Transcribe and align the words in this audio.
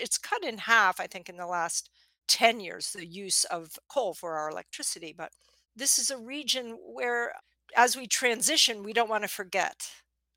It's 0.00 0.18
cut 0.18 0.44
in 0.44 0.58
half, 0.58 1.00
I 1.00 1.06
think, 1.06 1.28
in 1.28 1.36
the 1.36 1.46
last 1.46 1.90
10 2.28 2.60
years, 2.60 2.92
the 2.92 3.06
use 3.06 3.44
of 3.44 3.78
coal 3.88 4.14
for 4.14 4.36
our 4.36 4.50
electricity. 4.50 5.14
But 5.16 5.32
this 5.76 5.98
is 5.98 6.10
a 6.10 6.18
region 6.18 6.76
where, 6.92 7.34
as 7.76 7.96
we 7.96 8.06
transition, 8.06 8.82
we 8.82 8.92
don't 8.92 9.10
want 9.10 9.24
to 9.24 9.28
forget 9.28 9.90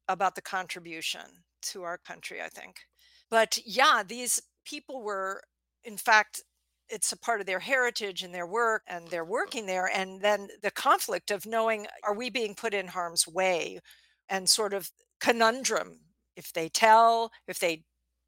about 0.08 0.36
the 0.36 0.42
contribution 0.42 1.22
to 1.62 1.84
our 1.84 1.98
country, 1.98 2.42
I 2.42 2.50
think. 2.50 2.82
But 3.30 3.58
yeah, 3.66 4.04
these 4.06 4.42
people 4.66 5.02
were, 5.02 5.42
in 5.84 5.98
fact, 5.98 6.44
it's 6.90 7.12
a 7.12 7.18
part 7.18 7.40
of 7.40 7.46
their 7.48 7.60
heritage 7.60 8.24
and 8.24 8.34
their 8.34 8.46
work, 8.46 8.84
and 8.88 9.08
they're 9.08 9.26
working 9.26 9.66
there. 9.66 9.88
And 9.88 10.22
then 10.22 10.50
the 10.62 10.72
conflict 10.72 11.32
of 11.32 11.46
knowing, 11.46 11.88
are 12.04 12.14
we 12.14 12.30
being 12.30 12.54
put 12.54 12.74
in 12.74 12.88
harm's 12.88 13.28
way? 13.28 13.80
And 14.30 14.50
sort 14.50 14.74
of 14.74 14.92
conundrum 15.20 16.00
if 16.36 16.52
they 16.54 16.70
tell, 16.70 17.32
if 17.48 17.60
they 17.60 17.84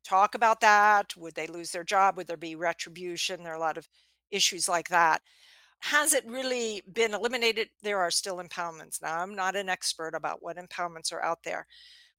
talk 0.06 0.36
about 0.36 0.62
that, 0.62 1.16
would 1.18 1.34
they 1.36 1.48
lose 1.48 1.72
their 1.72 1.84
job? 1.84 2.16
Would 2.16 2.28
there 2.28 2.38
be 2.38 2.56
retribution? 2.56 3.44
There 3.44 3.54
are 3.54 3.58
a 3.58 3.60
lot 3.60 3.78
of 3.78 3.88
issues 4.32 4.70
like 4.70 4.90
that. 4.90 5.22
Has 5.80 6.14
it 6.14 6.26
really 6.26 6.84
been 6.94 7.14
eliminated? 7.14 7.70
There 7.84 8.00
are 8.00 8.12
still 8.12 8.38
impoundments. 8.38 9.02
Now, 9.02 9.20
I'm 9.20 9.36
not 9.36 9.56
an 9.56 9.68
expert 9.68 10.16
about 10.16 10.42
what 10.42 10.58
impoundments 10.58 11.12
are 11.12 11.24
out 11.24 11.40
there, 11.44 11.66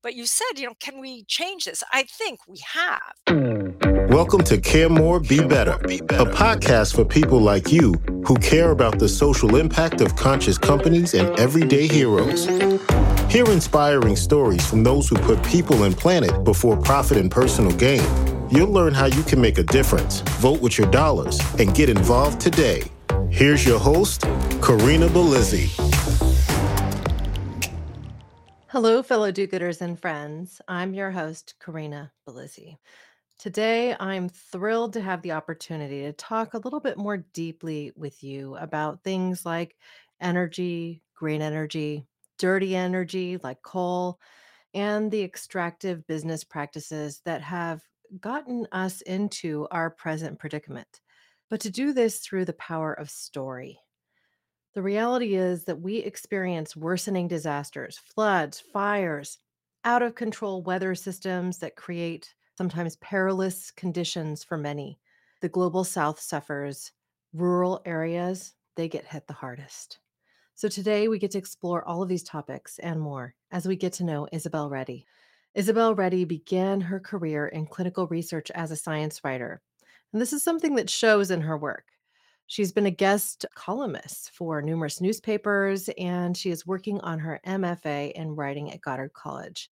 but 0.02 0.14
you 0.14 0.26
said, 0.26 0.58
you 0.58 0.66
know, 0.66 0.74
can 0.78 1.00
we 1.00 1.24
change 1.24 1.64
this? 1.64 1.82
I 1.92 2.02
think 2.04 2.40
we 2.46 2.58
have. 2.64 4.10
Welcome 4.10 4.42
to 4.44 4.58
Care 4.58 4.88
More, 4.88 5.20
Be 5.20 5.42
Better, 5.42 5.72
a 5.72 6.26
podcast 6.26 6.94
for 6.94 7.04
people 7.04 7.40
like 7.40 7.72
you 7.72 7.94
who 8.24 8.36
care 8.36 8.70
about 8.70 8.98
the 8.98 9.08
social 9.08 9.56
impact 9.56 10.00
of 10.00 10.16
conscious 10.16 10.58
companies 10.58 11.14
and 11.14 11.38
everyday 11.38 11.86
heroes. 11.86 12.46
Hear 13.28 13.50
inspiring 13.50 14.14
stories 14.14 14.64
from 14.64 14.84
those 14.84 15.08
who 15.08 15.16
put 15.16 15.42
people 15.42 15.82
and 15.82 15.96
planet 15.96 16.44
before 16.44 16.76
profit 16.76 17.18
and 17.18 17.28
personal 17.28 17.72
gain. 17.72 18.04
You'll 18.50 18.70
learn 18.70 18.94
how 18.94 19.06
you 19.06 19.24
can 19.24 19.40
make 19.40 19.58
a 19.58 19.64
difference, 19.64 20.20
vote 20.38 20.62
with 20.62 20.78
your 20.78 20.88
dollars, 20.92 21.40
and 21.58 21.74
get 21.74 21.88
involved 21.88 22.40
today. 22.40 22.84
Here's 23.28 23.66
your 23.66 23.80
host, 23.80 24.22
Corinna 24.60 25.08
Bellizzi. 25.08 25.66
Hello, 28.68 29.02
fellow 29.02 29.32
do 29.32 29.48
gooders 29.48 29.80
and 29.80 30.00
friends. 30.00 30.60
I'm 30.68 30.94
your 30.94 31.10
host, 31.10 31.56
Corinna 31.58 32.12
Bellizzi. 32.28 32.76
Today, 33.40 33.96
I'm 33.98 34.28
thrilled 34.28 34.92
to 34.92 35.00
have 35.00 35.22
the 35.22 35.32
opportunity 35.32 36.02
to 36.02 36.12
talk 36.12 36.54
a 36.54 36.58
little 36.58 36.80
bit 36.80 36.96
more 36.96 37.16
deeply 37.16 37.92
with 37.96 38.22
you 38.22 38.54
about 38.54 39.02
things 39.02 39.44
like 39.44 39.76
energy, 40.20 41.02
green 41.16 41.42
energy, 41.42 42.06
dirty 42.38 42.76
energy 42.76 43.38
like 43.42 43.62
coal, 43.62 44.20
and 44.74 45.10
the 45.10 45.22
extractive 45.22 46.06
business 46.06 46.44
practices 46.44 47.20
that 47.24 47.42
have 47.42 47.80
gotten 48.20 48.66
us 48.72 49.00
into 49.02 49.66
our 49.70 49.90
present 49.90 50.38
predicament. 50.38 51.00
But 51.48 51.60
to 51.60 51.70
do 51.70 51.92
this 51.92 52.18
through 52.18 52.44
the 52.44 52.52
power 52.54 52.92
of 52.92 53.10
story. 53.10 53.78
The 54.74 54.82
reality 54.82 55.36
is 55.36 55.64
that 55.64 55.80
we 55.80 55.96
experience 55.96 56.76
worsening 56.76 57.28
disasters, 57.28 57.98
floods, 57.98 58.60
fires, 58.60 59.38
out 59.84 60.02
of 60.02 60.14
control 60.14 60.62
weather 60.62 60.94
systems 60.94 61.58
that 61.58 61.76
create 61.76 62.34
sometimes 62.58 62.96
perilous 62.96 63.70
conditions 63.70 64.44
for 64.44 64.58
many. 64.58 64.98
The 65.40 65.48
global 65.48 65.84
south 65.84 66.20
suffers, 66.20 66.92
rural 67.32 67.80
areas, 67.84 68.54
they 68.74 68.88
get 68.88 69.06
hit 69.06 69.26
the 69.26 69.32
hardest. 69.32 69.98
So 70.58 70.70
today 70.70 71.06
we 71.06 71.18
get 71.18 71.32
to 71.32 71.38
explore 71.38 71.86
all 71.86 72.02
of 72.02 72.08
these 72.08 72.22
topics 72.22 72.78
and 72.78 72.98
more 72.98 73.34
as 73.50 73.68
we 73.68 73.76
get 73.76 73.92
to 73.94 74.04
know 74.04 74.26
Isabel 74.32 74.70
Reddy. 74.70 75.04
Isabel 75.54 75.94
Reddy 75.94 76.24
began 76.24 76.80
her 76.80 76.98
career 76.98 77.48
in 77.48 77.66
clinical 77.66 78.06
research 78.06 78.50
as 78.52 78.70
a 78.70 78.76
science 78.76 79.22
writer, 79.22 79.60
and 80.14 80.22
this 80.22 80.32
is 80.32 80.42
something 80.42 80.76
that 80.76 80.88
shows 80.88 81.30
in 81.30 81.42
her 81.42 81.58
work. 81.58 81.84
She's 82.46 82.72
been 82.72 82.86
a 82.86 82.90
guest 82.90 83.44
columnist 83.54 84.30
for 84.30 84.62
numerous 84.62 84.98
newspapers, 84.98 85.90
and 85.98 86.34
she 86.34 86.48
is 86.48 86.66
working 86.66 87.02
on 87.02 87.18
her 87.18 87.38
MFA 87.46 88.12
in 88.12 88.34
writing 88.34 88.72
at 88.72 88.80
Goddard 88.80 89.12
College. 89.12 89.70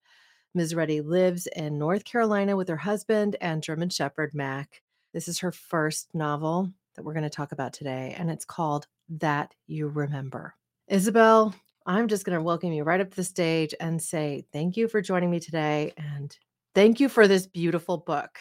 Ms. 0.54 0.74
Reddy 0.74 1.00
lives 1.00 1.48
in 1.56 1.78
North 1.78 2.04
Carolina 2.04 2.58
with 2.58 2.68
her 2.68 2.76
husband 2.76 3.36
and 3.40 3.62
German 3.62 3.88
Shepherd 3.88 4.34
Mac. 4.34 4.82
This 5.14 5.28
is 5.28 5.38
her 5.38 5.50
first 5.50 6.10
novel 6.12 6.70
that 6.94 7.04
we're 7.04 7.14
going 7.14 7.22
to 7.22 7.30
talk 7.30 7.52
about 7.52 7.72
today, 7.72 8.14
and 8.18 8.30
it's 8.30 8.44
called 8.44 8.86
That 9.08 9.54
You 9.66 9.88
Remember. 9.88 10.54
Isabel, 10.88 11.54
I'm 11.86 12.08
just 12.08 12.24
going 12.24 12.36
to 12.36 12.42
welcome 12.42 12.72
you 12.72 12.84
right 12.84 13.00
up 13.00 13.10
to 13.10 13.16
the 13.16 13.24
stage 13.24 13.74
and 13.80 14.00
say 14.02 14.44
thank 14.52 14.76
you 14.76 14.86
for 14.86 15.00
joining 15.00 15.30
me 15.30 15.40
today 15.40 15.92
and 15.96 16.36
thank 16.74 17.00
you 17.00 17.08
for 17.08 17.26
this 17.26 17.46
beautiful 17.46 17.98
book. 17.98 18.38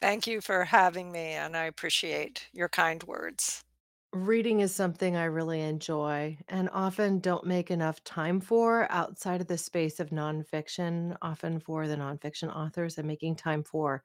Thank 0.00 0.26
you 0.26 0.40
for 0.40 0.64
having 0.64 1.12
me, 1.12 1.32
and 1.32 1.56
I 1.56 1.64
appreciate 1.64 2.46
your 2.52 2.68
kind 2.68 3.02
words. 3.04 3.64
Reading 4.12 4.60
is 4.60 4.74
something 4.74 5.16
I 5.16 5.24
really 5.24 5.60
enjoy 5.60 6.38
and 6.48 6.70
often 6.72 7.18
don't 7.18 7.46
make 7.46 7.70
enough 7.70 8.02
time 8.04 8.40
for 8.40 8.90
outside 8.90 9.40
of 9.40 9.48
the 9.48 9.58
space 9.58 10.00
of 10.00 10.10
nonfiction, 10.10 11.16
often 11.20 11.58
for 11.58 11.88
the 11.88 11.96
nonfiction 11.96 12.54
authors 12.54 12.96
I'm 12.96 13.06
making 13.06 13.36
time 13.36 13.64
for 13.64 14.02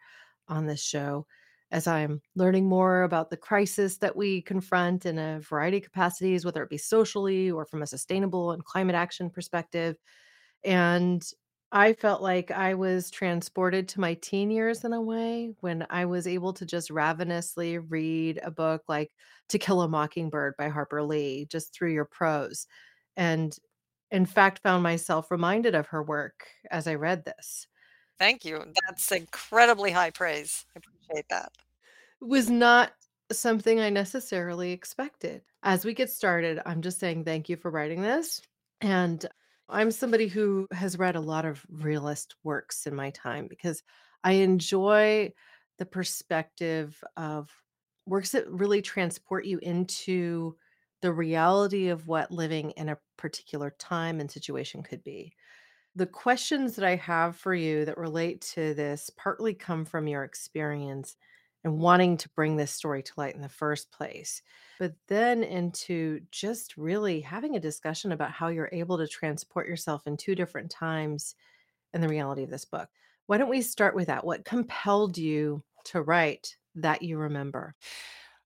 on 0.48 0.66
this 0.66 0.82
show. 0.82 1.28
As 1.72 1.86
I'm 1.86 2.22
learning 2.36 2.68
more 2.68 3.04
about 3.04 3.30
the 3.30 3.38
crisis 3.38 3.98
that 4.00 4.16
we 4.16 4.42
confront 4.42 5.06
in 5.06 5.20
a 5.20 5.40
variety 5.40 5.78
of 5.78 5.84
capacities, 5.84 6.44
whether 6.44 6.64
it 6.64 6.70
be 6.70 6.80
socially 6.80 7.52
or 7.52 7.66
from 7.66 7.84
a 7.84 7.88
sustainable 7.88 8.52
and 8.52 8.66
climate 8.66 8.96
action 8.96 9.30
perspective. 9.30 9.96
And 10.64 11.24
I 11.72 11.94
felt 11.94 12.22
like 12.22 12.50
I 12.52 12.74
was 12.74 13.12
transported 13.12 13.88
to 13.90 14.00
my 14.00 14.16
teen 14.16 14.50
years 14.50 14.84
in 14.84 14.94
a 14.94 15.02
way 15.02 15.54
when 15.60 15.86
I 15.92 16.06
was 16.06 16.26
able 16.28 16.54
to 16.54 16.66
just 16.66 16.90
ravenously 16.90 17.78
read 17.78 18.40
a 18.44 18.50
book 18.52 18.84
like 18.88 19.12
To 19.50 19.60
Kill 19.60 19.82
a 19.82 19.88
Mockingbird 19.88 20.56
by 20.58 20.70
Harper 20.70 21.04
Lee 21.04 21.46
just 21.46 21.74
through 21.74 21.94
your 21.94 22.06
prose. 22.06 22.66
And 23.16 23.56
in 24.12 24.26
fact, 24.26 24.62
found 24.64 24.84
myself 24.84 25.32
reminded 25.32 25.76
of 25.76 25.88
her 25.88 26.04
work 26.04 26.48
as 26.72 26.88
I 26.88 26.96
read 26.96 27.26
this. 27.26 27.68
Thank 28.20 28.46
you. 28.46 28.64
That's 28.88 29.12
incredibly 29.12 29.92
high 29.92 30.12
praise. 30.12 30.66
I 30.76 30.80
appreciate 30.80 31.26
that. 31.30 31.52
It 32.22 32.26
was 32.26 32.50
not 32.50 32.92
something 33.32 33.80
I 33.80 33.90
necessarily 33.90 34.72
expected. 34.72 35.42
As 35.64 35.86
we 35.86 35.94
get 35.94 36.10
started, 36.10 36.62
I'm 36.66 36.82
just 36.82 37.00
saying 37.00 37.24
thank 37.24 37.48
you 37.48 37.56
for 37.56 37.72
writing 37.72 38.02
this. 38.02 38.42
And 38.82 39.26
I'm 39.70 39.92
somebody 39.92 40.28
who 40.28 40.68
has 40.72 40.98
read 40.98 41.16
a 41.16 41.22
lot 41.22 41.46
of 41.46 41.66
realist 41.70 42.36
works 42.44 42.88
in 42.88 42.96
my 42.96 43.12
time 43.12 43.48
because 43.48 43.84
I 44.24 44.34
enjoy 44.34 45.32
the 45.78 45.86
perspective 45.86 47.02
of 47.16 47.50
works 48.06 48.32
that 48.32 48.50
really 48.50 48.82
transport 48.82 49.46
you 49.46 49.60
into 49.60 50.56
the 51.02 51.14
reality 51.14 51.88
of 51.88 52.08
what 52.08 52.32
living 52.32 52.72
in 52.72 52.90
a 52.90 52.98
particular 53.18 53.74
time 53.78 54.20
and 54.20 54.30
situation 54.30 54.84
could 54.84 55.04
be. 55.04 55.32
The 56.00 56.06
questions 56.06 56.78
that 56.78 56.86
I 56.86 56.96
have 56.96 57.36
for 57.36 57.54
you 57.54 57.84
that 57.84 57.98
relate 57.98 58.40
to 58.54 58.74
this 58.74 59.12
partly 59.18 59.54
come 59.54 59.84
from 59.84 60.08
your 60.08 60.24
experience 60.24 61.18
and 61.66 61.78
wanting 61.78 62.16
to 62.16 62.30
bring 62.30 62.56
this 62.56 62.72
story 62.72 63.04
to 63.04 63.14
light 63.18 63.36
in 63.36 63.42
the 63.42 63.50
first 63.50 63.92
place, 63.92 64.42
but 64.80 64.94
then 65.10 65.44
into 65.44 66.22
just 66.32 66.78
really 66.78 67.20
having 67.20 67.58
a 67.58 67.60
discussion 67.60 68.14
about 68.14 68.32
how 68.32 68.48
you're 68.48 68.70
able 68.72 68.98
to 68.98 69.10
transport 69.10 69.68
yourself 69.68 70.08
in 70.08 70.16
two 70.16 70.36
different 70.36 70.72
times 70.72 71.36
in 71.94 72.00
the 72.00 72.08
reality 72.08 72.44
of 72.44 72.50
this 72.50 72.64
book. 72.64 72.88
Why 73.26 73.38
don't 73.38 73.50
we 73.50 73.62
start 73.62 73.94
with 73.94 74.08
that? 74.08 74.24
What 74.24 74.46
compelled 74.46 75.18
you 75.18 75.64
to 75.88 76.02
write 76.02 76.56
that 76.76 77.02
you 77.02 77.18
remember? 77.18 77.76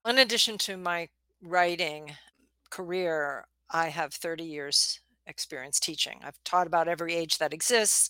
In 0.08 0.18
addition 0.18 0.58
to 0.58 0.75
my 0.75 1.08
writing 1.40 2.13
career, 2.72 3.46
I 3.69 3.90
have 3.90 4.12
30 4.12 4.44
years 4.44 5.02
experience 5.28 5.80
teaching. 5.80 6.20
I've 6.24 6.44
taught 6.44 6.68
about 6.68 6.88
every 6.88 7.14
age 7.14 7.38
that 7.38 7.54
exists 7.54 8.10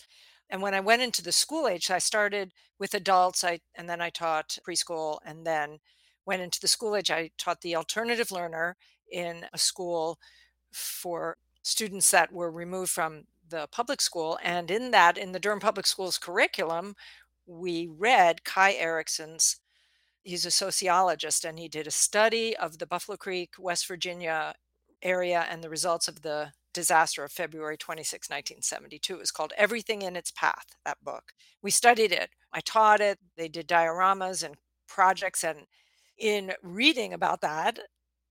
and 0.50 0.62
when 0.62 0.74
I 0.74 0.80
went 0.80 1.02
into 1.02 1.24
the 1.24 1.32
school 1.32 1.68
age, 1.68 1.90
I 1.90 1.98
started 1.98 2.54
with 2.78 2.94
adults, 2.94 3.44
I 3.44 3.62
and 3.76 3.90
then 3.90 4.02
I 4.02 4.10
taught 4.12 4.58
preschool 4.68 5.18
and 5.26 5.46
then 5.48 5.80
went 6.26 6.42
into 6.42 6.60
the 6.60 6.68
school 6.68 6.96
age. 6.96 7.10
I 7.10 7.32
taught 7.38 7.62
the 7.62 7.76
alternative 7.76 8.32
learner 8.32 8.78
in 9.12 9.46
a 9.52 9.58
school 9.58 10.20
for 10.72 11.38
students 11.64 12.12
that 12.12 12.32
were 12.32 12.52
removed 12.52 12.92
from 12.92 13.24
the 13.50 13.68
public 13.72 14.00
school. 14.00 14.38
And 14.44 14.70
in 14.70 14.92
that, 14.92 15.18
in 15.18 15.32
the 15.32 15.40
Durham 15.40 15.60
Public 15.60 15.88
Schools 15.88 16.18
curriculum, 16.18 16.96
we 17.46 17.88
read 17.88 18.44
Kai 18.44 18.74
Erikson's, 18.74 19.58
he's 20.24 20.46
a 20.46 20.52
sociologist, 20.52 21.46
and 21.46 21.60
he 21.60 21.68
did 21.68 21.88
a 21.88 21.92
study 21.92 22.56
of 22.56 22.78
the 22.78 22.88
Buffalo 22.88 23.18
Creek, 23.18 23.56
West 23.58 23.88
Virginia 23.88 24.54
area 25.02 25.46
and 25.50 25.64
the 25.64 25.70
results 25.70 26.08
of 26.08 26.22
the 26.22 26.52
disaster 26.74 27.24
of 27.24 27.32
February 27.32 27.78
26, 27.78 28.30
1972. 28.30 29.16
It 29.16 29.20
was 29.20 29.32
called 29.32 29.54
Everything 29.58 30.02
in 30.02 30.16
Its 30.16 30.32
Path, 30.32 30.66
that 30.86 31.04
book. 31.04 31.34
We 31.62 31.72
studied 31.72 32.12
it. 32.12 32.30
I 32.52 32.62
taught 32.62 33.02
it. 33.02 33.20
They 33.38 33.48
did 33.48 33.68
dioramas 33.68 34.44
and 34.44 34.56
projects. 34.88 35.44
And 35.44 35.60
in 36.18 36.54
reading 36.62 37.14
about 37.14 37.42
that, 37.42 37.80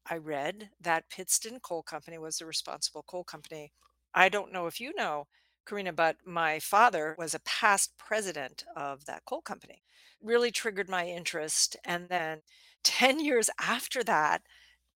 I 0.09 0.17
read 0.17 0.71
that 0.81 1.09
Pittston 1.11 1.61
Coal 1.61 1.83
Company 1.83 2.19
was 2.19 2.39
the 2.39 2.47
responsible 2.47 3.05
coal 3.07 3.25
company. 3.25 3.73
I 4.15 4.29
don't 4.29 4.53
know 4.53 4.67
if 4.67 4.81
you 4.81 4.93
know, 4.97 5.27
Corinna, 5.65 5.93
but 5.93 6.17
my 6.27 6.59
father 6.59 7.15
was 7.19 7.35
a 7.35 7.41
past 7.41 7.93
president 7.99 8.65
of 8.77 9.05
that 9.07 9.25
coal 9.27 9.41
company. 9.41 9.83
Really 10.21 10.51
triggered 10.51 10.89
my 10.89 11.07
interest. 11.07 11.77
And 11.85 12.09
then 12.09 12.41
10 12.85 13.21
years 13.21 13.49
after 13.61 14.03
that, 14.05 14.43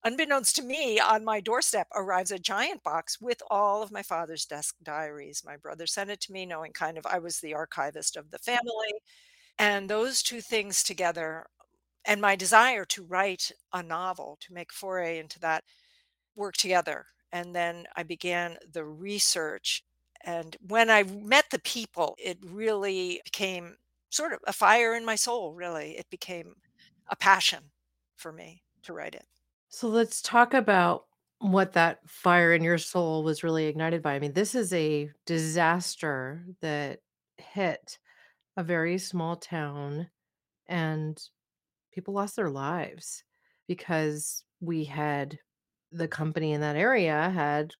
unbeknownst 0.07 0.55
to 0.55 0.63
me, 0.63 0.99
on 0.99 1.25
my 1.25 1.41
doorstep 1.41 1.87
arrives 1.93 2.31
a 2.31 2.39
giant 2.39 2.81
box 2.81 3.19
with 3.19 3.41
all 3.49 3.83
of 3.83 3.91
my 3.91 4.01
father's 4.01 4.45
desk 4.45 4.75
diaries. 4.81 5.43
My 5.45 5.57
brother 5.57 5.85
sent 5.85 6.09
it 6.09 6.21
to 6.21 6.31
me, 6.31 6.45
knowing 6.45 6.71
kind 6.71 6.97
of 6.97 7.05
I 7.05 7.19
was 7.19 7.39
the 7.39 7.53
archivist 7.53 8.15
of 8.15 8.31
the 8.31 8.39
family. 8.39 8.93
And 9.59 9.89
those 9.89 10.23
two 10.23 10.39
things 10.39 10.81
together, 10.81 11.45
and 12.05 12.21
my 12.21 12.35
desire 12.35 12.85
to 12.85 13.03
write 13.03 13.51
a 13.73 13.83
novel, 13.83 14.37
to 14.41 14.53
make 14.53 14.71
foray 14.71 15.19
into 15.19 15.39
that, 15.41 15.63
work 16.35 16.55
together. 16.55 17.05
And 17.33 17.53
then 17.53 17.85
I 17.97 18.03
began 18.03 18.57
the 18.71 18.85
research. 18.85 19.83
And 20.23 20.55
when 20.67 20.89
I 20.89 21.03
met 21.03 21.45
the 21.51 21.59
people, 21.59 22.15
it 22.17 22.37
really 22.41 23.19
became 23.25 23.75
sort 24.09 24.31
of 24.31 24.39
a 24.47 24.53
fire 24.53 24.95
in 24.95 25.03
my 25.03 25.15
soul, 25.15 25.53
really. 25.53 25.97
It 25.97 26.09
became 26.09 26.53
a 27.09 27.15
passion 27.15 27.63
for 28.15 28.31
me 28.31 28.63
to 28.83 28.93
write 28.93 29.15
it. 29.15 29.25
So 29.69 29.87
let's 29.89 30.21
talk 30.21 30.53
about 30.53 31.05
what 31.39 31.73
that 31.73 31.99
fire 32.09 32.53
in 32.53 32.63
your 32.63 32.77
soul 32.77 33.23
was 33.23 33.43
really 33.43 33.67
ignited 33.67 34.01
by. 34.01 34.15
I 34.15 34.19
mean, 34.19 34.33
this 34.33 34.55
is 34.55 34.73
a 34.73 35.09
disaster 35.25 36.45
that 36.61 37.01
hit 37.37 37.99
a 38.57 38.63
very 38.63 38.97
small 38.97 39.35
town 39.35 40.09
and 40.67 41.21
people 41.91 42.13
lost 42.13 42.35
their 42.35 42.49
lives 42.49 43.23
because 43.67 44.43
we 44.61 44.85
had 44.85 45.39
the 45.91 46.07
company 46.07 46.53
in 46.53 46.61
that 46.61 46.75
area 46.75 47.29
had 47.29 47.73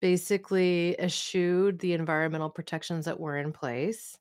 basically 0.00 0.98
eschewed 1.00 1.78
the 1.80 1.94
environmental 1.94 2.50
protections 2.50 3.04
that 3.06 3.20
were 3.20 3.38
in 3.38 3.52
place 3.52 4.18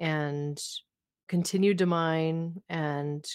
and 0.00 0.62
continued 1.28 1.78
to 1.78 1.86
mine 1.86 2.62
and 2.68 3.26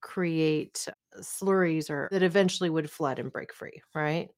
create 0.00 0.88
slurries 1.20 1.90
or 1.90 2.08
that 2.10 2.22
eventually 2.22 2.70
would 2.70 2.90
flood 2.90 3.18
and 3.18 3.32
break 3.32 3.52
free, 3.52 3.80
right? 3.94 4.28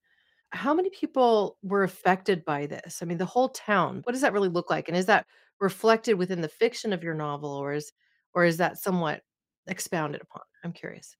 How 0.50 0.72
many 0.72 0.90
people 0.90 1.58
were 1.62 1.82
affected 1.82 2.44
by 2.44 2.66
this? 2.66 3.00
I 3.02 3.04
mean, 3.04 3.18
the 3.18 3.26
whole 3.26 3.50
town. 3.50 4.00
What 4.04 4.12
does 4.12 4.22
that 4.22 4.32
really 4.32 4.48
look 4.48 4.70
like? 4.70 4.88
And 4.88 4.96
is 4.96 5.06
that 5.06 5.26
reflected 5.60 6.14
within 6.14 6.40
the 6.40 6.48
fiction 6.48 6.92
of 6.92 7.02
your 7.02 7.14
novel 7.14 7.50
or 7.50 7.72
is 7.72 7.92
or 8.34 8.44
is 8.44 8.56
that 8.58 8.78
somewhat 8.78 9.22
expounded 9.66 10.22
upon? 10.22 10.42
I'm 10.64 10.72
curious. 10.72 11.16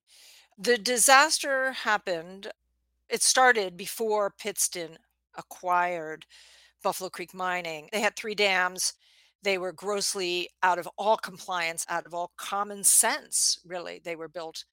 The 0.59 0.79
disaster 0.79 1.73
happened, 1.73 2.51
it 3.09 3.23
started 3.23 3.77
before 3.77 4.35
Pittston 4.39 4.99
acquired 5.37 6.27
Buffalo 6.83 7.11
Creek 7.11 7.35
Mining. 7.35 7.89
They 7.93 8.01
had 8.01 8.17
3 8.17 8.35
dams. 8.35 8.95
They 9.43 9.59
were 9.59 9.73
grossly 9.73 10.49
out 10.63 10.79
of 10.79 10.89
all 10.99 11.17
compliance, 11.17 11.87
out 11.89 12.07
of 12.07 12.15
all 12.15 12.33
common 12.37 12.83
sense, 12.83 13.61
really. 13.65 14.01
They 14.05 14.17
were 14.17 14.29
built 14.29 14.65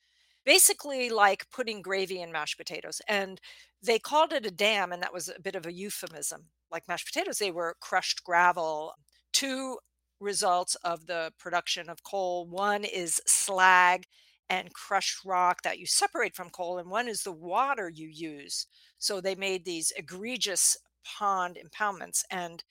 basically 0.46 1.10
like 1.10 1.50
putting 1.52 1.82
gravy 1.82 2.22
in 2.22 2.32
mashed 2.32 2.58
potatoes. 2.58 3.02
And 3.08 3.42
they 3.82 4.00
called 4.00 4.34
it 4.34 4.46
a 4.46 4.52
dam, 4.52 4.92
and 4.92 5.02
that 5.02 5.14
was 5.14 5.30
a 5.30 5.42
bit 5.42 5.56
of 5.56 5.66
a 5.66 5.74
euphemism. 5.74 6.46
Like 6.72 6.88
mashed 6.88 7.08
potatoes, 7.08 7.38
they 7.38 7.52
were 7.52 7.76
crushed 7.80 8.24
gravel. 8.24 8.94
Two 9.34 9.78
results 10.20 10.76
of 10.76 11.08
the 11.08 11.32
production 11.38 11.90
of 11.90 12.04
coal 12.04 12.48
one 12.48 12.84
is 12.84 13.22
slag 13.26 14.06
and 14.50 14.74
crushed 14.74 15.26
rock 15.26 15.62
that 15.64 15.80
you 15.80 15.86
separate 15.86 16.36
from 16.36 16.50
coal, 16.50 16.78
and 16.78 16.90
one 16.90 17.08
is 17.08 17.24
the 17.24 17.32
water 17.32 17.90
you 17.90 18.08
use. 18.08 18.68
So 18.98 19.20
they 19.20 19.36
made 19.36 19.66
these 19.66 19.92
egregious 19.98 20.78
pond 21.04 21.58
impoundments. 21.64 22.24
And 22.30 22.64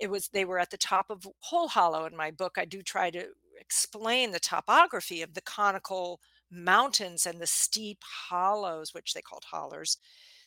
it 0.00 0.10
was 0.10 0.28
they 0.28 0.44
were 0.44 0.58
at 0.58 0.70
the 0.70 0.76
top 0.76 1.06
of 1.10 1.26
Hole 1.40 1.68
Hollow 1.68 2.06
in 2.06 2.16
my 2.16 2.30
book. 2.30 2.56
I 2.58 2.64
do 2.64 2.82
try 2.82 3.10
to 3.10 3.26
explain 3.60 4.32
the 4.32 4.40
topography 4.40 5.22
of 5.22 5.34
the 5.34 5.40
conical 5.42 6.20
mountains 6.50 7.26
and 7.26 7.40
the 7.40 7.46
steep 7.46 7.98
hollows, 8.28 8.94
which 8.94 9.14
they 9.14 9.22
called 9.22 9.44
hollers. 9.50 9.98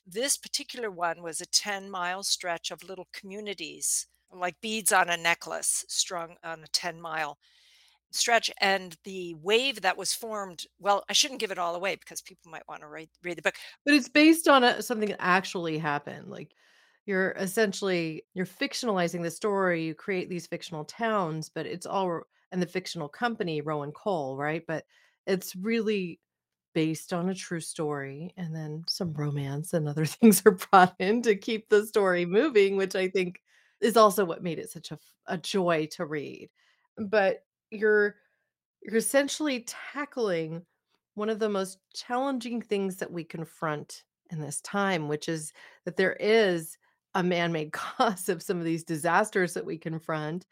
This 0.06 0.38
particular 0.38 0.90
one 0.90 1.22
was 1.22 1.42
a 1.42 1.46
10 1.46 1.90
mile 1.90 2.24
stretch 2.24 2.72
of 2.72 2.84
little 2.84 3.08
communities, 3.14 4.08
like 4.32 4.62
beads 4.62 4.92
on 4.92 5.10
a 5.10 5.18
necklace 5.18 5.86
strung 5.88 6.36
on 6.44 6.64
a 6.64 6.68
10 6.68 7.02
mile 7.02 7.38
stretch. 8.12 8.50
And 8.62 8.96
the 9.04 9.36
wave 9.36 9.82
that 9.82 9.98
was 9.98 10.14
formed, 10.14 10.66
well, 10.80 11.04
I 11.10 11.14
shouldn't 11.14 11.40
give 11.40 11.52
it 11.52 11.58
all 11.58 11.76
away 11.76 11.96
because 11.96 12.22
people 12.22 12.52
might 12.52 12.68
want 12.68 12.82
to 12.82 12.88
read, 12.88 13.10
read 13.24 13.38
the 13.38 13.42
book. 13.42 13.56
But 13.86 13.94
it's 13.94 14.10
based 14.10 14.48
on 14.48 14.64
a 14.64 14.82
something 14.82 15.10
that 15.10 15.22
actually 15.22 15.78
happened, 15.78 16.30
like, 16.30 16.54
you're 17.06 17.32
essentially 17.32 18.24
you're 18.34 18.46
fictionalizing 18.46 19.24
the 19.24 19.32
story, 19.32 19.86
you 19.86 19.96
create 19.96 20.30
these 20.30 20.46
fictional 20.46 20.84
towns, 20.86 21.50
but 21.50 21.66
it's 21.66 21.86
all 21.86 22.22
and 22.52 22.62
the 22.62 22.68
fictional 22.68 23.10
company, 23.10 23.62
Rowan 23.62 23.92
Coal, 23.94 24.38
right? 24.38 24.64
But 24.68 24.86
it's 25.28 25.56
really 25.56 26.20
based 26.74 27.14
on 27.14 27.30
a 27.30 27.36
true 27.36 27.60
story, 27.60 28.34
and 28.38 28.56
then 28.56 28.84
some 28.88 29.14
romance 29.14 29.74
and 29.74 29.88
other 29.88 30.06
things 30.06 30.42
are 30.46 30.58
brought 30.72 30.96
in 31.00 31.22
to 31.24 31.36
keep 31.36 31.70
the 31.70 31.86
story 31.86 32.26
moving, 32.26 32.78
which 32.78 32.96
I 32.96 33.10
think 33.10 33.42
is 33.82 33.98
also 33.98 34.26
what 34.26 34.44
made 34.44 34.60
it 34.60 34.70
such 34.70 34.92
a, 34.92 35.00
a 35.28 35.38
joy 35.38 35.88
to 35.92 36.06
read. 36.06 36.50
But 36.98 37.44
you're 37.72 38.16
you're 38.82 38.98
essentially 38.98 39.66
tackling 39.94 40.66
one 41.16 41.30
of 41.30 41.40
the 41.40 41.50
most 41.50 41.80
challenging 41.96 42.62
things 42.62 42.98
that 42.98 43.12
we 43.12 43.24
confront 43.24 44.04
in 44.30 44.40
this 44.40 44.62
time, 44.62 45.08
which 45.08 45.28
is 45.28 45.52
that 45.86 45.98
there 45.98 46.14
is 46.20 46.78
a 47.16 47.24
man-made 47.24 47.72
cause 47.74 48.30
of 48.30 48.44
some 48.44 48.60
of 48.60 48.66
these 48.66 48.84
disasters 48.84 49.54
that 49.56 49.66
we 49.66 49.78
confront, 49.78 50.46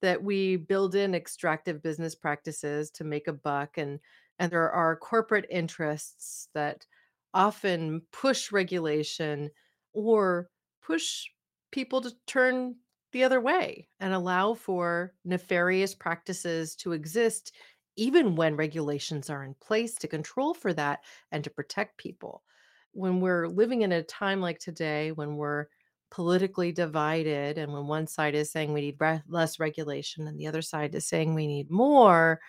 that 0.00 0.22
we 0.22 0.56
build 0.56 0.94
in 0.94 1.14
extractive 1.14 1.82
business 1.82 2.14
practices 2.14 2.90
to 2.92 3.04
make 3.04 3.26
a 3.26 3.32
buck 3.32 3.78
and 3.78 3.98
and 4.38 4.50
there 4.50 4.70
are 4.70 4.96
corporate 4.96 5.46
interests 5.50 6.48
that 6.54 6.86
often 7.34 8.02
push 8.12 8.52
regulation 8.52 9.50
or 9.92 10.48
push 10.82 11.26
people 11.70 12.00
to 12.00 12.12
turn 12.26 12.76
the 13.12 13.24
other 13.24 13.40
way 13.40 13.88
and 14.00 14.12
allow 14.12 14.54
for 14.54 15.14
nefarious 15.24 15.94
practices 15.94 16.74
to 16.76 16.92
exist 16.92 17.52
even 17.96 18.36
when 18.36 18.56
regulations 18.56 19.28
are 19.28 19.44
in 19.44 19.54
place 19.54 19.94
to 19.96 20.08
control 20.08 20.54
for 20.54 20.72
that 20.72 21.00
and 21.30 21.44
to 21.44 21.50
protect 21.50 21.98
people. 21.98 22.42
When 22.92 23.20
we're 23.20 23.48
living 23.48 23.82
in 23.82 23.92
a 23.92 24.02
time 24.02 24.40
like 24.40 24.58
today, 24.58 25.12
when 25.12 25.36
we're 25.36 25.66
politically 26.10 26.72
divided, 26.72 27.58
and 27.58 27.72
when 27.72 27.86
one 27.86 28.06
side 28.06 28.34
is 28.34 28.50
saying 28.50 28.72
we 28.72 28.80
need 28.82 28.96
re- 28.98 29.22
less 29.28 29.58
regulation 29.58 30.26
and 30.26 30.38
the 30.38 30.46
other 30.46 30.62
side 30.62 30.94
is 30.94 31.06
saying 31.06 31.34
we 31.34 31.46
need 31.46 31.70
more, 31.70 32.40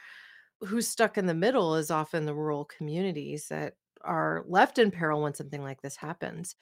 who's 0.65 0.88
stuck 0.88 1.18
in 1.18 1.25
the 1.25 1.33
middle 1.33 1.75
is 1.75 1.92
often 1.92 2.25
the 2.25 2.33
rural 2.33 2.65
communities 2.65 3.48
that 3.50 3.74
are 4.01 4.43
left 4.48 4.79
in 4.79 4.91
peril 4.91 5.22
when 5.22 5.34
something 5.34 5.63
like 5.63 5.82
this 5.82 5.96
happens. 5.96 6.55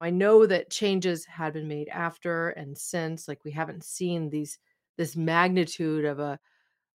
I 0.00 0.10
know 0.10 0.46
that 0.46 0.70
changes 0.70 1.24
had 1.26 1.52
been 1.52 1.68
made 1.68 1.88
after 1.88 2.50
and 2.50 2.76
since, 2.76 3.28
like 3.28 3.44
we 3.44 3.50
haven't 3.52 3.84
seen 3.84 4.30
these 4.30 4.58
this 4.96 5.16
magnitude 5.16 6.04
of 6.04 6.18
a 6.18 6.38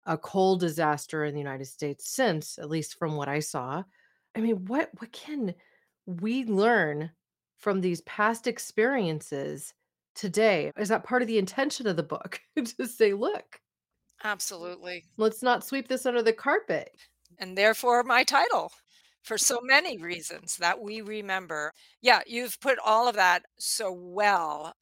a 0.06 0.18
coal 0.18 0.56
disaster 0.56 1.24
in 1.24 1.34
the 1.34 1.40
United 1.40 1.66
States 1.66 2.10
since, 2.10 2.58
at 2.58 2.68
least 2.68 2.98
from 2.98 3.16
what 3.16 3.28
I 3.28 3.40
saw. 3.40 3.82
I 4.36 4.40
mean, 4.40 4.64
what 4.66 4.90
what 4.98 5.12
can 5.12 5.54
we 6.06 6.44
learn 6.44 7.10
from 7.58 7.80
these 7.80 8.00
past 8.02 8.46
experiences 8.46 9.72
today? 10.14 10.72
Is 10.78 10.88
that 10.88 11.04
part 11.04 11.22
of 11.22 11.28
the 11.28 11.38
intention 11.38 11.86
of 11.86 11.96
the 11.96 12.02
book 12.02 12.40
to 12.56 12.86
say, 12.86 13.12
look, 13.12 13.60
Absolutely. 14.24 15.04
let's 15.18 15.42
not 15.42 15.64
sweep 15.64 15.86
this 15.86 16.06
under 16.06 16.22
the 16.22 16.32
carpet. 16.32 16.90
And 17.38 17.56
therefore, 17.56 18.02
my 18.02 18.24
title 18.24 18.72
for 19.22 19.38
so 19.38 19.60
many 19.64 19.98
reasons 19.98 20.56
that 20.56 20.80
we 20.80 21.00
remember. 21.00 21.72
Yeah, 22.00 22.20
you've 22.26 22.60
put 22.60 22.78
all 22.84 23.08
of 23.08 23.16
that 23.16 23.42
so 23.58 23.92
well. 23.92 24.74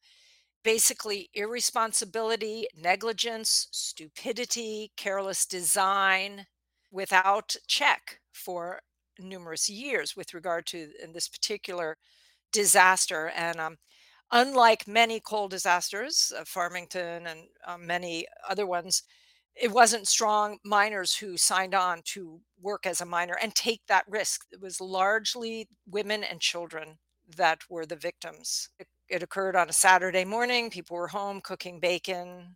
Basically, 0.63 1.29
irresponsibility, 1.33 2.67
negligence, 2.75 3.67
stupidity, 3.71 4.91
careless 4.95 5.45
design 5.45 6.45
without 6.91 7.55
check 7.67 8.19
for 8.31 8.79
numerous 9.19 9.69
years 9.69 10.15
with 10.15 10.33
regard 10.33 10.65
to 10.67 10.89
in 11.03 11.11
this 11.11 11.27
particular 11.27 11.97
disaster. 12.53 13.31
And 13.35 13.59
um, 13.59 13.77
unlike 14.31 14.87
many 14.87 15.19
coal 15.19 15.49
disasters, 15.49 16.31
uh, 16.37 16.43
Farmington 16.45 17.27
and 17.27 17.41
uh, 17.67 17.77
many 17.77 18.25
other 18.47 18.65
ones, 18.65 19.03
it 19.55 19.71
wasn't 19.71 20.07
strong 20.07 20.57
miners 20.63 21.15
who 21.15 21.37
signed 21.37 21.75
on 21.75 22.01
to 22.05 22.41
work 22.61 22.85
as 22.85 23.01
a 23.01 23.05
miner 23.05 23.37
and 23.41 23.53
take 23.53 23.81
that 23.87 24.05
risk. 24.07 24.45
It 24.51 24.61
was 24.61 24.81
largely 24.81 25.67
women 25.87 26.23
and 26.23 26.39
children 26.39 26.97
that 27.37 27.61
were 27.69 27.85
the 27.85 27.95
victims. 27.95 28.69
It, 28.79 28.87
it 29.09 29.23
occurred 29.23 29.55
on 29.55 29.69
a 29.69 29.73
Saturday 29.73 30.25
morning. 30.25 30.69
People 30.69 30.97
were 30.97 31.07
home 31.07 31.41
cooking 31.41 31.79
bacon. 31.79 32.55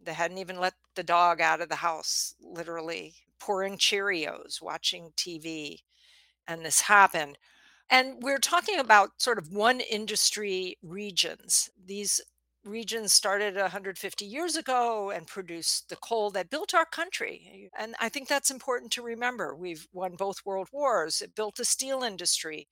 They 0.00 0.12
hadn't 0.12 0.38
even 0.38 0.58
let 0.58 0.74
the 0.94 1.02
dog 1.02 1.40
out 1.40 1.60
of 1.60 1.68
the 1.68 1.76
house, 1.76 2.34
literally 2.40 3.14
pouring 3.38 3.76
Cheerios, 3.76 4.62
watching 4.62 5.10
TV. 5.16 5.78
And 6.46 6.64
this 6.64 6.82
happened. 6.82 7.36
And 7.90 8.22
we're 8.22 8.38
talking 8.38 8.78
about 8.78 9.10
sort 9.20 9.38
of 9.38 9.52
one 9.52 9.80
industry 9.80 10.78
regions. 10.82 11.70
These 11.84 12.20
regions 12.64 13.12
started 13.12 13.56
150 13.56 14.24
years 14.24 14.56
ago 14.56 15.10
and 15.10 15.26
produced 15.26 15.88
the 15.88 15.96
coal 15.96 16.30
that 16.30 16.50
built 16.50 16.74
our 16.74 16.84
country. 16.84 17.70
Eh, 17.78 17.82
and 17.82 17.94
I 18.00 18.08
think 18.08 18.28
that's 18.28 18.50
important 18.50 18.92
to 18.92 19.02
remember. 19.02 19.54
We've 19.54 19.86
won 19.92 20.16
both 20.16 20.44
world 20.44 20.68
wars, 20.72 21.22
it 21.22 21.34
built 21.34 21.56
the 21.56 21.64
steel 21.64 22.02
industry. 22.02 22.68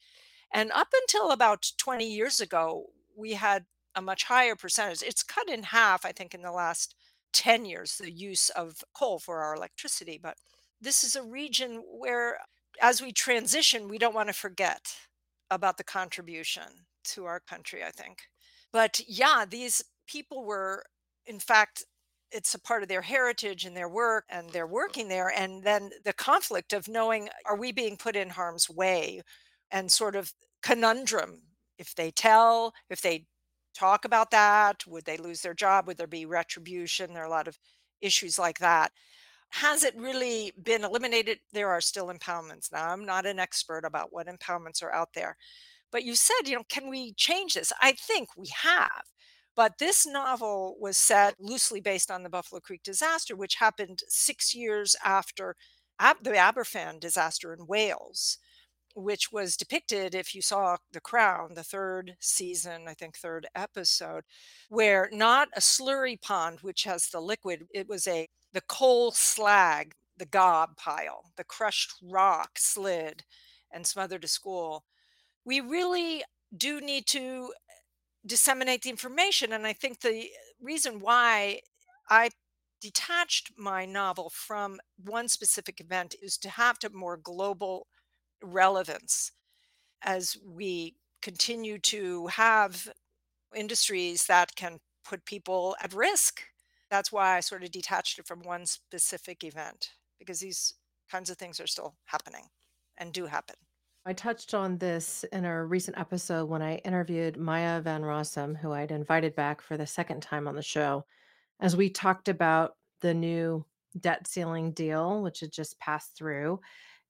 And 0.52 0.71
up 0.73 0.88
until 1.02 1.31
about 1.31 1.71
20 1.78 2.07
years 2.07 2.40
ago, 2.40 2.87
we 3.16 3.33
had 3.33 3.64
a 3.95 4.02
much 4.02 4.25
higher 4.25 4.55
percentage. 4.55 5.02
It's 5.02 5.23
cut 5.23 5.49
in 5.49 5.62
half, 5.62 6.05
I 6.05 6.12
think, 6.12 6.35
in 6.35 6.43
the 6.43 6.52
last 6.52 6.95
10 7.33 7.64
years, 7.64 7.97
the 7.99 8.11
use 8.11 8.50
of 8.50 8.85
coal 8.95 9.19
for 9.19 9.40
our 9.43 9.55
electricity. 9.55 10.19
But 10.23 10.37
this 10.81 11.02
is 11.02 11.16
a 11.16 11.23
region 11.23 11.83
where, 11.90 12.38
as 12.81 13.02
we 13.02 13.12
transition, 13.12 13.88
we 13.88 13.99
don't 13.99 14.14
want 14.14 14.28
to 14.28 14.35
forget 14.35 14.95
about 15.50 15.78
the 15.78 15.85
contribution 15.85 16.87
to 17.05 17.25
our 17.25 17.40
country, 17.40 17.83
I 17.85 17.90
think. 17.90 18.23
But 18.73 19.00
yeah, 19.08 19.44
these 19.49 19.82
people 20.06 20.44
were, 20.44 20.85
in 21.26 21.38
fact, 21.38 21.85
it's 22.32 22.54
a 22.54 22.61
part 22.61 22.82
of 22.82 22.88
their 22.88 23.02
heritage 23.02 23.64
and 23.64 23.76
their 23.76 23.88
work, 23.88 24.25
and 24.28 24.50
they're 24.50 24.66
working 24.66 25.08
there. 25.08 25.32
And 25.37 25.62
then 25.62 25.90
the 26.04 26.12
conflict 26.12 26.73
of 26.73 26.88
knowing, 26.88 27.28
are 27.46 27.56
we 27.56 27.73
being 27.73 27.96
put 27.96 28.16
in 28.16 28.30
harm's 28.30 28.68
way? 28.68 29.23
And 29.70 29.90
sort 29.90 30.16
of 30.16 30.32
conundrum 30.62 31.42
if 31.78 31.94
they 31.94 32.11
tell, 32.11 32.73
if 32.90 33.00
they 33.02 33.26
talk 33.75 34.04
about 34.04 34.30
that, 34.30 34.87
would 34.87 35.04
they 35.04 35.16
lose 35.16 35.42
their 35.42 35.54
job? 35.54 35.87
Would 35.87 35.99
there 35.99 36.06
be 36.06 36.26
retribution? 36.26 37.12
There 37.12 37.23
are 37.23 37.26
a 37.26 37.30
lot 37.30 37.49
of 37.49 37.58
issues 38.00 38.38
like 38.38 38.58
that. 38.61 38.92
Has 39.50 39.85
it 39.85 39.96
really 39.96 40.52
been 40.62 40.85
eliminated? 40.85 41.38
There 41.52 41.68
are 41.70 41.80
still 41.80 42.08
impoundments. 42.08 42.73
Now, 42.73 42.90
I'm 42.90 43.04
not 43.04 43.26
an 43.26 43.38
expert 43.38 43.85
about 43.85 44.12
what 44.12 44.26
impoundments 44.26 44.82
are 44.82 44.92
out 44.92 45.11
there, 45.14 45.37
but 45.93 46.05
you 46.05 46.14
said, 46.14 46.47
you 46.47 46.57
know, 46.57 46.64
can 46.69 46.88
we 46.88 47.12
change 47.14 47.55
this? 47.55 47.73
I 47.81 47.93
think 47.93 48.28
we 48.37 48.49
have. 48.62 49.02
But 49.55 49.78
this 49.78 50.07
novel 50.07 50.76
was 50.78 50.99
set 50.99 51.35
loosely 51.40 51.81
based 51.81 52.11
on 52.11 52.23
the 52.23 52.28
Buffalo 52.28 52.61
Creek 52.61 52.83
disaster, 52.83 53.35
which 53.37 53.55
happened 53.55 54.02
six 54.09 54.55
years 54.55 54.95
after 55.05 55.57
Ab- 55.99 56.23
the 56.23 56.33
Aberfan 56.33 57.00
disaster 57.00 57.55
in 57.55 57.66
Wales, 57.66 58.38
which 58.95 59.33
was 59.33 59.57
depicted 59.57 60.14
if 60.14 60.35
you 60.35 60.43
saw 60.43 60.76
The 60.93 61.00
Crown, 61.00 61.55
the 61.55 61.64
third 61.64 62.16
season, 62.21 62.85
I 62.88 62.95
think 62.95 63.16
third 63.16 63.47
episode, 63.55 64.25
where 64.69 65.09
not 65.12 65.49
a 65.57 65.61
slurry 65.61 66.21
pond, 66.21 66.61
which 66.62 66.85
has 66.85 67.09
the 67.09 67.21
liquid, 67.21 67.66
it 67.75 67.88
was 67.88 68.07
a 68.07 68.28
the 68.52 68.62
coal 68.62 69.11
slag, 69.12 69.95
the 70.16 70.26
gob 70.26 70.76
pile, 70.76 71.33
the 71.37 71.45
crushed 71.45 71.93
rock 72.02 72.59
slid 72.59 73.23
and 73.73 73.87
smothered 73.87 74.25
a 74.25 74.28
school 74.28 74.85
we 75.47 75.61
really 75.61 76.25
do 76.57 76.81
need 76.81 77.07
to 77.07 77.53
eh, 77.71 77.75
disseminate 78.26 78.83
the 78.83 78.91
information. 78.91 79.53
And 79.53 79.67
I 79.67 79.73
think 79.73 80.00
the 80.00 80.29
reason 80.61 81.00
why 81.00 81.61
I 82.11 82.31
detached 82.83 83.53
my 83.57 83.87
novel 83.87 84.31
from 84.31 84.79
one 85.03 85.29
specific 85.29 85.81
event 85.81 86.15
is 86.23 86.37
to 86.38 86.50
have 86.50 86.79
to 86.81 86.91
more 86.91 87.17
global 87.17 87.87
relevance 88.43 89.33
as 90.03 90.37
we 90.45 90.97
continue 91.23 91.79
to 91.79 92.26
have 92.29 92.88
industries 93.55 94.26
that 94.26 94.55
can 94.57 94.79
put 95.05 95.25
people 95.25 95.76
at 95.83 95.95
risk. 95.95 96.43
That's 96.91 97.12
why 97.12 97.37
I 97.37 97.41
sort 97.41 97.65
of 97.65 97.71
detached 97.71 98.19
it 98.19 98.26
from 98.26 98.41
one 98.43 98.67
specific 98.67 99.45
event 99.45 99.91
because 100.19 100.41
these 100.41 100.75
kinds 101.11 101.31
of 101.31 101.38
things 101.38 101.61
are 101.61 101.67
still 101.67 101.97
happening 102.07 102.47
and 102.99 103.12
do 103.12 103.26
happen. 103.26 103.57
I 104.09 104.13
touched 104.13 104.55
on 104.55 104.79
this 104.79 105.25
in 105.33 105.45
a 105.45 105.65
recent 105.65 105.99
episode 105.99 106.49
when 106.49 106.63
I 106.63 106.77
interviewed 106.77 107.37
Maya 107.37 107.81
Van 107.81 108.03
Rossum, 108.03 108.57
who 108.57 108.71
I'd 108.71 108.93
invited 108.93 109.35
back 109.35 109.61
for 109.61 109.77
the 109.77 109.85
second 109.85 110.23
time 110.23 110.47
on 110.47 110.55
the 110.55 110.63
show, 110.63 111.05
as 111.59 111.77
we 111.77 111.91
talked 111.91 112.29
about 112.29 112.77
the 113.01 113.13
new 113.13 113.65
debt 113.99 114.29
ceiling 114.29 114.71
deal, 114.71 115.23
which 115.23 115.41
had 115.41 115.51
just 115.51 115.81
passed 115.81 116.17
through. 116.17 116.61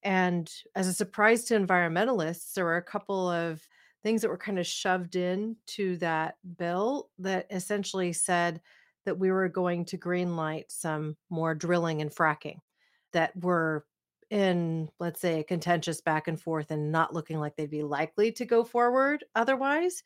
And 0.04 0.50
as 0.74 0.88
a 0.88 0.94
surprise 0.94 1.44
to 1.44 1.58
environmentalists, 1.58 2.54
there 2.54 2.64
were 2.64 2.78
a 2.78 2.82
couple 2.82 3.28
of 3.28 3.60
things 4.02 4.22
that 4.22 4.28
were 4.28 4.38
kind 4.38 4.58
of 4.58 4.66
shoved 4.66 5.16
in 5.16 5.56
to 5.66 5.98
that 5.98 6.36
bill 6.56 7.10
that 7.18 7.46
essentially 7.50 8.14
said 8.14 8.62
that 9.04 9.18
we 9.18 9.30
were 9.30 9.50
going 9.50 9.84
to 9.84 9.98
greenlight 9.98 10.64
some 10.68 11.18
more 11.28 11.54
drilling 11.54 12.00
and 12.00 12.10
fracking 12.10 12.56
that 13.12 13.36
were 13.36 13.84
in, 14.30 14.88
let's 14.98 15.20
say, 15.20 15.40
a 15.40 15.44
contentious 15.44 16.00
back 16.00 16.28
and 16.28 16.40
forth 16.40 16.70
and 16.70 16.90
not 16.90 17.14
looking 17.14 17.38
like 17.38 17.56
they'd 17.56 17.70
be 17.70 17.82
likely 17.82 18.32
to 18.32 18.44
go 18.44 18.64
forward 18.64 19.24
otherwise. 19.34 20.02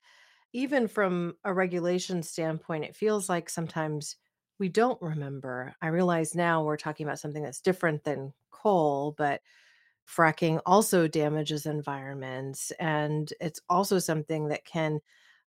Even 0.53 0.89
from 0.89 1.37
a 1.45 1.55
regulation 1.55 2.23
standpoint, 2.23 2.85
it 2.85 2.97
feels 2.97 3.29
like 3.29 3.49
sometimes 3.49 4.17
we 4.59 4.69
don't 4.69 5.00
remember. 5.00 5.75
I 5.81 5.89
realize 5.89 6.35
now 6.35 6.62
we're 6.62 6.77
talking 6.77 7.07
about 7.07 7.19
something 7.19 7.43
that's 7.43 7.61
different 7.61 8.05
than 8.05 8.33
coal, 8.50 9.15
but 9.17 9.41
fracking 10.07 10.61
also 10.67 11.07
damages 11.07 11.67
environments. 11.67 12.73
And 12.73 13.33
it's 13.41 13.61
also 13.69 13.99
something 13.99 14.49
that 14.49 14.65
can 14.65 15.00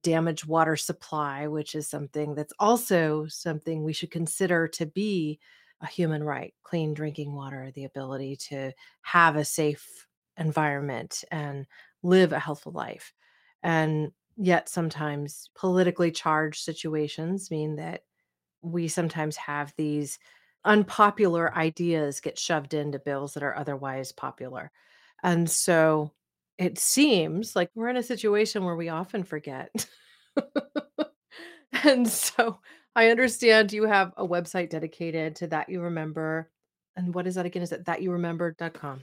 damage 0.03 0.45
water 0.45 0.75
supply, 0.75 1.47
which 1.47 1.75
is 1.75 1.87
something 1.87 2.33
that's 2.33 2.53
also 2.59 3.27
something 3.27 3.83
we 3.83 3.93
should 3.93 4.11
consider 4.11 4.67
to 4.69 4.85
be 4.85 5.39
a 5.83 5.87
human 5.87 6.23
right 6.23 6.53
clean 6.63 6.93
drinking 6.93 7.33
water, 7.35 7.71
the 7.75 7.85
ability 7.85 8.37
to 8.37 8.71
have 9.01 9.35
a 9.35 9.45
safe 9.45 10.07
environment 10.37 11.23
and 11.31 11.67
live 12.01 12.31
a 12.31 12.39
healthful 12.39 12.71
life. 12.71 13.13
And 13.61 14.11
yet, 14.37 14.69
sometimes 14.69 15.49
politically 15.55 16.11
charged 16.11 16.63
situations 16.63 17.51
mean 17.51 17.75
that 17.75 18.01
we 18.61 18.87
sometimes 18.87 19.35
have 19.37 19.73
these 19.77 20.19
unpopular 20.65 21.53
ideas 21.55 22.21
get 22.21 22.39
shoved 22.39 22.73
into 22.73 22.99
bills 22.99 23.33
that 23.33 23.43
are 23.43 23.55
otherwise 23.55 24.11
popular. 24.11 24.71
And 25.21 25.49
so 25.49 26.11
it 26.57 26.77
seems 26.79 27.55
like 27.55 27.69
we're 27.75 27.89
in 27.89 27.97
a 27.97 28.03
situation 28.03 28.63
where 28.63 28.75
we 28.75 28.89
often 28.89 29.23
forget. 29.23 29.85
and 31.83 32.07
so 32.07 32.59
I 32.95 33.09
understand 33.09 33.73
you 33.73 33.85
have 33.85 34.13
a 34.17 34.27
website 34.27 34.69
dedicated 34.69 35.35
to 35.37 35.47
that 35.47 35.69
you 35.69 35.81
remember. 35.81 36.51
And 36.95 37.13
what 37.13 37.25
is 37.25 37.35
that 37.35 37.45
again? 37.45 37.63
Is 37.63 37.71
it 37.71 37.85
thatyouremember.com? 37.85 39.01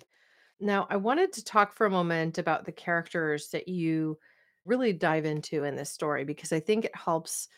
Now, 0.60 0.86
I 0.90 0.96
wanted 0.96 1.32
to 1.32 1.44
talk 1.44 1.72
for 1.72 1.86
a 1.86 1.90
moment 1.90 2.38
about 2.38 2.64
the 2.64 2.72
characters 2.72 3.48
that 3.48 3.66
you 3.66 4.18
really 4.64 4.92
dive 4.92 5.24
into 5.24 5.64
in 5.64 5.74
this 5.74 5.90
story 5.90 6.24
because 6.24 6.52
I 6.52 6.60
think 6.60 6.84
it 6.84 6.94
helps 6.94 7.48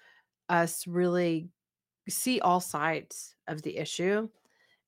us 0.49 0.87
really 0.87 1.49
see 2.09 2.41
all 2.41 2.61
sides 2.61 3.35
of 3.49 3.61
the 3.63 3.77
issue. 3.77 4.29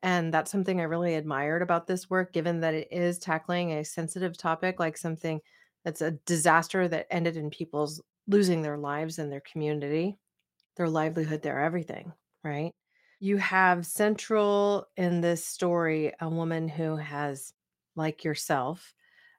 And 0.03 0.33
that's 0.33 0.51
something 0.51 0.81
I 0.81 0.85
really 0.85 1.15
admired 1.15 1.63
about 1.63 1.87
this 1.87 2.09
work, 2.09 2.33
given 2.33 2.61
that 2.61 2.75
it 2.75 2.89
is 2.91 3.19
tackling 3.19 3.73
a 3.73 3.85
sensitive 3.85 4.39
topic 4.39 4.79
like 4.79 4.97
something 4.97 5.41
that's 5.85 6.03
a 6.03 6.13
disaster 6.27 6.89
that 6.89 7.07
ended 7.11 7.37
in 7.37 7.51
people's 7.51 8.01
losing 8.29 8.63
their 8.63 8.79
lives 8.79 9.19
and 9.19 9.31
their 9.31 9.43
community 9.51 10.17
their 10.77 10.89
livelihood, 10.89 11.43
their 11.43 11.61
everything, 11.61 12.13
right? 12.43 12.73
You 13.21 13.37
have 13.39 13.87
central 13.87 14.87
in 14.97 15.21
this 15.21 15.47
story 15.47 16.13
a 16.21 16.29
woman 16.29 16.69
who 16.69 16.97
has, 16.97 17.53
like 17.97 18.25
yourself, 18.25 18.95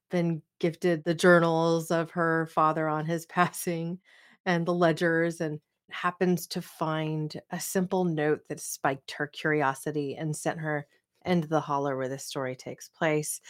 been 0.10 0.42
gifted 0.60 1.04
the 1.04 1.14
journals 1.14 1.92
of 1.92 2.12
her 2.12 2.48
father 2.48 2.88
on 2.88 3.06
his 3.06 3.26
passing 3.28 4.00
and 4.46 4.66
the 4.66 4.74
ledgers 4.74 5.42
and 5.42 5.60
happens 5.92 6.48
to 6.48 6.62
find 6.62 7.40
a 7.52 7.60
simple 7.60 8.06
note 8.06 8.42
that 8.50 8.60
spiked 8.60 9.12
her 9.12 9.28
curiosity 9.28 10.16
and 10.16 10.36
sent 10.36 10.60
her 10.60 10.88
into 11.26 11.48
the 11.48 11.60
holler 11.60 11.98
where 11.98 12.10
this 12.10 12.26
story 12.26 12.56
takes 12.56 12.90
place. 12.90 13.42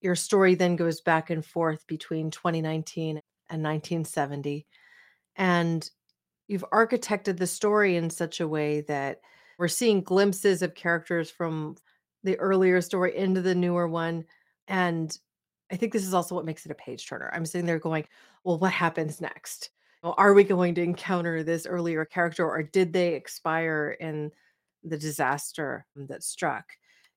Your 0.00 0.14
story 0.14 0.54
then 0.54 0.76
goes 0.76 1.00
back 1.00 1.30
and 1.30 1.44
forth 1.44 1.86
between 1.86 2.30
2019 2.30 3.20
and 3.50 3.62
1970. 3.62 4.66
And 5.36 5.88
you've 6.48 6.64
architected 6.72 7.38
the 7.38 7.46
story 7.46 7.96
in 7.96 8.10
such 8.10 8.40
a 8.40 8.48
way 8.48 8.82
that 8.82 9.20
we're 9.58 9.68
seeing 9.68 10.02
glimpses 10.02 10.62
of 10.62 10.74
characters 10.74 11.30
from 11.30 11.76
the 12.22 12.38
earlier 12.38 12.80
story 12.80 13.16
into 13.16 13.40
the 13.40 13.54
newer 13.54 13.88
one. 13.88 14.24
And 14.68 15.16
I 15.70 15.76
think 15.76 15.92
this 15.92 16.06
is 16.06 16.14
also 16.14 16.34
what 16.34 16.44
makes 16.44 16.66
it 16.66 16.72
a 16.72 16.76
page 16.76 17.08
turner. 17.08 17.30
I'm 17.32 17.46
sitting 17.46 17.66
there 17.66 17.78
going, 17.78 18.06
well, 18.44 18.58
what 18.58 18.72
happens 18.72 19.20
next? 19.20 19.70
Well, 20.02 20.14
are 20.18 20.34
we 20.34 20.44
going 20.44 20.74
to 20.76 20.82
encounter 20.82 21.42
this 21.42 21.66
earlier 21.66 22.04
character 22.04 22.48
or 22.48 22.62
did 22.62 22.92
they 22.92 23.14
expire 23.14 23.96
in 23.98 24.30
the 24.84 24.98
disaster 24.98 25.86
that 25.96 26.22
struck? 26.22 26.66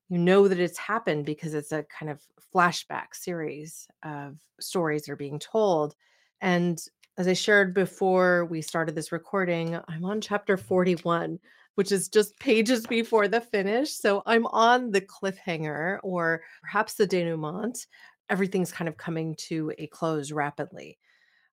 You 0.08 0.18
know 0.18 0.48
that 0.48 0.58
it's 0.58 0.78
happened 0.78 1.24
because 1.24 1.54
it's 1.54 1.70
a 1.70 1.84
kind 1.84 2.10
of 2.10 2.20
flashback 2.52 3.14
series 3.14 3.86
of 4.02 4.38
stories 4.58 5.02
that 5.02 5.12
are 5.12 5.16
being 5.16 5.38
told. 5.38 5.94
And 6.40 6.82
as 7.20 7.28
I 7.28 7.34
shared 7.34 7.74
before 7.74 8.46
we 8.46 8.62
started 8.62 8.94
this 8.94 9.12
recording, 9.12 9.78
I'm 9.88 10.06
on 10.06 10.22
chapter 10.22 10.56
41, 10.56 11.38
which 11.74 11.92
is 11.92 12.08
just 12.08 12.38
pages 12.40 12.86
before 12.86 13.28
the 13.28 13.42
finish. 13.42 13.92
So 13.92 14.22
I'm 14.24 14.46
on 14.46 14.90
the 14.90 15.02
cliffhanger 15.02 15.98
or 16.02 16.40
perhaps 16.62 16.94
the 16.94 17.06
denouement. 17.06 17.86
Everything's 18.30 18.72
kind 18.72 18.88
of 18.88 18.96
coming 18.96 19.34
to 19.34 19.70
a 19.76 19.86
close 19.88 20.32
rapidly. 20.32 20.98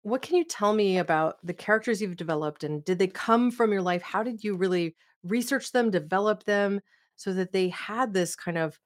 What 0.03 0.21
can 0.21 0.37
you 0.37 0.45
tell 0.45 0.71
me 0.71 0.99
about 0.99 1.35
the 1.45 1.53
characters 1.53 2.01
you've 2.01 2.15
developed, 2.15 2.63
and 2.63 2.85
did 2.85 2.97
they 2.97 3.07
come 3.07 3.51
from 3.51 3.73
your 3.73 3.81
life? 3.81 4.01
How 4.01 4.23
did 4.23 4.45
you 4.45 4.55
really 4.55 4.95
research 5.25 5.73
them, 5.73 5.91
develop 5.91 6.45
them 6.45 6.79
so 7.17 7.33
that 7.33 7.51
they 7.51 7.67
had 7.67 8.13
this 8.13 8.37
kind 8.37 8.57
of 8.57 8.79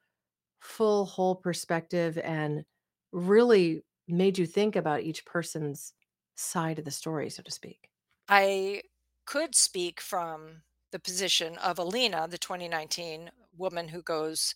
full, 0.62 1.06
whole 1.06 1.36
perspective 1.36 2.18
and 2.18 2.66
really 3.12 3.84
made 4.08 4.40
you 4.40 4.48
think 4.48 4.76
about 4.76 5.02
each 5.02 5.24
person's 5.28 5.94
side 6.42 6.80
of 6.80 6.86
the 6.86 6.92
story, 6.92 7.30
so 7.30 7.44
to 7.44 7.52
speak? 7.52 7.90
I 8.28 8.82
could 9.26 9.56
speak 9.56 10.02
from 10.02 10.62
the 10.92 11.00
position 11.00 11.58
of 11.58 11.80
Alina, 11.80 12.28
the 12.30 12.38
2019 12.38 13.32
woman 13.58 13.88
who 13.88 14.02
goes 14.02 14.56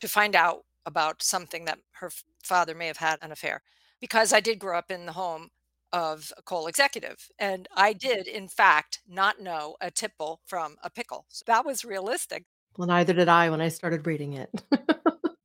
to 0.00 0.08
find 0.08 0.34
out 0.34 0.64
about 0.84 1.22
something 1.22 1.64
that 1.64 1.78
her 1.92 2.10
father 2.42 2.74
may 2.74 2.86
have 2.86 2.96
had 2.96 3.18
an 3.22 3.32
affair, 3.32 3.62
because 4.00 4.32
I 4.32 4.40
did 4.40 4.58
grow 4.58 4.78
up 4.78 4.90
in 4.90 5.06
the 5.06 5.12
home 5.12 5.50
of 5.92 6.32
a 6.36 6.42
coal 6.42 6.66
executive. 6.66 7.28
And 7.38 7.68
I 7.74 7.92
mm-hmm. 7.92 8.08
did, 8.08 8.26
in 8.26 8.48
fact, 8.48 9.00
not 9.08 9.40
know 9.40 9.76
a 9.80 9.90
tipple 9.90 10.40
from 10.44 10.76
a 10.82 10.90
pickle. 10.90 11.26
So 11.28 11.44
that 11.46 11.64
was 11.64 11.84
realistic. 11.84 12.44
Well, 12.76 12.88
neither 12.88 13.12
did 13.12 13.28
I 13.28 13.50
when 13.50 13.60
I 13.60 13.68
started 13.68 14.06
reading 14.06 14.34
it. 14.34 14.50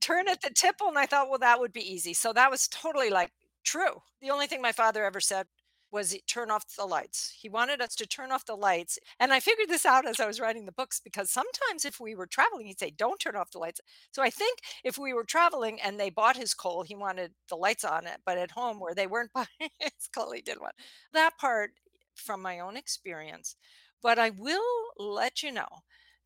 turn 0.02 0.28
at 0.28 0.42
the 0.42 0.50
tipple, 0.50 0.88
and 0.88 0.98
I 0.98 1.06
thought, 1.06 1.30
"Well, 1.30 1.40
that 1.40 1.60
would 1.60 1.72
be 1.72 1.94
easy." 1.94 2.14
So 2.14 2.34
that 2.34 2.52
was 2.52 2.68
totally, 2.68 3.10
like, 3.10 3.32
true. 3.64 4.02
The 4.22 4.32
only 4.32 4.48
thing 4.48 4.62
my 4.62 4.72
father 4.72 5.06
ever 5.06 5.22
said 5.22 5.48
was 5.92 6.16
turn 6.28 6.52
off 6.52 6.76
the 6.76 6.86
lights. 6.86 7.36
He 7.40 7.50
wanted 7.50 7.82
us 7.82 7.96
to 7.96 8.08
turn 8.08 8.32
off 8.32 8.46
the 8.46 8.56
lights, 8.56 8.98
and 9.20 9.34
I 9.34 9.40
figured 9.40 9.70
this 9.70 9.86
out 9.86 10.08
as 10.08 10.20
I 10.20 10.28
was 10.28 10.40
writing 10.40 10.66
the 10.66 10.72
books 10.72 11.02
because 11.04 11.30
sometimes 11.30 11.86
if 11.86 12.00
we 12.00 12.16
were 12.16 12.28
traveling, 12.28 12.66
he'd 12.68 12.80
say, 12.80 12.92
"Don't 12.92 13.20
turn 13.20 13.36
off 13.36 13.52
the 13.52 13.60
lights." 13.60 13.82
So 14.12 14.22
I 14.24 14.30
think 14.30 14.60
if 14.84 14.98
we 14.98 15.14
were 15.14 15.24
traveling 15.24 15.82
and 15.82 16.00
they 16.00 16.10
bought 16.10 16.38
his 16.38 16.54
coal, 16.54 16.84
he 16.84 16.96
wanted 16.96 17.34
the 17.50 17.58
lights 17.58 17.84
on 17.84 18.08
it, 18.08 18.22
but 18.26 18.38
at 18.38 18.52
home 18.52 18.80
where 18.80 18.96
they 18.96 19.08
weren't 19.08 19.34
buying 19.34 19.48
his 19.80 20.08
coal, 20.14 20.32
he 20.32 20.42
didn't 20.42 20.62
want 20.62 20.76
that 21.14 21.38
part 21.38 21.72
from 22.16 22.42
my 22.42 22.60
own 22.60 22.78
experience. 22.78 23.56
But 24.02 24.20
I 24.20 24.32
will 24.32 24.62
let 24.98 25.44
you 25.44 25.52
know 25.52 25.68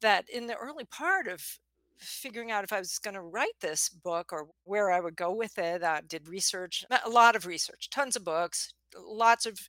that 0.02 0.30
in 0.30 0.48
the 0.48 0.56
early 0.56 0.86
part 0.86 1.28
of 1.28 1.60
figuring 1.98 2.52
out 2.52 2.64
if 2.64 2.74
I 2.74 2.80
was 2.80 3.00
going 3.00 3.14
to 3.14 3.22
write 3.22 3.60
this 3.62 3.90
book 3.90 4.32
or 4.32 4.48
where 4.64 4.92
I 4.92 5.00
would 5.00 5.16
go 5.16 5.32
with 5.32 5.58
it. 5.58 5.84
I 5.84 6.02
did 6.08 6.28
research, 6.28 6.84
a 7.06 7.10
lot 7.10 7.36
of 7.36 7.46
research, 7.46 7.90
tons 7.90 8.16
of 8.16 8.26
books, 8.26 8.74
lots 8.98 9.46
of 9.46 9.60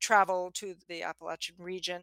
travel 0.00 0.50
to 0.54 0.74
the 0.88 1.02
Appalachian 1.02 1.56
region 1.58 2.02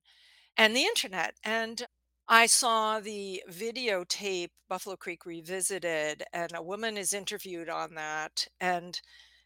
and 0.57 0.75
the 0.75 0.83
internet. 0.83 1.35
And 1.43 1.85
I 2.27 2.45
saw 2.45 2.99
the 2.99 3.43
videotape 3.49 4.51
Buffalo 4.69 4.95
Creek 4.95 5.25
Revisited, 5.25 6.23
and 6.31 6.51
a 6.55 6.63
woman 6.63 6.97
is 6.97 7.13
interviewed 7.13 7.67
on 7.69 7.95
that, 7.95 8.47
and 8.59 8.99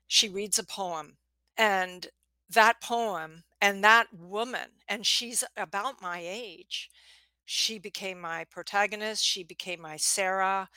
she 0.07 0.29
reads 0.29 0.59
a 0.59 0.65
poem. 0.65 1.17
And 1.57 2.07
that 2.49 2.81
poem 2.81 3.43
and 3.61 3.83
that 3.83 4.07
woman, 4.13 4.69
and 4.87 5.05
she's 5.05 5.43
about 5.57 6.01
my 6.01 6.21
age, 6.23 6.89
she 7.45 7.79
became 7.79 8.19
my 8.19 8.45
protagonist, 8.45 9.23
she 9.23 9.43
became 9.43 9.81
my 9.81 9.97
Sarah. 9.97 10.69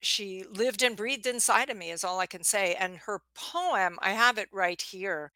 She 0.00 0.44
lived 0.50 0.82
and 0.82 0.96
breathed 0.96 1.26
inside 1.26 1.70
of 1.70 1.76
me 1.76 1.90
is 1.90 2.02
all 2.02 2.18
I 2.18 2.26
can 2.26 2.42
say, 2.42 2.74
and 2.74 2.96
her 3.06 3.20
poem, 3.36 3.98
I 4.02 4.12
have 4.12 4.36
it 4.38 4.48
right 4.52 4.80
here. 4.80 5.30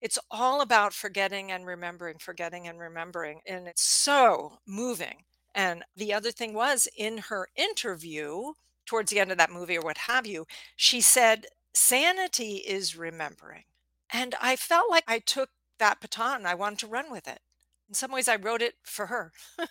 It's 0.00 0.18
all 0.30 0.60
about 0.60 0.94
forgetting 0.94 1.50
and 1.50 1.66
remembering, 1.66 2.18
forgetting 2.18 2.68
and 2.68 2.78
remembering, 2.78 3.40
and 3.46 3.66
it's 3.68 3.82
so 3.82 4.58
moving. 4.66 5.24
And 5.54 5.84
the 5.96 6.12
other 6.14 6.30
thing 6.30 6.54
was 6.54 6.88
in 6.96 7.18
her 7.18 7.48
interview 7.56 8.52
towards 8.86 9.10
the 9.10 9.20
end 9.20 9.32
of 9.32 9.38
that 9.38 9.50
movie 9.50 9.76
or 9.76 9.82
what 9.82 9.98
have 9.98 10.26
you, 10.26 10.46
she 10.76 11.00
said, 11.00 11.46
"Sanity 11.74 12.56
is 12.58 12.96
remembering." 12.96 13.64
And 14.10 14.34
I 14.40 14.56
felt 14.56 14.90
like 14.90 15.04
I 15.08 15.18
took 15.18 15.50
that 15.78 16.00
baton, 16.00 16.46
I 16.46 16.54
wanted 16.54 16.78
to 16.80 16.86
run 16.88 17.10
with 17.10 17.28
it. 17.28 17.40
In 17.88 17.94
some 17.94 18.10
ways, 18.12 18.28
I 18.28 18.36
wrote 18.36 18.62
it 18.62 18.76
for 18.84 19.06
her. 19.06 19.32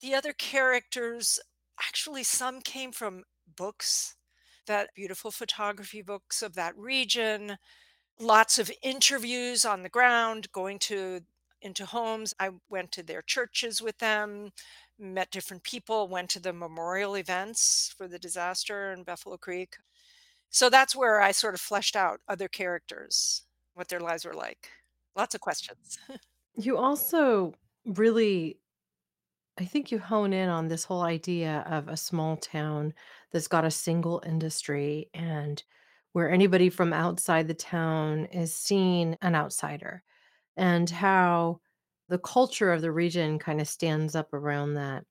The 0.00 0.14
other 0.14 0.32
characters, 0.32 1.40
actually, 1.80 2.22
some 2.24 2.60
came 2.60 2.92
from 2.92 3.24
books, 3.46 4.16
that 4.66 4.94
beautiful 4.94 5.30
photography 5.30 6.02
books 6.02 6.42
of 6.42 6.54
that 6.54 6.76
region, 6.76 7.58
lots 8.20 8.58
of 8.58 8.70
interviews 8.82 9.64
on 9.64 9.82
the 9.82 9.88
ground, 9.88 10.50
going 10.52 10.78
to 10.80 11.20
into 11.62 11.86
homes. 11.86 12.34
I 12.38 12.50
went 12.68 12.92
to 12.92 13.02
their 13.02 13.22
churches 13.22 13.80
with 13.80 13.98
them, 13.98 14.50
met 14.98 15.30
different 15.30 15.62
people, 15.62 16.08
went 16.08 16.28
to 16.30 16.40
the 16.40 16.52
memorial 16.52 17.16
events 17.16 17.92
for 17.96 18.06
the 18.06 18.18
disaster 18.18 18.92
in 18.92 19.02
Buffalo 19.02 19.38
Creek. 19.38 19.76
So 20.50 20.68
that's 20.68 20.94
where 20.94 21.20
I 21.20 21.32
sort 21.32 21.54
of 21.54 21.60
fleshed 21.60 21.96
out 21.96 22.20
other 22.28 22.48
characters, 22.48 23.42
what 23.72 23.88
their 23.88 24.00
lives 24.00 24.24
were 24.24 24.34
like. 24.34 24.68
Lots 25.16 25.34
of 25.34 25.40
questions. 25.40 25.98
You 26.56 26.76
also 26.76 27.54
really 27.84 28.60
I 29.58 29.64
think 29.64 29.92
you 29.92 29.98
hone 29.98 30.32
in 30.32 30.48
on 30.48 30.68
this 30.68 30.84
whole 30.84 31.02
idea 31.02 31.64
of 31.68 31.88
a 31.88 31.96
small 31.96 32.36
town 32.36 32.92
that's 33.30 33.46
got 33.46 33.64
a 33.64 33.70
single 33.70 34.22
industry 34.26 35.08
and 35.14 35.62
where 36.14 36.30
anybody 36.30 36.70
from 36.70 36.92
outside 36.92 37.48
the 37.48 37.54
town 37.54 38.24
is 38.26 38.54
seen 38.54 39.18
an 39.20 39.34
outsider, 39.34 40.02
and 40.56 40.88
how 40.88 41.60
the 42.08 42.18
culture 42.18 42.72
of 42.72 42.80
the 42.80 42.92
region 42.92 43.38
kind 43.38 43.60
of 43.60 43.68
stands 43.68 44.14
up 44.14 44.32
around 44.32 44.74
that. 44.74 45.04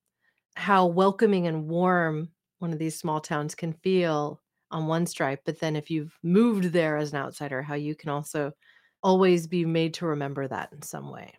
How 0.56 0.86
welcoming 0.86 1.48
and 1.48 1.68
warm 1.68 2.30
one 2.60 2.72
of 2.72 2.80
these 2.80 2.98
small 2.98 3.20
towns 3.20 3.54
can 3.54 3.74
feel 3.74 4.42
on 4.72 4.88
one 4.88 5.06
stripe, 5.06 5.42
but 5.46 5.60
then 5.60 5.76
if 5.76 5.92
you've 5.92 6.18
moved 6.24 6.66
there 6.66 6.96
as 6.96 7.12
an 7.12 7.20
outsider, 7.20 7.62
how 7.62 7.76
you 7.76 7.96
can 7.96 8.10
also 8.10 8.54
always 9.02 9.46
be 9.46 9.66
made 9.66 9.94
to 9.96 10.06
remember 10.06 10.48
that 10.48 10.72
in 10.72 10.82
some 10.82 11.12
way, 11.12 11.34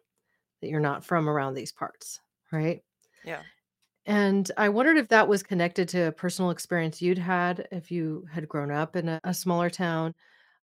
that 0.61 0.68
you're 0.68 0.79
not 0.79 1.05
from 1.05 1.29
around 1.29 1.55
these 1.55 1.72
parts, 1.72 2.20
right? 2.53 2.83
Yeah. 3.24 3.40
And 4.07 4.51
I 4.57 4.69
wondered 4.69 4.99
if 4.99 5.09
that 5.09 5.29
was 5.29 5.43
connected 5.43 5.88
to 5.90 6.09
a 6.09 6.12
personal 6.12 6.51
experience 6.51 7.01
you'd 7.01 7.19
had 7.19 7.67
if 7.73 7.90
you 7.90 8.27
had 8.31 8.49
grown 8.49 8.71
up 8.71 8.97
in 8.97 9.09
a, 9.09 9.21
a 9.25 9.33
smaller 9.33 9.71
town, 9.71 10.14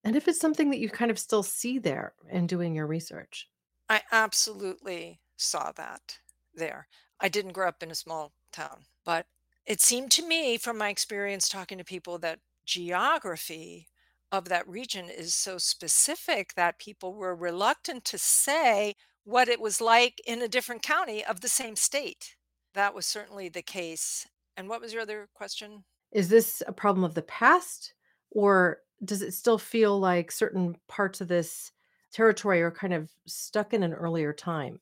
and 0.03 0.15
if 0.15 0.27
it's 0.27 0.39
something 0.39 0.69
that 0.71 0.79
you 0.79 0.89
kind 0.89 1.11
of 1.11 1.19
still 1.19 1.43
see 1.43 1.79
there 1.79 2.13
in 2.29 2.47
doing 2.47 2.75
your 2.75 2.87
research. 2.87 3.49
I 3.89 4.01
absolutely 4.11 5.21
saw 5.37 5.71
that 5.73 6.19
there. 6.53 6.87
I 7.19 7.29
didn't 7.29 7.53
grow 7.53 7.67
up 7.67 7.83
in 7.83 7.91
a 7.91 7.95
small 7.95 8.33
town, 8.51 8.85
but 9.05 9.27
it 9.65 9.81
seemed 9.81 10.11
to 10.11 10.27
me 10.27 10.57
from 10.57 10.77
my 10.77 10.89
experience 10.89 11.49
talking 11.49 11.77
to 11.77 11.83
people 11.83 12.17
that 12.19 12.39
geography 12.65 13.87
of 14.31 14.49
that 14.49 14.67
region 14.67 15.09
is 15.09 15.35
so 15.35 15.57
specific 15.57 16.53
that 16.55 16.79
people 16.79 17.13
were 17.13 17.35
reluctant 17.35 18.03
to 18.05 18.17
say 18.17 18.95
what 19.23 19.47
it 19.47 19.59
was 19.59 19.81
like 19.81 20.21
in 20.25 20.41
a 20.41 20.47
different 20.47 20.81
county 20.81 21.23
of 21.23 21.41
the 21.41 21.49
same 21.49 21.75
state. 21.75 22.35
That 22.73 22.93
was 22.93 23.05
certainly 23.05 23.49
the 23.49 23.61
case. 23.61 24.27
And 24.55 24.69
what 24.69 24.81
was 24.81 24.93
your 24.93 25.01
other 25.01 25.27
question? 25.33 25.83
Is 26.11 26.29
this 26.29 26.63
a 26.67 26.73
problem 26.73 27.03
of 27.03 27.15
the 27.15 27.21
past, 27.21 27.93
or 28.31 28.81
does 29.03 29.21
it 29.21 29.33
still 29.33 29.57
feel 29.57 29.99
like 29.99 30.31
certain 30.31 30.75
parts 30.87 31.21
of 31.21 31.27
this 31.27 31.71
territory 32.11 32.61
are 32.61 32.71
kind 32.71 32.93
of 32.93 33.11
stuck 33.25 33.73
in 33.73 33.83
an 33.83 33.93
earlier 33.93 34.33
time 34.33 34.79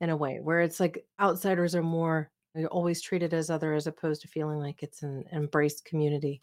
in 0.00 0.10
a 0.10 0.16
way 0.16 0.40
where 0.40 0.60
it's 0.60 0.80
like 0.80 1.06
outsiders 1.20 1.74
are 1.74 1.82
more 1.82 2.30
you're 2.54 2.68
always 2.68 3.00
treated 3.00 3.32
as 3.32 3.48
other 3.48 3.72
as 3.72 3.86
opposed 3.86 4.20
to 4.22 4.28
feeling 4.28 4.58
like 4.58 4.82
it's 4.82 5.02
an 5.02 5.24
embraced 5.32 5.84
community? 5.84 6.42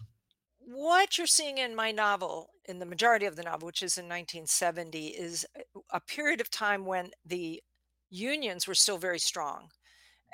What 0.59 1.17
you're 1.17 1.27
seeing 1.27 1.57
in 1.57 1.75
my 1.75 1.91
novel, 1.91 2.51
in 2.65 2.79
the 2.79 2.85
majority 2.85 3.25
of 3.25 3.35
the 3.35 3.43
novel, 3.43 3.65
which 3.67 3.83
is 3.83 3.97
in 3.97 4.05
1970, 4.05 5.07
is 5.07 5.45
a 5.55 5.61
a 5.91 5.99
period 5.99 6.39
of 6.39 6.51
time 6.51 6.85
when 6.85 7.11
the 7.25 7.63
unions 8.09 8.67
were 8.67 8.75
still 8.75 8.97
very 8.97 9.19
strong 9.19 9.71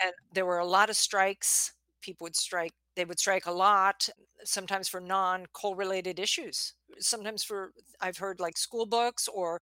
and 0.02 0.12
there 0.34 0.46
were 0.46 0.60
a 0.60 0.66
lot 0.66 0.90
of 0.90 0.96
strikes. 0.98 1.74
People 2.02 2.26
would 2.26 2.36
strike, 2.36 2.74
they 2.96 3.06
would 3.06 3.20
strike 3.20 3.46
a 3.46 3.52
lot, 3.52 4.10
sometimes 4.44 4.88
for 4.88 5.00
non-coal 5.02 5.76
related 5.76 6.20
issues. 6.20 6.74
Sometimes 7.00 7.44
for 7.44 7.72
I've 8.02 8.18
heard 8.18 8.40
like 8.40 8.58
school 8.58 8.86
books 8.86 9.28
or 9.28 9.62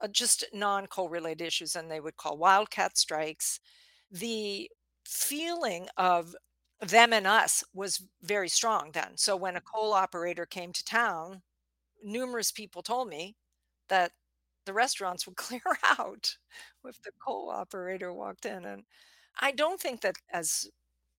uh, 0.00 0.08
just 0.08 0.44
non-coal 0.52 1.08
related 1.08 1.46
issues 1.46 1.76
and 1.76 1.90
they 1.90 2.00
would 2.00 2.16
call 2.16 2.36
wildcat 2.38 2.96
strikes. 2.98 3.60
The 4.10 4.70
feeling 5.06 5.88
of 5.96 6.34
them 6.80 7.12
and 7.12 7.26
us 7.26 7.64
was 7.72 8.02
very 8.22 8.48
strong 8.48 8.90
then. 8.92 9.16
So 9.16 9.36
when 9.36 9.56
a 9.56 9.60
coal 9.60 9.92
operator 9.92 10.46
came 10.46 10.72
to 10.72 10.84
town, 10.84 11.42
numerous 12.02 12.52
people 12.52 12.82
told 12.82 13.08
me 13.08 13.36
that 13.88 14.12
the 14.66 14.72
restaurants 14.72 15.26
would 15.26 15.36
clear 15.38 15.62
out 15.98 16.36
if 16.84 17.00
the 17.02 17.12
coal 17.24 17.50
operator 17.50 18.12
walked 18.12 18.46
in 18.46 18.64
and 18.64 18.84
I 19.40 19.52
don't 19.52 19.80
think 19.80 20.00
that 20.02 20.16
as 20.32 20.68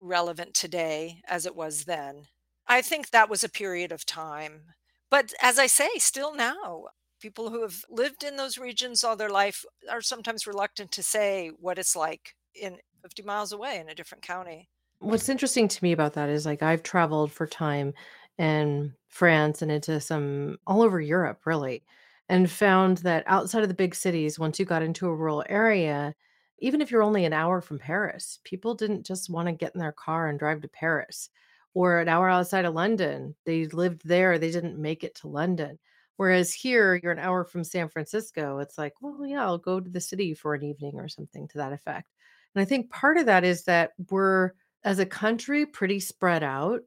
relevant 0.00 0.54
today 0.54 1.22
as 1.28 1.46
it 1.46 1.56
was 1.56 1.84
then. 1.84 2.26
I 2.66 2.82
think 2.82 3.10
that 3.10 3.30
was 3.30 3.44
a 3.44 3.48
period 3.48 3.92
of 3.92 4.04
time. 4.06 4.74
But 5.10 5.32
as 5.40 5.58
I 5.58 5.66
say, 5.66 5.88
still 5.98 6.34
now, 6.34 6.86
people 7.20 7.50
who 7.50 7.62
have 7.62 7.84
lived 7.88 8.24
in 8.24 8.36
those 8.36 8.58
regions 8.58 9.04
all 9.04 9.16
their 9.16 9.30
life 9.30 9.64
are 9.90 10.02
sometimes 10.02 10.46
reluctant 10.46 10.90
to 10.92 11.02
say 11.02 11.50
what 11.58 11.78
it's 11.78 11.96
like 11.96 12.34
in 12.54 12.78
50 13.02 13.22
miles 13.22 13.52
away 13.52 13.78
in 13.78 13.88
a 13.88 13.94
different 13.94 14.22
county. 14.22 14.68
What's 14.98 15.28
interesting 15.28 15.68
to 15.68 15.84
me 15.84 15.92
about 15.92 16.14
that 16.14 16.28
is 16.28 16.46
like 16.46 16.62
I've 16.62 16.82
traveled 16.82 17.30
for 17.32 17.46
time 17.46 17.94
in 18.38 18.94
France 19.08 19.62
and 19.62 19.70
into 19.70 20.00
some 20.00 20.58
all 20.66 20.82
over 20.82 21.00
Europe, 21.00 21.46
really. 21.46 21.84
and 22.28 22.50
found 22.50 22.98
that 22.98 23.22
outside 23.26 23.62
of 23.62 23.68
the 23.68 23.74
big 23.74 23.94
cities, 23.94 24.38
once 24.38 24.58
you 24.58 24.64
got 24.64 24.82
into 24.82 25.06
a 25.06 25.14
rural 25.14 25.44
area, 25.48 26.14
even 26.58 26.80
if 26.80 26.90
you're 26.90 27.02
only 27.02 27.24
an 27.24 27.32
hour 27.32 27.60
from 27.60 27.78
Paris, 27.78 28.40
people 28.44 28.74
didn't 28.74 29.06
just 29.06 29.30
want 29.30 29.48
to 29.48 29.52
get 29.52 29.74
in 29.74 29.80
their 29.80 29.92
car 29.92 30.28
and 30.28 30.38
drive 30.38 30.62
to 30.62 30.68
Paris 30.68 31.28
or 31.74 31.98
an 31.98 32.08
hour 32.08 32.28
outside 32.28 32.64
of 32.64 32.74
London. 32.74 33.34
They 33.44 33.66
lived 33.66 34.02
there, 34.06 34.38
they 34.38 34.50
didn't 34.50 34.78
make 34.78 35.04
it 35.04 35.14
to 35.16 35.28
London. 35.28 35.78
Whereas 36.16 36.54
here, 36.54 36.94
you're 36.94 37.12
an 37.12 37.18
hour 37.18 37.44
from 37.44 37.62
San 37.62 37.90
Francisco. 37.90 38.58
It's 38.58 38.78
like, 38.78 38.94
well, 39.02 39.26
yeah, 39.26 39.44
I'll 39.44 39.58
go 39.58 39.80
to 39.80 39.90
the 39.90 40.00
city 40.00 40.32
for 40.32 40.54
an 40.54 40.64
evening 40.64 40.98
or 40.98 41.08
something 41.08 41.46
to 41.48 41.58
that 41.58 41.74
effect. 41.74 42.08
And 42.54 42.62
I 42.62 42.64
think 42.64 42.90
part 42.90 43.18
of 43.18 43.26
that 43.26 43.44
is 43.44 43.64
that 43.64 43.92
we're, 44.10 44.52
as 44.82 44.98
a 44.98 45.04
country, 45.04 45.66
pretty 45.66 46.00
spread 46.00 46.42
out. 46.42 46.80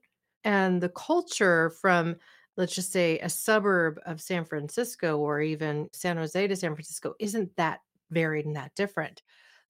And 0.44 0.82
the 0.82 0.90
culture 0.90 1.70
from, 1.80 2.16
let's 2.58 2.74
just 2.74 2.92
say, 2.92 3.20
a 3.20 3.30
suburb 3.30 4.00
of 4.08 4.20
San 4.20 4.46
Francisco 4.46 5.20
or 5.20 5.42
even 5.42 5.90
San 5.94 6.18
Jose 6.18 6.48
to 6.48 6.56
San 6.56 6.74
Francisco 6.74 7.14
isn't 7.20 7.56
that 7.58 7.82
varied 8.10 8.48
and 8.48 8.56
that 8.56 8.74
different. 8.74 9.22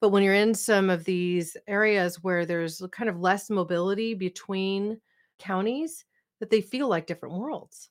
But 0.02 0.10
when 0.10 0.24
you're 0.24 0.34
in 0.34 0.54
some 0.54 0.90
of 0.90 1.04
these 1.06 1.58
areas 1.68 2.24
where 2.24 2.46
there's 2.46 2.82
kind 2.92 3.10
of 3.10 3.20
less 3.20 3.50
mobility 3.50 4.14
between 4.14 5.02
counties, 5.40 6.06
that 6.40 6.50
they 6.50 6.62
feel 6.62 6.88
like 6.88 7.06
different 7.08 7.36
worlds. 7.36 7.90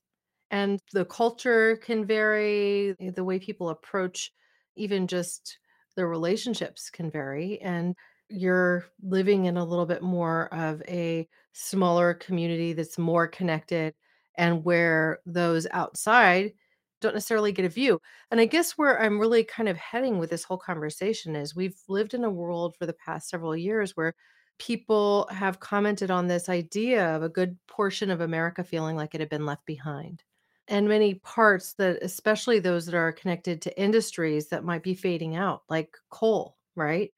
And 0.50 0.80
the 0.92 1.04
culture 1.04 1.76
can 1.76 2.06
vary, 2.06 2.96
eh, 3.00 3.10
the 3.14 3.24
way 3.24 3.38
people 3.38 3.68
approach 3.68 4.32
even 4.76 5.06
just 5.06 5.58
their 5.96 6.08
relationships 6.08 6.88
can 6.90 7.10
vary. 7.10 7.60
And 7.60 7.94
you're 8.30 8.86
living 9.02 9.46
in 9.46 9.56
a 9.56 9.64
little 9.64 9.86
bit 9.86 10.02
more 10.02 10.52
of 10.54 10.82
a 10.88 11.28
smaller 11.52 12.14
community 12.14 12.72
that's 12.72 12.98
more 12.98 13.26
connected 13.26 13.94
and 14.36 14.64
where 14.64 15.20
those 15.26 15.66
outside 15.72 16.52
don't 17.00 17.14
necessarily 17.14 17.52
get 17.52 17.64
a 17.64 17.68
view. 17.68 18.00
And 18.30 18.40
I 18.40 18.46
guess 18.46 18.72
where 18.72 19.00
I'm 19.00 19.18
really 19.20 19.44
kind 19.44 19.68
of 19.68 19.76
heading 19.76 20.18
with 20.18 20.30
this 20.30 20.44
whole 20.44 20.58
conversation 20.58 21.36
is 21.36 21.54
we've 21.54 21.78
lived 21.88 22.14
in 22.14 22.24
a 22.24 22.30
world 22.30 22.76
for 22.76 22.86
the 22.86 22.92
past 22.94 23.28
several 23.30 23.56
years 23.56 23.96
where 23.96 24.14
people 24.58 25.28
have 25.30 25.60
commented 25.60 26.10
on 26.10 26.26
this 26.26 26.48
idea 26.48 27.14
of 27.14 27.22
a 27.22 27.28
good 27.28 27.56
portion 27.68 28.10
of 28.10 28.20
America 28.20 28.64
feeling 28.64 28.96
like 28.96 29.14
it 29.14 29.20
had 29.20 29.28
been 29.28 29.46
left 29.46 29.64
behind. 29.66 30.24
And 30.66 30.88
many 30.88 31.14
parts 31.14 31.74
that, 31.74 32.02
especially 32.02 32.58
those 32.58 32.84
that 32.86 32.94
are 32.94 33.12
connected 33.12 33.62
to 33.62 33.80
industries 33.80 34.48
that 34.48 34.64
might 34.64 34.82
be 34.82 34.94
fading 34.94 35.36
out, 35.36 35.62
like 35.68 35.96
coal, 36.10 36.56
right? 36.74 37.12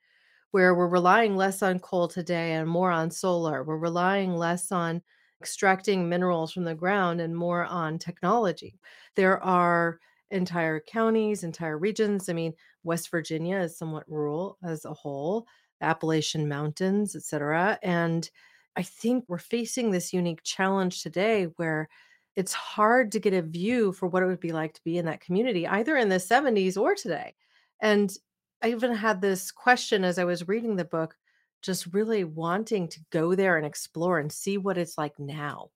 where 0.52 0.74
we're 0.74 0.88
relying 0.88 1.36
less 1.36 1.62
on 1.62 1.78
coal 1.78 2.08
today 2.08 2.52
and 2.54 2.68
more 2.68 2.90
on 2.90 3.10
solar. 3.10 3.62
We're 3.62 3.76
relying 3.76 4.34
less 4.34 4.72
on 4.72 5.02
extracting 5.40 6.08
minerals 6.08 6.52
from 6.52 6.64
the 6.64 6.74
ground 6.74 7.20
and 7.20 7.36
more 7.36 7.64
on 7.64 7.98
technology. 7.98 8.78
There 9.16 9.42
are 9.42 9.98
entire 10.30 10.80
counties, 10.80 11.42
entire 11.42 11.78
regions. 11.78 12.28
I 12.28 12.34
mean, 12.34 12.54
West 12.84 13.10
Virginia 13.10 13.58
is 13.58 13.76
somewhat 13.76 14.04
rural 14.08 14.58
as 14.62 14.84
a 14.84 14.94
whole, 14.94 15.46
Appalachian 15.80 16.48
Mountains, 16.48 17.16
et 17.16 17.22
cetera. 17.22 17.78
And 17.82 18.28
I 18.76 18.82
think 18.82 19.24
we're 19.28 19.38
facing 19.38 19.90
this 19.90 20.12
unique 20.12 20.42
challenge 20.44 21.02
today 21.02 21.44
where 21.56 21.88
it's 22.36 22.52
hard 22.52 23.12
to 23.12 23.18
get 23.18 23.34
a 23.34 23.42
view 23.42 23.92
for 23.92 24.06
what 24.06 24.22
it 24.22 24.26
would 24.26 24.40
be 24.40 24.52
like 24.52 24.74
to 24.74 24.84
be 24.84 24.98
in 24.98 25.06
that 25.06 25.20
community, 25.20 25.66
either 25.66 25.96
in 25.96 26.08
the 26.08 26.16
70s 26.16 26.76
or 26.76 26.94
today. 26.94 27.34
And 27.80 28.14
I 28.62 28.70
even 28.70 28.94
had 28.94 29.20
this 29.20 29.50
question 29.50 30.04
as 30.04 30.18
I 30.18 30.24
was 30.24 30.46
reading 30.46 30.76
the 30.76 30.84
book, 30.84 31.16
just 31.62 31.92
really 31.92 32.24
wanting 32.24 32.88
to 32.88 33.00
go 33.10 33.34
there 33.34 33.56
and 33.56 33.66
explore 33.66 34.18
and 34.18 34.32
see 34.32 34.58
what 34.58 34.78
it's 34.78 34.98
like 34.98 35.18
now. 35.18 35.70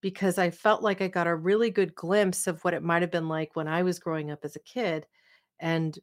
Because 0.00 0.38
I 0.38 0.50
felt 0.50 0.82
like 0.82 1.00
I 1.00 1.08
got 1.08 1.26
a 1.26 1.34
really 1.34 1.70
good 1.70 1.94
glimpse 1.94 2.46
of 2.46 2.62
what 2.62 2.74
it 2.74 2.82
might 2.82 3.02
have 3.02 3.10
been 3.10 3.28
like 3.28 3.56
when 3.56 3.66
I 3.66 3.82
was 3.82 3.98
growing 3.98 4.30
up 4.30 4.40
as 4.44 4.54
a 4.54 4.60
kid 4.60 5.06
and 5.58 5.98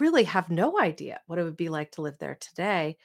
really 0.00 0.24
have 0.24 0.50
no 0.50 0.80
idea 0.80 1.20
what 1.26 1.38
it 1.38 1.44
would 1.44 1.56
be 1.56 1.68
like 1.68 1.92
to 1.92 2.02
live 2.02 2.18
there 2.18 2.36
today 2.40 2.96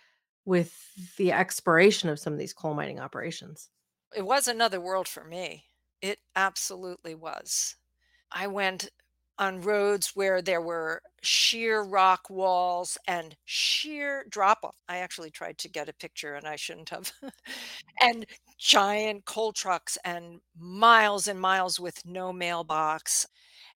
with 0.45 0.75
the 1.17 1.31
expiration 1.31 2.09
of 2.09 2.19
some 2.19 2.33
of 2.33 2.39
these 2.39 2.53
coal 2.53 2.73
mining 2.73 2.99
operations. 2.99 3.69
It 4.15 4.25
was 4.25 4.47
another 4.47 4.81
world 4.81 5.07
for 5.07 5.23
me. 5.23 5.65
It 6.01 6.19
absolutely 6.35 7.13
was. 7.13 7.75
I 8.31 8.47
went 8.47 8.89
on 9.37 9.61
roads 9.61 10.11
where 10.13 10.41
there 10.41 10.61
were 10.61 11.01
sheer 11.21 11.81
rock 11.81 12.29
walls 12.29 12.97
and 13.07 13.35
sheer 13.45 14.25
drop 14.29 14.59
off. 14.63 14.75
I 14.87 14.97
actually 14.97 15.31
tried 15.31 15.57
to 15.59 15.69
get 15.69 15.89
a 15.89 15.93
picture 15.93 16.35
and 16.35 16.47
I 16.47 16.55
shouldn't 16.55 16.89
have. 16.89 17.11
and 18.01 18.25
giant 18.57 19.25
coal 19.25 19.51
trucks 19.51 19.97
and 20.05 20.41
miles 20.57 21.27
and 21.27 21.39
miles 21.39 21.79
with 21.79 22.05
no 22.05 22.31
mailbox. 22.31 23.27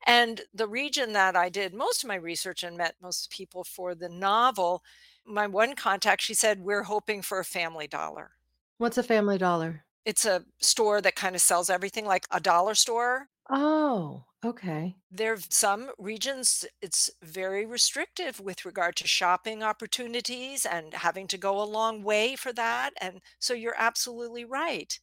And 0.06 0.42
the 0.54 0.68
region 0.68 1.14
that 1.14 1.36
I 1.36 1.50
did 1.50 1.74
most 1.74 2.04
of 2.04 2.08
my 2.08 2.16
research 2.16 2.64
and 2.64 2.78
met 2.78 2.96
most 3.02 3.32
people 3.32 3.64
for 3.64 3.96
the 3.96 4.10
novel, 4.10 4.84
my 5.26 5.48
one 5.48 5.76
contact, 5.76 6.22
she 6.22 6.34
said, 6.34 6.60
We're 6.60 6.84
hoping 6.84 7.22
for 7.22 7.40
a 7.40 7.46
family 7.46 7.88
dollar. 7.88 8.32
What's 8.78 8.98
a 8.98 9.04
family 9.04 9.38
dollar? 9.38 9.84
It's 10.06 10.26
a 10.26 10.44
store 10.60 11.02
that 11.02 11.16
kind 11.16 11.36
of 11.36 11.42
sells 11.42 11.70
everything 11.70 12.06
like 12.06 12.28
a 12.30 12.40
dollar 12.40 12.76
store 12.76 13.30
Oh, 13.50 14.26
okay. 14.44 14.96
There've 15.12 15.46
some 15.50 15.92
regions, 15.98 16.66
it's 16.82 17.10
very 17.22 17.66
restrictive 17.66 18.40
with 18.40 18.66
regard 18.66 18.96
to 18.98 19.08
shopping 19.08 19.64
opportunities 19.64 20.66
and 20.66 20.94
having 20.94 21.28
to 21.30 21.38
go 21.38 21.62
a 21.62 21.64
long 21.64 22.04
way 22.04 22.36
for 22.36 22.52
that, 22.54 22.94
and 23.00 23.22
so 23.40 23.54
you're 23.54 23.76
absolutely 23.78 24.44
right. 24.46 25.00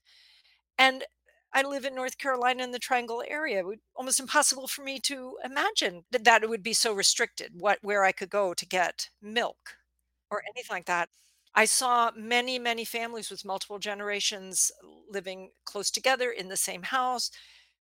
And 0.79 1.05
I 1.55 1.63
live 1.63 1.85
in 1.87 1.95
North 1.95 2.19
Carolina 2.19 2.65
in 2.65 2.73
the 2.73 2.79
Triangle 2.81 3.25
area. 3.27 3.61
It 3.61 3.67
would 3.67 3.81
almost 3.97 4.21
impossible 4.21 4.69
for 4.69 4.83
me 4.85 5.01
to 5.01 5.39
imagine 5.45 6.05
that 6.13 6.25
that 6.25 6.43
it 6.45 6.51
would 6.51 6.63
be 6.65 6.75
so 6.75 6.93
restricted, 6.95 7.61
what 7.61 7.79
where 7.83 8.05
I 8.05 8.13
could 8.13 8.31
go 8.31 8.55
to 8.55 8.67
get 8.67 9.11
milk 9.23 9.79
or 10.31 10.43
anything 10.55 10.75
like 10.75 10.87
that. 10.87 11.09
I 11.55 11.67
saw 11.67 12.11
many, 12.17 12.59
many 12.59 12.85
families 12.85 13.31
with 13.31 13.45
multiple 13.45 13.79
generations 13.79 14.73
living 15.09 15.53
close 15.65 15.91
together 15.91 16.31
in 16.31 16.49
the 16.49 16.57
same 16.57 16.83
house 16.85 17.31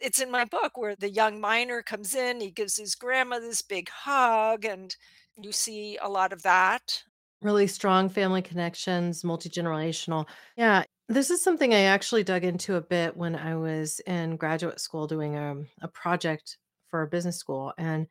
it's 0.00 0.20
in 0.20 0.30
my 0.30 0.44
book 0.44 0.76
where 0.76 0.96
the 0.96 1.10
young 1.10 1.40
miner 1.40 1.82
comes 1.82 2.14
in, 2.14 2.40
he 2.40 2.50
gives 2.50 2.76
his 2.76 2.94
grandma 2.94 3.38
this 3.38 3.62
big 3.62 3.88
hug, 3.88 4.64
and 4.64 4.94
you 5.40 5.52
see 5.52 5.98
a 6.00 6.08
lot 6.08 6.32
of 6.32 6.42
that. 6.42 7.02
Really 7.42 7.66
strong 7.66 8.08
family 8.08 8.42
connections, 8.42 9.24
multi-generational. 9.24 10.26
Yeah, 10.56 10.84
this 11.08 11.30
is 11.30 11.42
something 11.42 11.72
I 11.72 11.82
actually 11.82 12.22
dug 12.22 12.44
into 12.44 12.76
a 12.76 12.80
bit 12.80 13.16
when 13.16 13.34
I 13.34 13.56
was 13.56 14.00
in 14.06 14.36
graduate 14.36 14.80
school 14.80 15.06
doing 15.06 15.36
a, 15.36 15.56
a 15.80 15.88
project 15.88 16.58
for 16.88 17.02
a 17.02 17.08
business 17.08 17.36
school. 17.36 17.72
And 17.78 18.06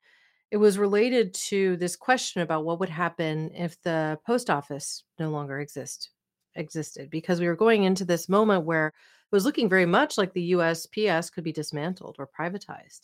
it 0.51 0.57
was 0.57 0.77
related 0.77 1.33
to 1.35 1.77
this 1.77 1.95
question 1.95 2.41
about 2.41 2.65
what 2.65 2.79
would 2.79 2.89
happen 2.89 3.51
if 3.53 3.79
the 3.83 4.17
post 4.25 4.49
office 4.49 5.03
no 5.19 5.29
longer 5.29 5.59
exist 5.59 6.09
existed 6.55 7.09
because 7.09 7.39
we 7.39 7.47
were 7.47 7.55
going 7.55 7.83
into 7.83 8.03
this 8.03 8.27
moment 8.27 8.65
where 8.65 8.91
was 9.31 9.45
looking 9.45 9.69
very 9.69 9.85
much 9.85 10.17
like 10.17 10.33
the 10.33 10.51
USPS 10.53 11.31
could 11.31 11.43
be 11.43 11.51
dismantled 11.51 12.15
or 12.19 12.27
privatized. 12.27 13.01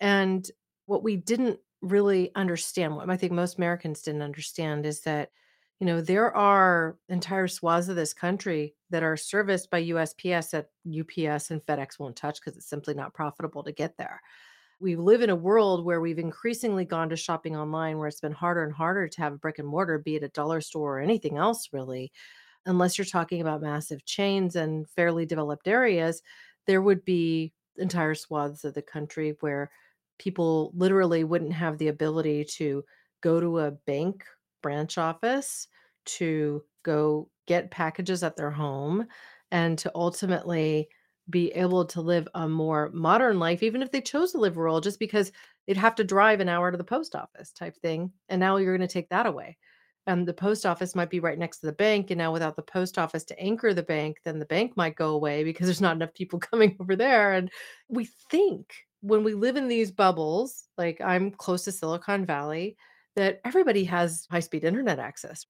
And 0.00 0.48
what 0.86 1.02
we 1.02 1.16
didn't 1.16 1.58
really 1.82 2.30
understand, 2.34 2.96
what 2.96 3.08
I 3.08 3.16
think 3.16 3.32
most 3.32 3.58
Americans 3.58 4.02
didn't 4.02 4.22
understand, 4.22 4.86
is 4.86 5.02
that, 5.02 5.30
you 5.78 5.86
know, 5.86 6.00
there 6.00 6.34
are 6.34 6.96
entire 7.08 7.48
swaths 7.48 7.88
of 7.88 7.96
this 7.96 8.12
country 8.12 8.74
that 8.90 9.02
are 9.02 9.16
serviced 9.16 9.70
by 9.70 9.84
USPS 9.84 10.50
that 10.50 10.70
UPS 10.86 11.50
and 11.50 11.64
FedEx 11.64 11.98
won't 11.98 12.16
touch 12.16 12.40
because 12.40 12.56
it's 12.56 12.68
simply 12.68 12.94
not 12.94 13.14
profitable 13.14 13.62
to 13.64 13.72
get 13.72 13.96
there. 13.96 14.20
We 14.80 14.96
live 14.96 15.22
in 15.22 15.30
a 15.30 15.36
world 15.36 15.84
where 15.84 16.00
we've 16.00 16.18
increasingly 16.18 16.86
gone 16.86 17.10
to 17.10 17.16
shopping 17.16 17.54
online, 17.56 17.98
where 17.98 18.08
it's 18.08 18.20
been 18.20 18.32
harder 18.32 18.64
and 18.64 18.72
harder 18.72 19.08
to 19.08 19.20
have 19.20 19.34
a 19.34 19.38
brick 19.38 19.58
and 19.58 19.68
mortar, 19.68 19.98
be 19.98 20.16
it 20.16 20.22
a 20.22 20.28
dollar 20.28 20.60
store 20.60 20.98
or 20.98 21.00
anything 21.00 21.36
else, 21.36 21.68
really 21.72 22.12
unless 22.66 22.98
you're 22.98 23.04
talking 23.04 23.40
about 23.40 23.62
massive 23.62 24.04
chains 24.04 24.56
and 24.56 24.88
fairly 24.90 25.26
developed 25.26 25.68
areas, 25.68 26.22
there 26.66 26.82
would 26.82 27.04
be 27.04 27.52
entire 27.76 28.14
swaths 28.14 28.64
of 28.64 28.74
the 28.74 28.82
country 28.82 29.36
where 29.40 29.70
people 30.18 30.70
literally 30.74 31.24
wouldn't 31.24 31.52
have 31.52 31.78
the 31.78 31.88
ability 31.88 32.44
to 32.44 32.84
go 33.22 33.40
to 33.40 33.58
a 33.60 33.70
bank 33.70 34.24
branch 34.62 34.98
office 34.98 35.66
to 36.04 36.62
go 36.82 37.30
get 37.46 37.70
packages 37.70 38.22
at 38.22 38.36
their 38.36 38.50
home 38.50 39.06
and 39.50 39.78
to 39.78 39.90
ultimately 39.94 40.88
be 41.28 41.48
able 41.52 41.84
to 41.84 42.00
live 42.00 42.26
a 42.34 42.48
more 42.48 42.90
modern 42.92 43.38
life 43.38 43.62
even 43.62 43.82
if 43.82 43.90
they 43.90 44.00
chose 44.00 44.32
to 44.32 44.38
live 44.38 44.56
rural 44.56 44.80
just 44.80 44.98
because 44.98 45.30
they'd 45.66 45.76
have 45.76 45.94
to 45.94 46.04
drive 46.04 46.40
an 46.40 46.48
hour 46.48 46.70
to 46.70 46.76
the 46.76 46.84
post 46.84 47.14
office 47.14 47.52
type 47.52 47.76
thing 47.76 48.12
and 48.28 48.40
now 48.40 48.56
you're 48.56 48.76
going 48.76 48.86
to 48.86 48.92
take 48.92 49.08
that 49.10 49.26
away 49.26 49.56
and 50.10 50.26
the 50.26 50.34
post 50.34 50.66
office 50.66 50.94
might 50.94 51.10
be 51.10 51.20
right 51.20 51.38
next 51.38 51.58
to 51.58 51.66
the 51.66 51.72
bank 51.72 52.10
and 52.10 52.18
now 52.18 52.32
without 52.32 52.56
the 52.56 52.62
post 52.62 52.98
office 52.98 53.24
to 53.24 53.38
anchor 53.40 53.72
the 53.72 53.82
bank 53.82 54.18
then 54.24 54.38
the 54.38 54.46
bank 54.46 54.76
might 54.76 54.96
go 54.96 55.10
away 55.10 55.44
because 55.44 55.66
there's 55.66 55.80
not 55.80 55.96
enough 55.96 56.14
people 56.14 56.38
coming 56.50 56.76
over 56.80 56.96
there. 56.96 57.32
And 57.32 57.50
we 57.88 58.06
think 58.30 58.72
when 59.00 59.24
we 59.24 59.34
live 59.34 59.56
in 59.56 59.66
these 59.66 59.90
bubbles 59.90 60.64
like 60.76 61.00
i'm 61.00 61.30
close 61.30 61.64
to 61.64 61.72
silicon 61.72 62.26
valley 62.26 62.76
that 63.16 63.40
everybody 63.46 63.82
has 63.82 64.26
high 64.30 64.40
speed 64.40 64.62
internet 64.62 64.98
access 64.98 65.46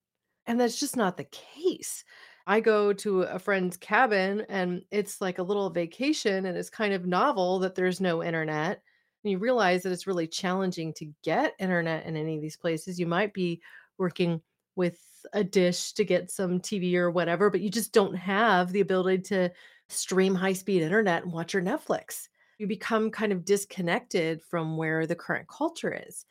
and 0.46 0.58
that's 0.58 0.80
just 0.80 0.96
not 0.96 1.16
the 1.16 1.28
case. 1.30 2.04
I 2.46 2.58
go 2.58 2.92
to 2.92 3.22
a 3.22 3.38
friend's 3.38 3.76
cabin 3.76 4.44
and 4.48 4.82
it's 4.90 5.20
like 5.20 5.38
a 5.38 5.42
little 5.44 5.70
vacation 5.70 6.46
and 6.46 6.58
it's 6.58 6.70
kind 6.70 6.92
of 6.92 7.06
novel 7.06 7.60
that 7.60 7.74
there's 7.74 8.00
no 8.00 8.24
internet. 8.24 8.82
And 9.22 9.30
you 9.30 9.38
realize 9.38 9.82
that 9.82 9.92
it's 9.92 10.06
really 10.06 10.26
challenging 10.26 10.92
to 10.94 11.12
get 11.22 11.54
internet 11.60 12.06
in 12.06 12.16
any 12.16 12.36
of 12.36 12.42
these 12.42 12.56
places. 12.56 12.98
You 12.98 13.06
might 13.06 13.32
be 13.32 13.60
working 13.98 14.40
with 14.76 14.98
a 15.32 15.44
dish 15.44 15.92
to 15.92 16.04
get 16.04 16.30
some 16.30 16.60
TV 16.60 16.94
or 16.94 17.10
whatever, 17.10 17.50
but 17.50 17.60
you 17.60 17.70
just 17.70 17.92
don't 17.92 18.14
have 18.14 18.72
the 18.72 18.80
ability 18.80 19.22
to 19.22 19.50
stream 19.88 20.34
high 20.34 20.52
speed 20.52 20.82
internet 20.82 21.22
and 21.22 21.32
watch 21.32 21.52
your 21.52 21.62
Netflix. 21.62 22.28
You 22.58 22.66
become 22.66 23.10
kind 23.10 23.32
of 23.32 23.44
disconnected 23.44 24.42
from 24.42 24.76
where 24.76 25.06
the 25.06 25.16
current 25.16 25.48
culture 25.48 26.02
is. 26.06 26.24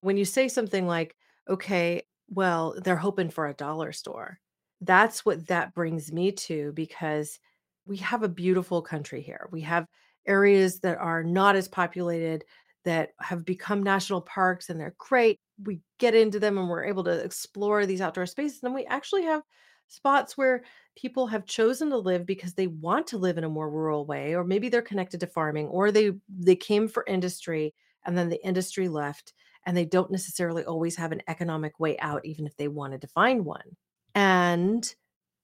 When 0.00 0.16
you 0.16 0.24
say 0.24 0.48
something 0.48 0.86
like, 0.86 1.16
okay, 1.48 2.02
well, 2.28 2.74
they're 2.82 2.96
hoping 2.96 3.30
for 3.30 3.46
a 3.46 3.54
dollar 3.54 3.92
store, 3.92 4.38
that's 4.80 5.24
what 5.24 5.46
that 5.46 5.74
brings 5.74 6.12
me 6.12 6.32
to 6.32 6.72
because 6.72 7.38
we 7.86 7.96
have 7.98 8.22
a 8.22 8.28
beautiful 8.28 8.82
country 8.82 9.22
here. 9.22 9.48
We 9.52 9.62
have 9.62 9.86
areas 10.26 10.80
that 10.80 10.98
are 10.98 11.22
not 11.22 11.56
as 11.56 11.68
populated 11.68 12.44
that 12.84 13.10
have 13.20 13.44
become 13.44 13.82
national 13.82 14.20
parks 14.22 14.68
and 14.68 14.78
they're 14.78 14.94
great. 14.98 15.38
We 15.62 15.80
get 15.98 16.14
into 16.14 16.38
them 16.38 16.58
and 16.58 16.68
we're 16.68 16.84
able 16.84 17.04
to 17.04 17.24
explore 17.24 17.86
these 17.86 18.00
outdoor 18.00 18.26
spaces. 18.26 18.62
And 18.62 18.74
we 18.74 18.84
actually 18.84 19.22
have 19.24 19.42
spots 19.88 20.36
where 20.36 20.64
people 20.96 21.26
have 21.28 21.46
chosen 21.46 21.90
to 21.90 21.96
live 21.96 22.26
because 22.26 22.54
they 22.54 22.66
want 22.66 23.06
to 23.08 23.18
live 23.18 23.38
in 23.38 23.44
a 23.44 23.48
more 23.48 23.70
rural 23.70 24.04
way 24.04 24.34
or 24.34 24.44
maybe 24.44 24.68
they're 24.68 24.82
connected 24.82 25.20
to 25.20 25.26
farming 25.26 25.68
or 25.68 25.92
they 25.92 26.10
they 26.28 26.56
came 26.56 26.88
for 26.88 27.04
industry 27.06 27.72
and 28.04 28.18
then 28.18 28.28
the 28.28 28.44
industry 28.44 28.88
left 28.88 29.32
and 29.64 29.76
they 29.76 29.84
don't 29.84 30.10
necessarily 30.10 30.64
always 30.64 30.96
have 30.96 31.12
an 31.12 31.22
economic 31.28 31.78
way 31.78 31.98
out 31.98 32.24
even 32.24 32.46
if 32.46 32.56
they 32.56 32.68
wanted 32.68 33.00
to 33.00 33.08
find 33.08 33.44
one. 33.44 33.76
And 34.14 34.92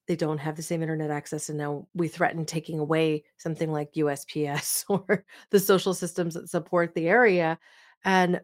they 0.08 0.16
don't 0.16 0.38
have 0.38 0.56
the 0.56 0.62
same 0.62 0.82
internet 0.82 1.10
access, 1.10 1.48
and 1.48 1.58
now 1.58 1.86
we 1.94 2.08
threaten 2.08 2.44
taking 2.44 2.78
away 2.78 3.24
something 3.36 3.70
like 3.70 3.92
USPS 3.92 4.84
or 4.88 5.24
the 5.50 5.60
social 5.60 5.94
systems 5.94 6.34
that 6.34 6.48
support 6.48 6.94
the 6.94 7.08
area, 7.08 7.58
and 8.04 8.40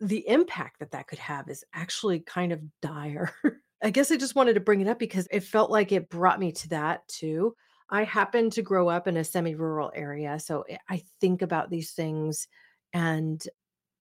the 0.00 0.26
impact 0.28 0.78
that 0.78 0.92
that 0.92 1.08
could 1.08 1.18
have 1.18 1.48
is 1.48 1.64
actually 1.74 2.20
kind 2.20 2.52
of 2.52 2.60
dire. 2.80 3.32
I 3.82 3.90
guess 3.90 4.10
I 4.10 4.16
just 4.16 4.34
wanted 4.34 4.54
to 4.54 4.60
bring 4.60 4.80
it 4.80 4.88
up 4.88 4.98
because 4.98 5.28
it 5.30 5.40
felt 5.40 5.70
like 5.70 5.92
it 5.92 6.08
brought 6.10 6.40
me 6.40 6.52
to 6.52 6.68
that 6.70 7.06
too. 7.08 7.54
I 7.90 8.04
happen 8.04 8.50
to 8.50 8.62
grow 8.62 8.88
up 8.88 9.06
in 9.08 9.16
a 9.16 9.24
semi-rural 9.24 9.92
area, 9.94 10.38
so 10.40 10.64
I 10.90 11.02
think 11.20 11.42
about 11.42 11.70
these 11.70 11.92
things, 11.92 12.46
and 12.92 13.42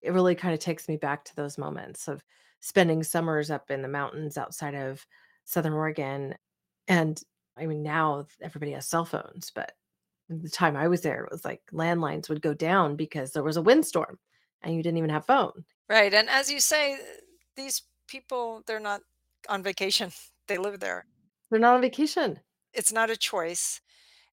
it 0.01 0.12
really 0.13 0.36
kinda 0.36 0.57
takes 0.57 0.88
me 0.88 0.97
back 0.97 1.23
to 1.25 1.36
those 1.36 1.57
moments 1.57 2.07
of 2.07 2.23
spending 2.62 3.03
summers 3.03 3.51
up 3.51 3.71
in 3.71 3.81
the 3.81 3.88
mountains 3.88 4.38
outside 4.38 4.75
of 4.75 5.05
Southern 5.45 5.73
Oregon 5.73 6.36
and 6.88 7.21
I 7.57 7.65
mean, 7.65 7.83
now 7.83 8.27
everybody 8.41 8.71
has 8.73 8.88
cell 8.88 9.05
phones, 9.05 9.51
but 9.53 9.73
the 10.29 10.49
time 10.49 10.75
I 10.77 10.88
was 10.88 11.01
there, 11.01 11.23
it 11.25 11.31
was 11.31 11.45
like 11.45 11.62
landlines 11.73 12.29
would 12.29 12.41
go 12.41 12.53
down 12.53 12.95
because 12.95 13.31
there 13.31 13.43
was 13.43 13.57
a 13.57 13.62
windstorm 13.62 14.19
and 14.62 14.75
you 14.75 14.83
didn't 14.83 14.97
even 14.99 15.10
have 15.12 15.25
phone. 15.25 15.65
Right, 15.89 16.13
and 16.13 16.30
as 16.30 16.52
you 16.52 16.60
say, 16.60 16.97
these 17.56 17.84
people, 18.08 18.62
they're 18.65 18.80
not 18.80 19.02
on 19.50 19.63
vacation. 19.63 20.12
They 20.47 20.58
live 20.58 20.80
there. 20.80 21.06
They're 21.52 21.60
not 21.60 21.76
on 21.76 21.82
vacation. 21.82 22.39
It's 22.71 22.93
not 22.93 23.10
a 23.10 23.17
choice. 23.17 23.82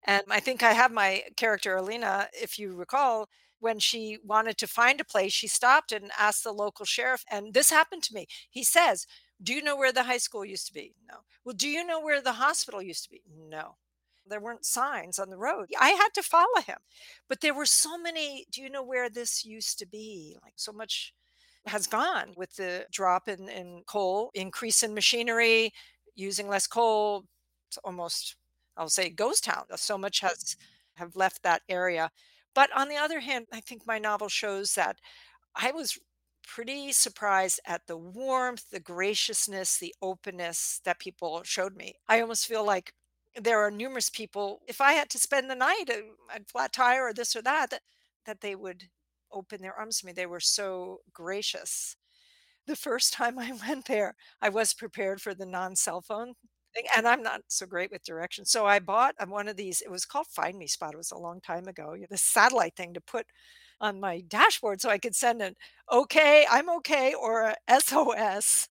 And 0.04 0.22
I 0.30 0.38
think 0.38 0.62
I 0.62 0.72
have 0.72 0.92
my 0.92 1.24
character, 1.36 1.74
Alina, 1.74 2.28
if 2.32 2.56
you 2.56 2.76
recall, 2.76 3.28
when 3.58 3.80
she 3.80 4.18
wanted 4.22 4.58
to 4.58 4.66
find 4.68 5.00
a 5.00 5.04
place, 5.04 5.32
she 5.32 5.48
stopped 5.48 5.90
and 5.90 6.12
asked 6.16 6.44
the 6.44 6.52
local 6.52 6.84
sheriff. 6.84 7.24
And 7.30 7.54
this 7.54 7.70
happened 7.70 8.02
to 8.04 8.14
me. 8.14 8.26
He 8.50 8.62
says, 8.62 9.06
Do 9.42 9.54
you 9.54 9.60
know 9.60 9.76
where 9.76 9.92
the 9.92 10.04
high 10.04 10.18
school 10.18 10.44
used 10.44 10.66
to 10.68 10.72
be? 10.72 10.94
No. 11.10 11.16
Well, 11.44 11.54
do 11.56 11.68
you 11.68 11.84
know 11.84 12.00
where 12.00 12.20
the 12.20 12.34
hospital 12.34 12.82
used 12.82 13.04
to 13.04 13.10
be? 13.10 13.22
No. 13.48 13.76
There 14.26 14.40
weren't 14.40 14.64
signs 14.64 15.18
on 15.18 15.30
the 15.30 15.36
road. 15.36 15.70
I 15.80 15.90
had 15.90 16.10
to 16.14 16.22
follow 16.22 16.60
him. 16.64 16.78
But 17.28 17.40
there 17.40 17.54
were 17.54 17.66
so 17.66 17.98
many, 17.98 18.46
do 18.52 18.62
you 18.62 18.70
know 18.70 18.84
where 18.84 19.10
this 19.10 19.44
used 19.44 19.78
to 19.80 19.86
be? 19.86 20.36
Like 20.42 20.54
so 20.56 20.72
much 20.72 21.12
has 21.66 21.86
gone 21.86 22.32
with 22.36 22.54
the 22.56 22.86
drop 22.92 23.28
in, 23.28 23.48
in 23.48 23.82
coal, 23.86 24.30
increase 24.34 24.82
in 24.82 24.94
machinery, 24.94 25.72
using 26.14 26.48
less 26.48 26.66
coal. 26.66 27.24
It's 27.68 27.78
almost, 27.78 28.36
I'll 28.76 28.88
say, 28.88 29.08
ghost 29.08 29.44
town. 29.44 29.64
So 29.76 29.96
much 29.98 30.20
has 30.20 30.56
have 30.96 31.16
left 31.16 31.42
that 31.42 31.62
area. 31.68 32.10
But 32.54 32.70
on 32.76 32.88
the 32.88 32.96
other 32.96 33.20
hand, 33.20 33.46
I 33.52 33.60
think 33.60 33.86
my 33.86 33.98
novel 33.98 34.28
shows 34.28 34.74
that 34.74 34.96
I 35.56 35.72
was 35.72 35.98
pretty 36.46 36.92
surprised 36.92 37.60
at 37.66 37.86
the 37.86 37.96
warmth, 37.96 38.70
the 38.70 38.80
graciousness, 38.80 39.78
the 39.78 39.94
openness 40.02 40.80
that 40.84 41.00
people 41.00 41.42
showed 41.44 41.74
me. 41.76 41.94
I 42.08 42.20
almost 42.20 42.46
feel 42.46 42.64
like 42.64 42.92
there 43.40 43.60
are 43.60 43.70
numerous 43.70 44.10
people, 44.10 44.60
if 44.68 44.80
I 44.80 44.92
had 44.92 45.10
to 45.10 45.18
spend 45.18 45.50
the 45.50 45.56
night 45.56 45.84
uh, 45.90 46.34
at 46.34 46.48
flat 46.48 46.72
tire 46.72 47.06
or 47.06 47.12
this 47.12 47.34
or 47.34 47.42
that, 47.42 47.70
that, 47.70 47.82
that 48.26 48.40
they 48.40 48.54
would 48.54 48.84
open 49.34 49.62
their 49.62 49.74
arms 49.78 50.00
to 50.00 50.06
me. 50.06 50.12
They 50.12 50.26
were 50.26 50.40
so 50.40 51.00
gracious. 51.12 51.96
The 52.66 52.76
first 52.76 53.12
time 53.12 53.38
I 53.40 53.52
went 53.66 53.86
there, 53.86 54.14
I 54.42 54.48
was 54.48 54.74
prepared 54.74 55.20
for 55.20 55.34
the 55.34 55.46
non-cell 55.46 56.02
phone 56.02 56.34
thing, 56.74 56.84
and 56.96 57.06
I'm 57.08 57.22
not 57.22 57.42
so 57.48 57.66
great 57.66 57.90
with 57.90 58.04
directions. 58.04 58.50
So 58.50 58.66
I 58.66 58.78
bought 58.80 59.14
um, 59.20 59.30
one 59.30 59.48
of 59.48 59.56
these. 59.56 59.80
It 59.80 59.90
was 59.90 60.04
called 60.06 60.26
Find 60.28 60.58
Me 60.58 60.66
Spot. 60.66 60.94
It 60.94 60.98
was 60.98 61.12
a 61.12 61.18
long 61.18 61.40
time 61.40 61.68
ago. 61.68 61.96
The 62.10 62.16
satellite 62.18 62.76
thing 62.76 62.94
to 62.94 63.00
put 63.00 63.26
on 63.80 64.00
my 64.00 64.20
dashboard 64.28 64.80
so 64.80 64.88
I 64.90 64.98
could 64.98 65.14
send 65.16 65.42
an 65.42 65.54
okay, 65.92 66.46
I'm 66.50 66.70
okay, 66.78 67.14
or 67.14 67.42
a 67.42 67.56
SOS. 67.68 68.68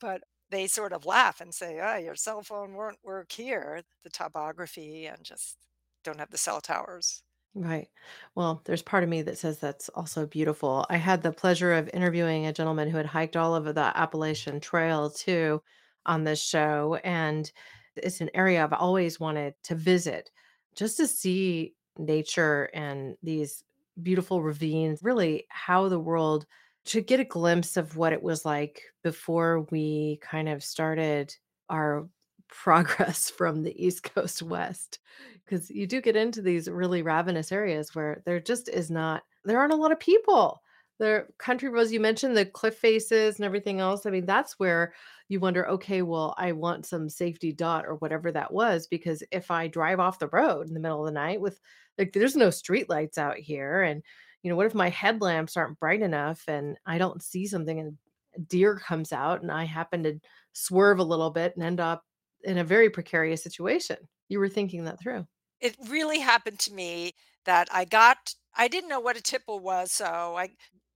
But 0.00 0.22
they 0.50 0.66
sort 0.66 0.92
of 0.92 1.06
laugh 1.06 1.40
and 1.40 1.54
say, 1.54 1.78
"Ah, 1.80 1.96
your 1.96 2.16
cell 2.16 2.42
phone 2.42 2.74
won't 2.74 2.98
work 3.04 3.32
here." 3.32 3.82
The 4.04 4.10
topography 4.10 5.06
and 5.06 5.22
just 5.24 5.56
don't 6.04 6.18
have 6.18 6.30
the 6.30 6.38
cell 6.38 6.60
towers. 6.60 7.22
Right. 7.54 7.88
Well, 8.36 8.62
there's 8.64 8.82
part 8.82 9.02
of 9.02 9.08
me 9.08 9.22
that 9.22 9.36
says 9.38 9.58
that's 9.58 9.88
also 9.90 10.24
beautiful. 10.24 10.86
I 10.88 10.98
had 10.98 11.22
the 11.22 11.32
pleasure 11.32 11.72
of 11.72 11.90
interviewing 11.92 12.46
a 12.46 12.52
gentleman 12.52 12.88
who 12.88 12.96
had 12.96 13.06
hiked 13.06 13.36
all 13.36 13.54
over 13.54 13.72
the 13.72 13.92
Appalachian 13.98 14.60
Trail 14.60 15.10
too 15.10 15.60
on 16.06 16.22
this 16.22 16.40
show. 16.40 17.00
And 17.02 17.50
it's 17.96 18.20
an 18.20 18.30
area 18.34 18.62
I've 18.62 18.72
always 18.72 19.18
wanted 19.18 19.54
to 19.64 19.74
visit 19.74 20.30
just 20.76 20.96
to 20.98 21.08
see 21.08 21.74
nature 21.98 22.70
and 22.72 23.16
these 23.20 23.64
beautiful 24.00 24.42
ravines, 24.42 25.02
really 25.02 25.46
how 25.50 25.88
the 25.88 25.98
world 25.98 26.46
should 26.86 27.08
get 27.08 27.18
a 27.20 27.24
glimpse 27.24 27.76
of 27.76 27.96
what 27.96 28.12
it 28.12 28.22
was 28.22 28.44
like 28.44 28.82
before 29.02 29.62
we 29.72 30.18
kind 30.22 30.48
of 30.48 30.62
started 30.62 31.34
our 31.68 32.08
progress 32.50 33.30
from 33.30 33.62
the 33.62 33.84
East 33.84 34.02
Coast 34.14 34.42
west. 34.42 34.98
Because 35.44 35.70
you 35.70 35.86
do 35.86 36.00
get 36.00 36.16
into 36.16 36.42
these 36.42 36.68
really 36.68 37.02
ravenous 37.02 37.50
areas 37.50 37.94
where 37.94 38.22
there 38.24 38.38
just 38.38 38.68
is 38.68 38.90
not, 38.90 39.22
there 39.44 39.58
aren't 39.58 39.72
a 39.72 39.76
lot 39.76 39.92
of 39.92 39.98
people. 39.98 40.62
There, 40.98 41.28
country 41.38 41.70
roads, 41.70 41.92
you 41.92 41.98
mentioned 41.98 42.36
the 42.36 42.44
cliff 42.44 42.76
faces 42.76 43.36
and 43.36 43.44
everything 43.44 43.80
else. 43.80 44.04
I 44.04 44.10
mean, 44.10 44.26
that's 44.26 44.58
where 44.58 44.92
you 45.28 45.40
wonder, 45.40 45.66
okay, 45.66 46.02
well, 46.02 46.34
I 46.36 46.52
want 46.52 46.86
some 46.86 47.08
safety 47.08 47.52
dot 47.52 47.86
or 47.86 47.94
whatever 47.96 48.30
that 48.32 48.52
was. 48.52 48.86
Because 48.86 49.24
if 49.32 49.50
I 49.50 49.66
drive 49.66 49.98
off 49.98 50.18
the 50.18 50.28
road 50.28 50.68
in 50.68 50.74
the 50.74 50.80
middle 50.80 51.00
of 51.00 51.06
the 51.06 51.12
night 51.12 51.40
with, 51.40 51.58
like, 51.98 52.12
there's 52.12 52.36
no 52.36 52.50
street 52.50 52.88
lights 52.88 53.18
out 53.18 53.38
here. 53.38 53.82
And, 53.82 54.02
you 54.42 54.50
know, 54.50 54.56
what 54.56 54.66
if 54.66 54.74
my 54.74 54.90
headlamps 54.90 55.56
aren't 55.56 55.80
bright 55.80 56.02
enough 56.02 56.44
and 56.46 56.78
I 56.86 56.98
don't 56.98 57.22
see 57.22 57.46
something 57.46 57.80
and 57.80 57.96
a 58.36 58.40
deer 58.40 58.76
comes 58.76 59.12
out 59.12 59.42
and 59.42 59.50
I 59.50 59.64
happen 59.64 60.02
to 60.04 60.20
swerve 60.52 60.98
a 60.98 61.04
little 61.04 61.30
bit 61.30 61.54
and 61.56 61.64
end 61.64 61.80
up 61.80 62.04
in 62.44 62.58
a 62.58 62.64
very 62.64 62.90
precarious 62.90 63.42
situation. 63.42 63.96
You 64.28 64.38
were 64.38 64.48
thinking 64.48 64.84
that 64.84 65.00
through. 65.00 65.26
It 65.60 65.76
really 65.88 66.20
happened 66.20 66.58
to 66.60 66.72
me 66.72 67.12
that 67.44 67.68
I 67.72 67.84
got 67.84 68.34
I 68.56 68.68
didn't 68.68 68.88
know 68.88 69.00
what 69.00 69.16
a 69.16 69.22
tipple 69.22 69.60
was, 69.60 69.92
so 69.92 70.36
I 70.36 70.50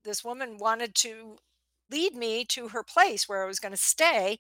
this 0.05 0.25
woman 0.25 0.59
wanted 0.59 0.95
to 0.97 1.37
lead 1.91 2.15
me 2.15 2.45
to 2.47 2.69
her 2.69 2.83
place 2.83 3.29
where 3.29 3.45
I 3.45 3.47
was 3.47 3.61
going 3.61 3.73
to 3.73 3.79
stay. 3.79 4.39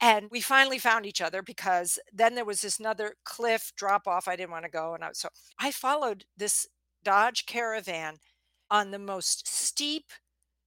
And 0.00 0.28
we 0.30 0.40
finally 0.40 0.78
found 0.78 1.04
each 1.04 1.20
other 1.20 1.42
because 1.42 1.98
then 2.12 2.34
there 2.34 2.44
was 2.44 2.62
this 2.62 2.80
another 2.80 3.14
cliff 3.24 3.72
drop 3.76 4.06
off. 4.06 4.28
I 4.28 4.36
didn't 4.36 4.52
want 4.52 4.64
to 4.64 4.70
go. 4.70 4.94
And 4.94 5.04
I, 5.04 5.10
so 5.12 5.28
I 5.58 5.70
followed 5.70 6.24
this 6.36 6.66
Dodge 7.02 7.44
Caravan 7.44 8.16
on 8.70 8.90
the 8.90 8.98
most 8.98 9.46
steep 9.46 10.06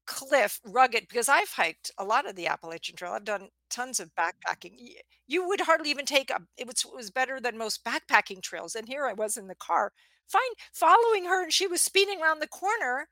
cliff, 0.06 0.60
rugged, 0.66 1.08
because 1.10 1.30
I've 1.30 1.50
hiked 1.50 1.92
a 1.98 2.04
lot 2.04 2.28
of 2.28 2.36
the 2.36 2.48
Appalachian 2.48 2.96
Trail. 2.96 3.14
I've 3.14 3.24
done 3.26 3.50
tons 3.70 4.00
of 4.00 4.10
mm-hmm. 4.16 4.22
backpacking. 4.30 4.74
Y- 4.80 4.96
You 5.28 5.48
would 5.48 5.62
hardly 5.62 5.90
even 5.90 6.06
take 6.06 6.30
a, 6.30 6.40
it 6.58 6.68
was, 6.68 6.84
it 6.86 6.96
was 6.96 7.12
better 7.12 7.40
than 7.40 7.58
most 7.58 7.84
backpacking 7.86 8.42
trails. 8.42 8.76
And 8.76 8.88
here 8.88 9.06
I 9.06 9.14
was 9.14 9.38
in 9.38 9.48
the 9.48 9.56
car, 9.56 9.92
fine, 10.28 10.42
following 10.74 11.26
her, 11.26 11.44
and 11.44 11.54
she 11.54 11.68
was 11.68 11.82
speeding 11.82 12.22
around 12.22 12.40
the 12.42 12.48
corner. 12.48 13.08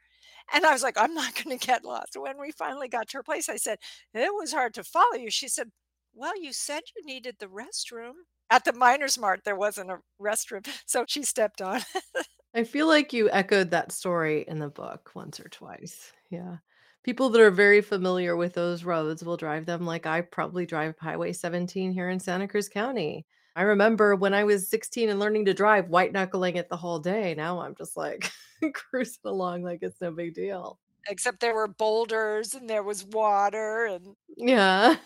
And 0.54 0.65
I 0.65 0.73
was 0.73 0.84
like, 0.84 0.97
I'm 0.97 1.13
not 1.13 1.36
going 1.43 1.58
to 1.58 1.65
get 1.67 1.86
lost. 1.86 2.17
When 2.17 2.39
we 2.39 2.51
finally 2.51 2.88
got 2.88 3.08
to 3.10 3.17
her 3.17 3.23
place, 3.23 3.49
I 3.49 3.58
said, 3.58 3.80
It 4.13 4.34
was 4.34 4.54
hard 4.54 4.73
to 4.75 4.84
follow 4.84 5.15
you. 5.15 5.30
She 5.32 5.47
said, 5.47 5.69
Well, 6.13 6.39
you 6.41 6.54
said 6.54 6.82
you 6.95 7.06
needed 7.06 7.38
the 7.39 7.47
restroom. 7.47 8.13
At 8.49 8.65
the 8.65 8.73
Miners 8.73 9.17
Mart, 9.17 9.41
there 9.45 9.56
wasn't 9.56 9.91
a 9.91 9.99
restroom. 10.21 10.67
So 10.86 11.06
she 11.08 11.23
stepped 11.23 11.62
on. 11.62 11.82
I 12.54 12.64
feel 12.64 12.88
like 12.88 13.14
you 13.14 13.30
echoed 13.32 13.72
that 13.72 13.92
story 13.92 14.44
in 14.48 14.60
the 14.60 14.70
book 14.70 15.12
once 15.16 15.40
or 15.40 15.48
twice. 15.48 16.12
Yeah. 16.30 16.58
People 17.04 17.30
that 17.30 17.42
are 17.42 17.52
very 17.52 17.82
familiar 17.82 18.36
with 18.36 18.54
those 18.54 18.84
roads 18.84 19.24
will 19.24 19.38
drive 19.38 19.66
them 19.66 19.86
like 19.86 20.06
I 20.06 20.22
probably 20.22 20.66
drive 20.66 20.96
Highway 21.00 21.34
17 21.34 21.92
here 21.94 22.10
in 22.10 22.20
Santa 22.20 22.48
Cruz 22.48 22.70
County. 22.70 23.26
I 23.56 23.64
remember 23.64 24.16
when 24.16 24.34
I 24.34 24.44
was 24.44 24.70
16 24.70 25.10
and 25.10 25.20
learning 25.20 25.46
to 25.46 25.54
drive, 25.54 25.90
white 25.90 26.14
knuckling 26.14 26.58
it 26.58 26.70
the 26.70 26.78
whole 26.78 27.00
day. 27.00 27.34
Now 27.36 27.62
I'm 27.62 27.76
just 27.76 27.98
like 27.98 28.32
cruising 28.74 29.22
along 29.26 29.64
like 29.64 29.80
it's 29.82 30.00
no 30.02 30.12
big 30.12 30.34
deal. 30.34 30.78
Except 31.08 31.40
there 31.40 31.56
were 31.56 31.68
boulders 31.68 32.54
and 32.54 32.70
there 32.70 32.84
was 32.84 33.06
water 33.06 33.86
and 33.86 34.16
Yeah. 34.38 34.98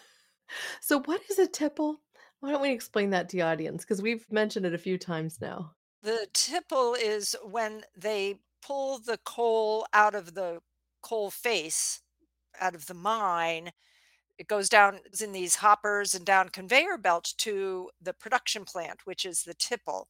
So 0.80 1.02
what 1.02 1.22
is 1.28 1.40
a 1.40 1.48
tipple? 1.48 2.02
Why 2.40 2.52
don't 2.52 2.62
we 2.62 2.70
explain 2.70 3.10
that 3.10 3.30
to 3.30 3.38
the 3.38 3.42
audience? 3.42 3.84
Because 3.84 4.04
we've 4.04 4.32
mentioned 4.32 4.68
it 4.68 4.76
a 4.76 4.78
few 4.78 5.00
times 5.00 5.42
now. 5.42 5.74
The 6.06 6.28
tipple 6.34 6.94
is 6.94 7.36
when 7.44 7.84
they 7.98 8.40
pull 8.62 9.00
the 9.00 9.20
coal 9.26 9.86
out 9.94 10.16
of 10.16 10.34
the 10.36 10.60
coal 11.02 11.30
face, 11.32 12.02
out 12.60 12.76
of 12.76 12.86
the 12.86 12.94
mine 12.94 13.72
it 14.38 14.48
goes 14.48 14.70
down 14.70 15.00
in 15.22 15.32
these 15.32 15.56
hoppers 15.56 16.14
and 16.14 16.26
down 16.26 16.50
conveyor 16.50 16.98
belt 16.98 17.34
to 17.38 17.90
the 18.02 18.14
production 18.14 18.66
plant, 18.66 19.06
which 19.06 19.26
is 19.26 19.44
the 19.44 19.54
tipple. 19.54 20.10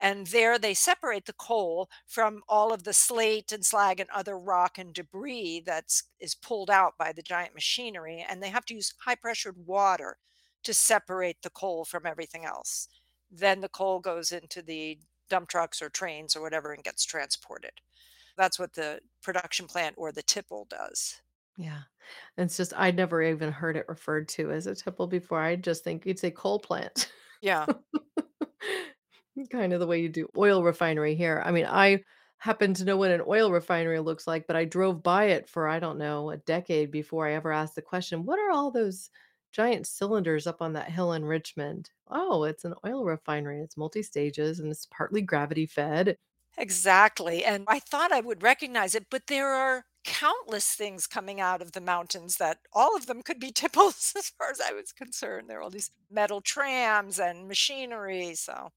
And 0.00 0.26
there 0.28 0.58
they 0.58 0.74
separate 0.74 1.26
the 1.26 1.32
coal 1.34 1.88
from 2.06 2.42
all 2.48 2.72
of 2.72 2.84
the 2.84 2.92
slate 2.92 3.52
and 3.52 3.64
slag 3.64 4.00
and 4.00 4.10
other 4.10 4.38
rock 4.38 4.78
and 4.78 4.92
debris 4.92 5.62
that's 5.64 6.04
is 6.20 6.34
pulled 6.34 6.70
out 6.70 6.94
by 6.98 7.12
the 7.12 7.22
giant 7.22 7.54
machinery. 7.54 8.24
And 8.28 8.42
they 8.42 8.50
have 8.50 8.64
to 8.66 8.74
use 8.74 8.94
high 9.04 9.14
pressured 9.14 9.56
water 9.66 10.18
to 10.64 10.74
separate 10.74 11.42
the 11.42 11.50
coal 11.50 11.84
from 11.84 12.06
everything 12.06 12.44
else. 12.44 12.88
Then 13.30 13.60
the 13.60 13.68
coal 13.68 14.00
goes 14.00 14.32
into 14.32 14.62
the 14.62 14.98
dump 15.28 15.48
trucks 15.48 15.80
or 15.82 15.88
trains 15.88 16.36
or 16.36 16.42
whatever 16.42 16.72
and 16.72 16.84
gets 16.84 17.04
transported. 17.04 17.72
That's 18.36 18.58
what 18.58 18.74
the 18.74 19.00
production 19.22 19.66
plant 19.66 19.94
or 19.96 20.12
the 20.12 20.22
tipple 20.22 20.66
does. 20.68 21.20
Yeah. 21.56 21.82
It's 22.36 22.56
just 22.56 22.72
I'd 22.76 22.96
never 22.96 23.22
even 23.22 23.52
heard 23.52 23.76
it 23.76 23.88
referred 23.88 24.28
to 24.30 24.50
as 24.50 24.66
a 24.66 24.74
tipple 24.74 25.06
before. 25.06 25.40
I 25.40 25.56
just 25.56 25.84
think 25.84 26.04
you'd 26.04 26.18
say 26.18 26.30
coal 26.30 26.58
plant. 26.58 27.10
Yeah. 27.40 27.66
Kind 29.50 29.72
of 29.72 29.80
the 29.80 29.86
way 29.86 30.00
you 30.00 30.08
do 30.08 30.28
oil 30.36 30.62
refinery 30.62 31.14
here. 31.14 31.42
I 31.44 31.50
mean, 31.50 31.66
I 31.66 32.02
happen 32.38 32.74
to 32.74 32.84
know 32.84 32.96
what 32.96 33.10
an 33.10 33.22
oil 33.26 33.50
refinery 33.50 34.00
looks 34.00 34.26
like, 34.26 34.46
but 34.46 34.56
I 34.56 34.64
drove 34.64 35.02
by 35.02 35.26
it 35.26 35.48
for, 35.48 35.66
I 35.66 35.78
don't 35.78 35.98
know, 35.98 36.30
a 36.30 36.36
decade 36.36 36.90
before 36.90 37.26
I 37.26 37.34
ever 37.34 37.52
asked 37.52 37.74
the 37.74 37.82
question, 37.82 38.24
what 38.24 38.38
are 38.38 38.50
all 38.50 38.70
those 38.70 39.10
giant 39.54 39.86
cylinders 39.86 40.46
up 40.46 40.60
on 40.60 40.74
that 40.74 40.90
hill 40.90 41.12
in 41.14 41.24
Richmond? 41.24 41.90
Oh, 42.08 42.44
it's 42.44 42.64
an 42.66 42.74
oil 42.86 43.04
refinery. 43.06 43.62
It's 43.62 43.76
multi 43.78 44.02
stages 44.02 44.60
and 44.60 44.70
it's 44.70 44.86
partly 44.86 45.22
gravity 45.22 45.66
fed. 45.66 46.18
Exactly, 46.56 47.44
and 47.44 47.64
I 47.68 47.78
thought 47.80 48.12
I 48.12 48.20
would 48.20 48.42
recognize 48.42 48.94
it, 48.94 49.08
but 49.10 49.26
there 49.28 49.48
are 49.50 49.86
countless 50.04 50.74
things 50.74 51.06
coming 51.06 51.40
out 51.40 51.62
of 51.62 51.72
the 51.72 51.80
mountains 51.80 52.36
that 52.36 52.58
all 52.72 52.96
of 52.96 53.06
them 53.06 53.22
could 53.22 53.38
be 53.40 53.50
tipples 53.52 54.12
as 54.16 54.30
far 54.30 54.50
as 54.50 54.60
I 54.60 54.72
was 54.72 54.92
concerned. 54.92 55.48
There 55.50 55.58
are 55.58 55.62
all 55.62 55.70
these 55.70 55.90
metal 56.10 56.40
trams 56.40 57.18
and 57.20 57.46
machinery, 57.48 58.34
so 58.34 58.70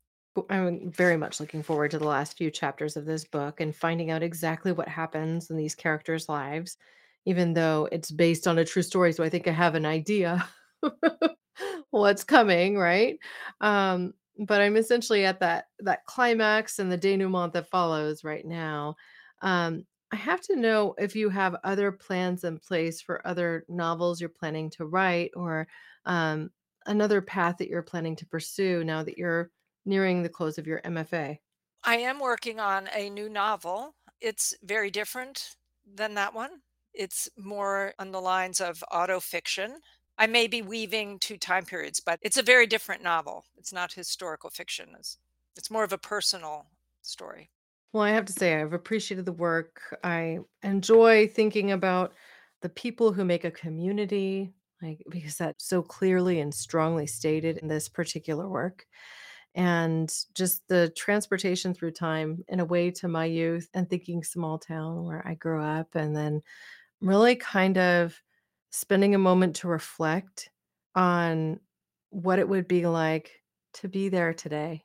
I'm 0.50 0.92
very 0.92 1.18
much 1.18 1.40
looking 1.40 1.64
forward 1.64 1.92
to 1.92 2.00
the 2.00 2.06
last 2.08 2.38
few 2.38 2.52
chapters 2.52 2.96
of 2.96 3.06
this 3.06 3.26
book 3.26 3.60
and 3.60 3.76
finding 3.76 4.12
out 4.12 4.22
exactly 4.22 4.72
what 4.72 4.88
happens 4.88 5.50
in 5.50 5.58
these 5.58 5.74
characters' 5.74 6.30
lives, 6.30 6.78
even 7.26 7.54
though 7.54 7.90
it's 7.92 8.12
based 8.12 8.48
on 8.48 8.60
a 8.60 8.66
true 8.66 8.84
story. 8.84 9.14
So 9.14 9.24
I 9.24 9.30
think 9.30 9.48
I 9.48 9.52
have 9.52 9.74
an 9.76 9.86
idea 9.86 10.48
what's 11.92 12.24
coming, 12.24 12.78
right? 12.78 13.18
Um, 13.62 14.14
but 14.40 14.62
I'm 14.62 14.78
essentially 14.78 15.26
at 15.26 15.40
that 15.40 15.66
that 15.80 16.06
climax 16.06 16.80
and 16.80 16.92
the 16.92 16.98
denouement 16.98 17.54
that 17.54 17.70
follows 17.70 18.24
right 18.24 18.46
now. 18.46 18.96
Um, 19.42 19.86
I 20.12 20.16
have 20.16 20.42
to 20.42 20.56
know 20.56 20.96
if 20.98 21.16
you 21.16 21.30
have 21.30 21.58
other 21.64 21.92
plans 21.92 22.44
in 22.44 22.60
place 22.60 23.02
for 23.02 23.26
other 23.28 23.66
novels 23.68 24.22
you're 24.22 24.30
planning 24.30 24.70
to 24.72 24.86
write 24.86 25.32
or 25.36 25.68
um, 26.06 26.50
another 26.86 27.22
path 27.22 27.58
that 27.58 27.68
you're 27.68 27.82
planning 27.82 28.16
to 28.16 28.26
pursue 28.26 28.84
now 28.84 29.04
that 29.04 29.18
you're 29.18 29.52
nearing 29.86 30.24
the 30.24 30.30
close 30.30 30.58
of 30.58 30.68
your 30.68 30.82
MFA. 30.82 31.38
I 31.84 31.98
am 31.98 32.20
working 32.20 32.60
on 32.60 32.90
a 32.96 33.10
new 33.10 33.28
novel. 33.30 33.96
It's 34.22 34.56
very 34.64 34.92
different 34.92 35.56
than 35.86 36.14
that 36.16 36.34
one. 36.34 36.62
It's 36.94 37.30
more 37.38 37.94
on 38.00 38.12
the 38.12 38.22
lines 38.22 38.60
of 38.62 38.84
autofiction. 38.92 39.76
I 40.18 40.28
may 40.28 40.48
be 40.48 40.62
weaving 40.62 41.20
2 41.20 41.38
time 41.38 41.66
periods, 41.66 42.00
but 42.00 42.20
it's 42.22 42.38
a 42.38 42.44
very 42.44 42.68
different 42.68 43.04
novel. 43.04 43.46
It's 43.56 43.74
not 43.74 43.94
historical 43.94 44.50
fiction. 44.50 44.96
It's 44.98 45.18
it's 45.56 45.72
more 45.72 45.84
of 45.84 45.94
a 45.94 45.98
personal 45.98 46.68
story. 47.02 47.50
Well, 47.94 48.04
I 48.04 48.12
have 48.12 48.26
to 48.26 48.34
say, 48.34 48.60
I've 48.60 48.74
appreciated 48.74 49.26
the 49.26 49.32
work. 49.32 49.82
I 50.04 50.40
enjoy 50.64 51.28
thinking 51.28 51.72
about 51.72 52.14
the 52.62 52.70
people 52.70 53.14
who 53.14 53.24
make 53.26 53.44
a 53.46 53.52
community, 53.52 54.54
like 54.82 55.04
because 55.10 55.38
that's 55.38 55.66
so 55.66 55.82
clearly 55.82 56.40
and 56.40 56.54
strongly 56.54 57.08
stated 57.08 57.58
in 57.58 57.68
this 57.68 57.88
particular 57.90 58.48
work. 58.50 58.86
And 59.56 60.14
just 60.36 60.68
the 60.70 60.92
transportation 60.98 61.74
through 61.74 61.92
time 61.92 62.44
in 62.50 62.60
a 62.60 62.66
way 62.66 62.92
to 62.92 63.08
my 63.08 63.26
youth 63.26 63.70
and 63.74 63.90
thinking 63.90 64.24
small 64.24 64.60
town 64.60 65.06
where 65.06 65.28
I 65.28 65.36
grew 65.36 65.64
up, 65.64 65.96
and 65.96 66.16
then 66.16 66.42
really 67.02 67.36
kind 67.38 67.78
of 67.78 68.22
spending 68.70 69.16
a 69.16 69.20
moment 69.20 69.58
to 69.58 69.68
reflect 69.68 70.50
on 70.96 71.60
what 72.10 72.40
it 72.40 72.48
would 72.48 72.68
be 72.68 72.86
like 72.86 73.42
to 73.74 73.88
be 73.88 74.10
there 74.10 74.34
today 74.34 74.84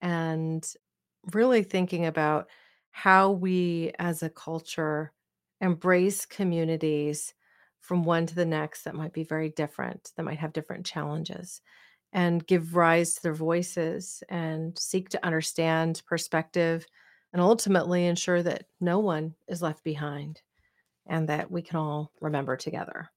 and 0.00 0.66
really 1.32 1.62
thinking 1.62 2.06
about 2.06 2.48
how 2.90 3.30
we 3.30 3.92
as 3.98 4.22
a 4.22 4.30
culture 4.30 5.12
embrace 5.60 6.24
communities 6.24 7.34
from 7.80 8.04
one 8.04 8.26
to 8.26 8.34
the 8.34 8.46
next 8.46 8.84
that 8.84 8.94
might 8.94 9.12
be 9.12 9.24
very 9.24 9.50
different, 9.50 10.12
that 10.16 10.22
might 10.22 10.38
have 10.38 10.52
different 10.52 10.86
challenges, 10.86 11.60
and 12.12 12.46
give 12.46 12.76
rise 12.76 13.14
to 13.14 13.22
their 13.22 13.34
voices 13.34 14.22
and 14.28 14.78
seek 14.78 15.08
to 15.08 15.24
understand 15.24 16.02
perspective 16.06 16.86
and 17.32 17.40
ultimately 17.40 18.06
ensure 18.06 18.42
that 18.42 18.64
no 18.80 18.98
one 18.98 19.34
is 19.48 19.62
left 19.62 19.84
behind 19.84 20.40
and 21.06 21.28
that 21.28 21.50
we 21.50 21.62
can 21.62 21.76
all 21.76 22.12
remember 22.20 22.56
together. 22.56 23.10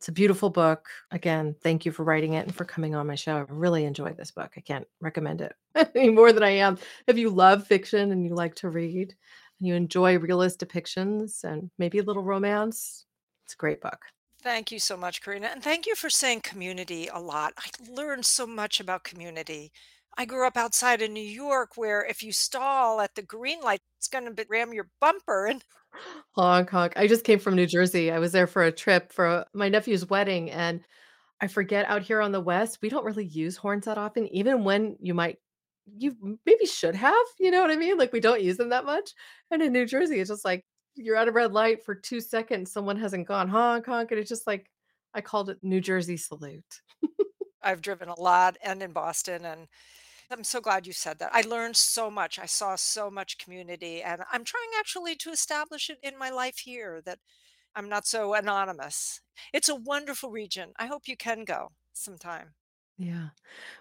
It's 0.00 0.08
a 0.08 0.12
beautiful 0.12 0.48
book. 0.48 0.88
Again, 1.10 1.54
thank 1.62 1.84
you 1.84 1.92
for 1.92 2.04
writing 2.04 2.32
it 2.32 2.46
and 2.46 2.54
for 2.54 2.64
coming 2.64 2.94
on 2.94 3.06
my 3.06 3.16
show. 3.16 3.36
I 3.36 3.44
really 3.50 3.84
enjoyed 3.84 4.16
this 4.16 4.30
book. 4.30 4.52
I 4.56 4.60
can't 4.62 4.86
recommend 5.02 5.42
it 5.42 5.54
any 5.94 6.08
more 6.08 6.32
than 6.32 6.42
I 6.42 6.52
am. 6.52 6.78
If 7.06 7.18
you 7.18 7.28
love 7.28 7.66
fiction 7.66 8.10
and 8.10 8.24
you 8.24 8.34
like 8.34 8.54
to 8.54 8.70
read 8.70 9.14
and 9.58 9.68
you 9.68 9.74
enjoy 9.74 10.18
realist 10.18 10.58
depictions 10.58 11.44
and 11.44 11.70
maybe 11.76 11.98
a 11.98 12.02
little 12.02 12.22
romance, 12.22 13.04
it's 13.44 13.52
a 13.52 13.58
great 13.58 13.82
book. 13.82 13.98
Thank 14.42 14.72
you 14.72 14.78
so 14.78 14.96
much, 14.96 15.20
Corinna. 15.20 15.48
And 15.48 15.62
thank 15.62 15.86
you 15.86 15.94
for 15.94 16.08
saying 16.08 16.40
community 16.44 17.08
a 17.12 17.20
lot. 17.20 17.52
I 17.58 17.68
learned 17.92 18.24
so 18.24 18.46
much 18.46 18.80
about 18.80 19.04
community. 19.04 19.70
I 20.16 20.24
grew 20.24 20.46
up 20.46 20.56
outside 20.56 21.02
of 21.02 21.10
New 21.10 21.20
York 21.20 21.76
where 21.76 22.06
if 22.06 22.22
you 22.22 22.32
stall 22.32 23.02
at 23.02 23.16
the 23.16 23.22
green 23.22 23.60
light, 23.60 23.82
it's 23.98 24.08
going 24.08 24.34
to 24.34 24.46
ram 24.48 24.72
your 24.72 24.88
bumper. 24.98 25.44
And 25.44 25.62
Honk, 26.36 26.70
honk. 26.70 26.92
I 26.96 27.06
just 27.06 27.24
came 27.24 27.38
from 27.38 27.56
New 27.56 27.66
Jersey. 27.66 28.10
I 28.10 28.18
was 28.18 28.32
there 28.32 28.46
for 28.46 28.64
a 28.64 28.72
trip 28.72 29.12
for 29.12 29.44
my 29.54 29.68
nephew's 29.68 30.08
wedding, 30.08 30.50
and 30.50 30.80
I 31.40 31.48
forget 31.48 31.86
out 31.86 32.02
here 32.02 32.20
on 32.20 32.32
the 32.32 32.40
West, 32.40 32.78
we 32.82 32.88
don't 32.88 33.04
really 33.04 33.26
use 33.26 33.56
horns 33.56 33.86
that 33.86 33.98
often, 33.98 34.28
even 34.28 34.64
when 34.64 34.96
you 35.00 35.14
might 35.14 35.38
you 35.98 36.38
maybe 36.46 36.66
should 36.66 36.94
have, 36.94 37.26
you 37.38 37.50
know 37.50 37.62
what 37.62 37.70
I 37.70 37.76
mean? 37.76 37.98
Like, 37.98 38.12
we 38.12 38.20
don't 38.20 38.42
use 38.42 38.56
them 38.56 38.68
that 38.68 38.84
much, 38.84 39.10
and 39.50 39.60
in 39.62 39.72
New 39.72 39.86
Jersey, 39.86 40.20
it's 40.20 40.30
just 40.30 40.44
like, 40.44 40.64
you're 40.94 41.16
at 41.16 41.28
a 41.28 41.32
red 41.32 41.52
light 41.52 41.84
for 41.84 41.94
2 41.94 42.20
seconds, 42.20 42.72
someone 42.72 42.96
hasn't 42.96 43.26
gone 43.26 43.48
honk, 43.48 43.86
honk, 43.86 44.10
and 44.10 44.20
it's 44.20 44.28
just 44.28 44.46
like 44.46 44.70
I 45.14 45.20
called 45.20 45.50
it 45.50 45.58
New 45.62 45.80
Jersey 45.80 46.16
salute. 46.16 46.80
I've 47.62 47.82
driven 47.82 48.08
a 48.08 48.20
lot 48.20 48.56
and 48.62 48.82
in 48.82 48.92
Boston. 48.92 49.44
And 49.44 49.66
I'm 50.30 50.44
so 50.44 50.60
glad 50.60 50.86
you 50.86 50.92
said 50.92 51.18
that. 51.18 51.34
I 51.34 51.42
learned 51.42 51.76
so 51.76 52.10
much. 52.10 52.38
I 52.38 52.46
saw 52.46 52.76
so 52.76 53.10
much 53.10 53.38
community. 53.38 54.02
And 54.02 54.22
I'm 54.30 54.44
trying 54.44 54.70
actually 54.78 55.16
to 55.16 55.30
establish 55.30 55.90
it 55.90 55.98
in 56.02 56.18
my 56.18 56.30
life 56.30 56.58
here 56.58 57.00
that 57.02 57.18
I'm 57.74 57.88
not 57.88 58.06
so 58.06 58.34
anonymous. 58.34 59.22
It's 59.52 59.68
a 59.68 59.74
wonderful 59.74 60.30
region. 60.30 60.72
I 60.76 60.86
hope 60.86 61.08
you 61.08 61.16
can 61.16 61.44
go 61.44 61.72
sometime. 61.92 62.54
Yeah. 62.98 63.30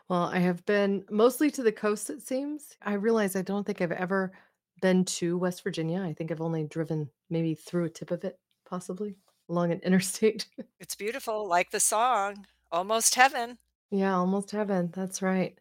Well, 0.09 0.23
I 0.23 0.39
have 0.39 0.65
been 0.65 1.05
mostly 1.09 1.51
to 1.51 1.63
the 1.63 1.71
coast, 1.71 2.09
it 2.09 2.21
seems. 2.21 2.77
I 2.81 2.93
realize 2.93 3.35
I 3.35 3.41
don't 3.41 3.65
think 3.65 3.81
I've 3.81 3.91
ever 3.91 4.33
been 4.81 5.05
to 5.05 5.37
West 5.37 5.63
Virginia. 5.63 6.01
I 6.01 6.13
think 6.13 6.31
I've 6.31 6.41
only 6.41 6.65
driven 6.65 7.11
maybe 7.29 7.55
through 7.55 7.85
a 7.85 7.89
tip 7.89 8.11
of 8.11 8.23
it, 8.23 8.39
possibly 8.65 9.17
along 9.49 9.71
an 9.71 9.79
interstate. 9.83 10.47
It's 10.79 10.95
beautiful, 10.95 11.47
like 11.47 11.71
the 11.71 11.79
song, 11.79 12.45
Almost 12.71 13.15
Heaven. 13.15 13.59
Yeah, 13.91 14.15
almost 14.17 14.51
heaven. 14.51 14.91
That's 14.91 15.21
right. 15.21 15.59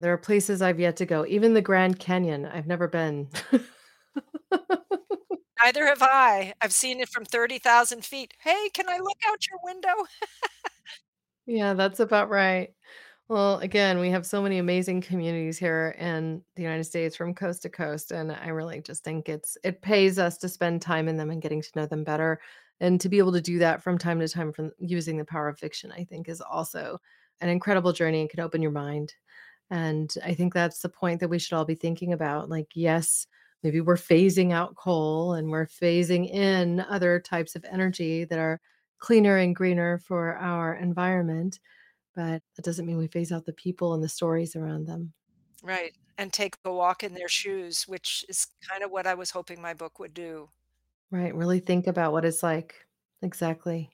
There 0.00 0.12
are 0.12 0.18
places 0.18 0.62
I've 0.62 0.78
yet 0.80 0.96
to 0.98 1.06
go. 1.06 1.26
Even 1.26 1.54
the 1.54 1.62
Grand 1.62 1.98
Canyon, 1.98 2.46
I've 2.46 2.66
never 2.66 2.86
been. 2.88 3.28
Neither 5.60 5.86
have 5.86 6.02
I. 6.02 6.54
I've 6.60 6.72
seen 6.72 7.00
it 7.00 7.08
from 7.08 7.24
30,000 7.24 8.04
feet. 8.04 8.32
Hey, 8.40 8.68
can 8.72 8.88
I 8.88 8.98
look 8.98 9.18
out 9.26 9.46
your 9.48 9.58
window? 9.64 9.94
Yeah, 11.46 11.72
that's 11.72 12.00
about 12.00 12.28
right. 12.28 12.74
Well, 13.28 13.58
again, 13.60 13.98
we 13.98 14.10
have 14.10 14.26
so 14.26 14.42
many 14.42 14.58
amazing 14.58 15.00
communities 15.00 15.58
here 15.58 15.94
in 15.98 16.42
the 16.56 16.62
United 16.62 16.84
States 16.84 17.16
from 17.16 17.34
coast 17.34 17.62
to 17.62 17.70
coast, 17.70 18.12
and 18.12 18.30
I 18.30 18.48
really 18.48 18.82
just 18.82 19.02
think 19.02 19.28
it's 19.30 19.56
it 19.64 19.80
pays 19.80 20.18
us 20.18 20.36
to 20.38 20.48
spend 20.48 20.82
time 20.82 21.08
in 21.08 21.16
them 21.16 21.30
and 21.30 21.40
getting 21.42 21.62
to 21.62 21.70
know 21.74 21.86
them 21.86 22.04
better. 22.04 22.40
And 22.80 23.00
to 23.00 23.08
be 23.08 23.18
able 23.18 23.32
to 23.32 23.40
do 23.40 23.58
that 23.60 23.82
from 23.82 23.98
time 23.98 24.20
to 24.20 24.28
time 24.28 24.52
from 24.52 24.72
using 24.78 25.16
the 25.16 25.24
power 25.24 25.48
of 25.48 25.58
fiction, 25.58 25.90
I 25.90 26.04
think 26.04 26.28
is 26.28 26.42
also 26.42 26.98
an 27.40 27.48
incredible 27.48 27.92
journey 27.92 28.20
and 28.20 28.30
can 28.30 28.40
open 28.40 28.62
your 28.62 28.70
mind. 28.70 29.14
And 29.70 30.14
I 30.24 30.34
think 30.34 30.54
that's 30.54 30.80
the 30.80 30.88
point 30.88 31.20
that 31.20 31.28
we 31.28 31.38
should 31.38 31.54
all 31.54 31.64
be 31.64 31.74
thinking 31.74 32.12
about. 32.12 32.48
Like, 32.48 32.68
yes, 32.74 33.26
maybe 33.62 33.80
we're 33.80 33.96
phasing 33.96 34.52
out 34.52 34.76
coal 34.76 35.34
and 35.34 35.50
we're 35.50 35.66
phasing 35.66 36.28
in 36.30 36.80
other 36.80 37.20
types 37.20 37.54
of 37.54 37.64
energy 37.70 38.24
that 38.24 38.38
are 38.38 38.60
cleaner 38.98 39.36
and 39.36 39.54
greener 39.54 39.98
for 39.98 40.36
our 40.36 40.74
environment, 40.74 41.60
but 42.14 42.42
that 42.56 42.64
doesn't 42.64 42.86
mean 42.86 42.96
we 42.98 43.08
phase 43.08 43.30
out 43.32 43.44
the 43.44 43.52
people 43.52 43.94
and 43.94 44.02
the 44.02 44.08
stories 44.08 44.56
around 44.56 44.86
them. 44.86 45.12
Right, 45.62 45.94
and 46.16 46.32
take 46.32 46.56
a 46.64 46.72
walk 46.72 47.02
in 47.04 47.14
their 47.14 47.28
shoes, 47.28 47.86
which 47.86 48.24
is 48.28 48.46
kinda 48.70 48.88
what 48.88 49.06
I 49.06 49.14
was 49.14 49.30
hoping 49.30 49.60
my 49.60 49.74
book 49.74 49.98
would 49.98 50.14
do. 50.14 50.50
Right, 51.10 51.34
really 51.34 51.60
think 51.60 51.86
about 51.86 52.12
what 52.12 52.24
it's 52.24 52.42
like. 52.42 52.74
Exactly. 53.22 53.90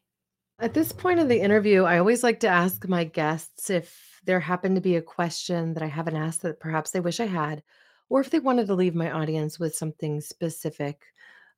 At 0.58 0.74
this 0.74 0.92
point 0.92 1.20
in 1.20 1.28
the 1.28 1.40
interview, 1.40 1.84
I 1.84 1.98
always 1.98 2.22
like 2.22 2.40
to 2.40 2.48
ask 2.48 2.86
my 2.88 3.04
guests 3.04 3.70
if 3.70 4.13
there 4.24 4.40
happened 4.40 4.74
to 4.76 4.80
be 4.80 4.96
a 4.96 5.02
question 5.02 5.74
that 5.74 5.82
I 5.82 5.86
haven't 5.86 6.16
asked 6.16 6.42
that 6.42 6.60
perhaps 6.60 6.90
they 6.90 7.00
wish 7.00 7.20
I 7.20 7.26
had, 7.26 7.62
or 8.08 8.20
if 8.20 8.30
they 8.30 8.40
wanted 8.40 8.66
to 8.68 8.74
leave 8.74 8.94
my 8.94 9.10
audience 9.10 9.58
with 9.58 9.74
something 9.74 10.20
specific, 10.20 11.02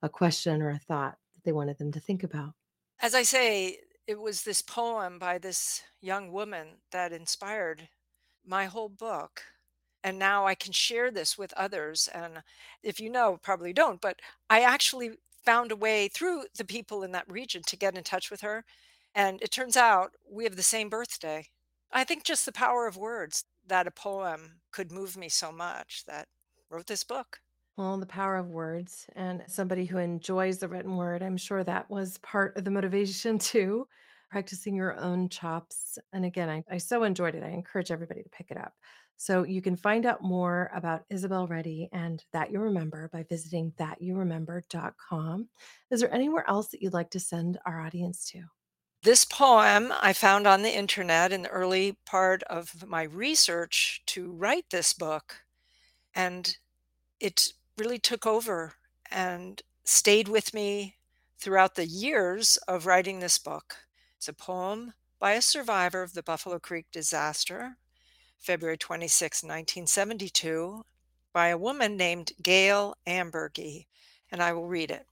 a 0.02 0.08
question 0.08 0.62
or 0.62 0.70
a 0.70 0.78
thought 0.78 1.16
that 1.34 1.44
they 1.44 1.52
wanted 1.52 1.78
them 1.78 1.92
to 1.92 2.00
think 2.00 2.22
about. 2.22 2.52
As 3.00 3.14
I 3.14 3.22
say, 3.22 3.78
it 4.06 4.20
was 4.20 4.42
this 4.42 4.62
poem 4.62 5.18
by 5.18 5.38
this 5.38 5.82
young 6.00 6.32
woman 6.32 6.68
that 6.92 7.12
inspired 7.12 7.88
my 8.44 8.66
whole 8.66 8.88
book, 8.88 9.42
and 10.04 10.18
now 10.18 10.46
I 10.46 10.54
can 10.54 10.72
share 10.72 11.10
this 11.10 11.36
with 11.36 11.52
others, 11.54 12.08
and 12.14 12.42
if 12.82 13.00
you 13.00 13.10
know, 13.10 13.38
probably 13.42 13.72
don't, 13.72 14.00
but 14.00 14.20
I 14.48 14.60
actually 14.60 15.18
found 15.44 15.72
a 15.72 15.76
way 15.76 16.08
through 16.08 16.44
the 16.56 16.64
people 16.64 17.02
in 17.02 17.12
that 17.12 17.30
region 17.30 17.62
to 17.66 17.76
get 17.76 17.96
in 17.96 18.04
touch 18.04 18.30
with 18.30 18.40
her, 18.40 18.64
and 19.14 19.40
it 19.42 19.50
turns 19.50 19.76
out 19.76 20.12
we 20.30 20.44
have 20.44 20.56
the 20.56 20.62
same 20.62 20.88
birthday. 20.88 21.48
I 21.96 22.04
think 22.04 22.24
just 22.24 22.44
the 22.44 22.52
power 22.52 22.86
of 22.86 22.98
words, 22.98 23.44
that 23.68 23.86
a 23.86 23.90
poem 23.90 24.60
could 24.70 24.92
move 24.92 25.16
me 25.16 25.30
so 25.30 25.50
much 25.50 26.04
that 26.06 26.28
wrote 26.68 26.86
this 26.86 27.02
book. 27.02 27.40
Well, 27.78 27.96
the 27.96 28.04
power 28.04 28.36
of 28.36 28.48
words 28.48 29.06
and 29.16 29.42
somebody 29.48 29.86
who 29.86 29.96
enjoys 29.96 30.58
the 30.58 30.68
written 30.68 30.98
word, 30.98 31.22
I'm 31.22 31.38
sure 31.38 31.64
that 31.64 31.88
was 31.88 32.18
part 32.18 32.54
of 32.58 32.64
the 32.64 32.70
motivation 32.70 33.38
too, 33.38 33.88
practicing 34.30 34.74
your 34.74 35.00
own 35.00 35.30
chops. 35.30 35.96
And 36.12 36.26
again, 36.26 36.50
I, 36.50 36.62
I 36.70 36.76
so 36.76 37.02
enjoyed 37.02 37.34
it. 37.34 37.42
I 37.42 37.48
encourage 37.48 37.90
everybody 37.90 38.22
to 38.22 38.28
pick 38.28 38.50
it 38.50 38.58
up. 38.58 38.74
So 39.16 39.44
you 39.44 39.62
can 39.62 39.74
find 39.74 40.04
out 40.04 40.22
more 40.22 40.70
about 40.74 41.04
Isabel 41.08 41.46
Reddy 41.46 41.88
and 41.94 42.22
That 42.34 42.52
You 42.52 42.60
Remember 42.60 43.08
by 43.10 43.22
visiting 43.22 43.72
thatyouremember.com. 43.78 45.48
Is 45.90 46.00
there 46.00 46.14
anywhere 46.14 46.44
else 46.46 46.68
that 46.68 46.82
you'd 46.82 46.92
like 46.92 47.08
to 47.12 47.20
send 47.20 47.58
our 47.64 47.80
audience 47.80 48.30
to? 48.32 48.42
This 49.06 49.24
poem 49.24 49.92
I 50.00 50.12
found 50.12 50.48
on 50.48 50.62
the 50.62 50.76
internet 50.76 51.32
in 51.32 51.42
the 51.42 51.48
early 51.48 51.96
part 52.06 52.42
of 52.42 52.84
my 52.88 53.04
research 53.04 54.02
to 54.06 54.32
write 54.32 54.64
this 54.70 54.92
book, 54.92 55.44
and 56.12 56.56
it 57.20 57.52
really 57.78 58.00
took 58.00 58.26
over 58.26 58.74
and 59.08 59.62
stayed 59.84 60.26
with 60.26 60.52
me 60.52 60.96
throughout 61.38 61.76
the 61.76 61.86
years 61.86 62.56
of 62.66 62.84
writing 62.84 63.20
this 63.20 63.38
book. 63.38 63.76
It's 64.16 64.26
a 64.26 64.32
poem 64.32 64.92
by 65.20 65.34
a 65.34 65.40
survivor 65.40 66.02
of 66.02 66.14
the 66.14 66.24
Buffalo 66.24 66.58
Creek 66.58 66.86
disaster, 66.90 67.76
February 68.40 68.76
26, 68.76 69.44
1972, 69.44 70.84
by 71.32 71.46
a 71.50 71.56
woman 71.56 71.96
named 71.96 72.32
Gail 72.42 72.96
Amburgey, 73.06 73.86
and 74.32 74.42
I 74.42 74.52
will 74.52 74.66
read 74.66 74.90
it. 74.90 75.06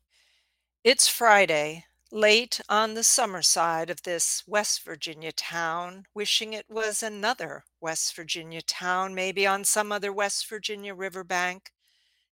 It's 0.82 1.06
Friday, 1.06 1.84
late 2.10 2.60
on 2.68 2.94
the 2.94 3.02
summer 3.04 3.42
side 3.42 3.90
of 3.90 4.02
this 4.02 4.44
West 4.46 4.82
Virginia 4.84 5.32
town, 5.32 6.06
wishing 6.14 6.52
it 6.52 6.66
was 6.68 7.02
another 7.02 7.64
West 7.80 8.14
Virginia 8.16 8.62
town, 8.62 9.14
maybe 9.14 9.46
on 9.46 9.64
some 9.64 9.90
other 9.92 10.12
West 10.12 10.48
Virginia 10.48 10.94
riverbank, 10.94 11.72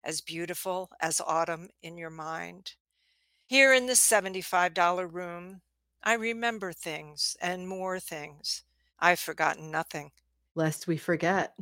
as 0.05 0.21
beautiful 0.21 0.91
as 1.01 1.21
autumn 1.21 1.71
in 1.83 1.97
your 1.99 2.11
mind. 2.11 2.75
Here 3.47 3.73
in 3.75 3.87
this 3.87 4.01
$75 4.01 5.07
room, 5.07 5.63
I 6.03 6.15
remember 6.15 6.73
things 6.73 7.37
and 7.41 7.69
more 7.69 8.01
things. 8.01 8.65
I've 8.99 9.21
forgotten 9.21 9.71
nothing, 9.71 10.13
Lest 10.55 10.87
we 10.87 10.97
forget. 10.97 11.55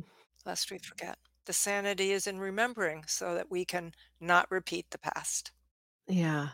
lest 0.45 0.69
we 0.69 0.77
forget. 0.77 1.17
The 1.45 1.53
sanity 1.53 2.11
is 2.11 2.27
in 2.27 2.37
remembering 2.39 3.05
so 3.07 3.33
that 3.33 3.49
we 3.49 3.65
can 3.65 3.93
not 4.19 4.51
repeat 4.51 4.91
the 4.91 4.99
past. 4.99 5.51
Yeah. 6.07 6.51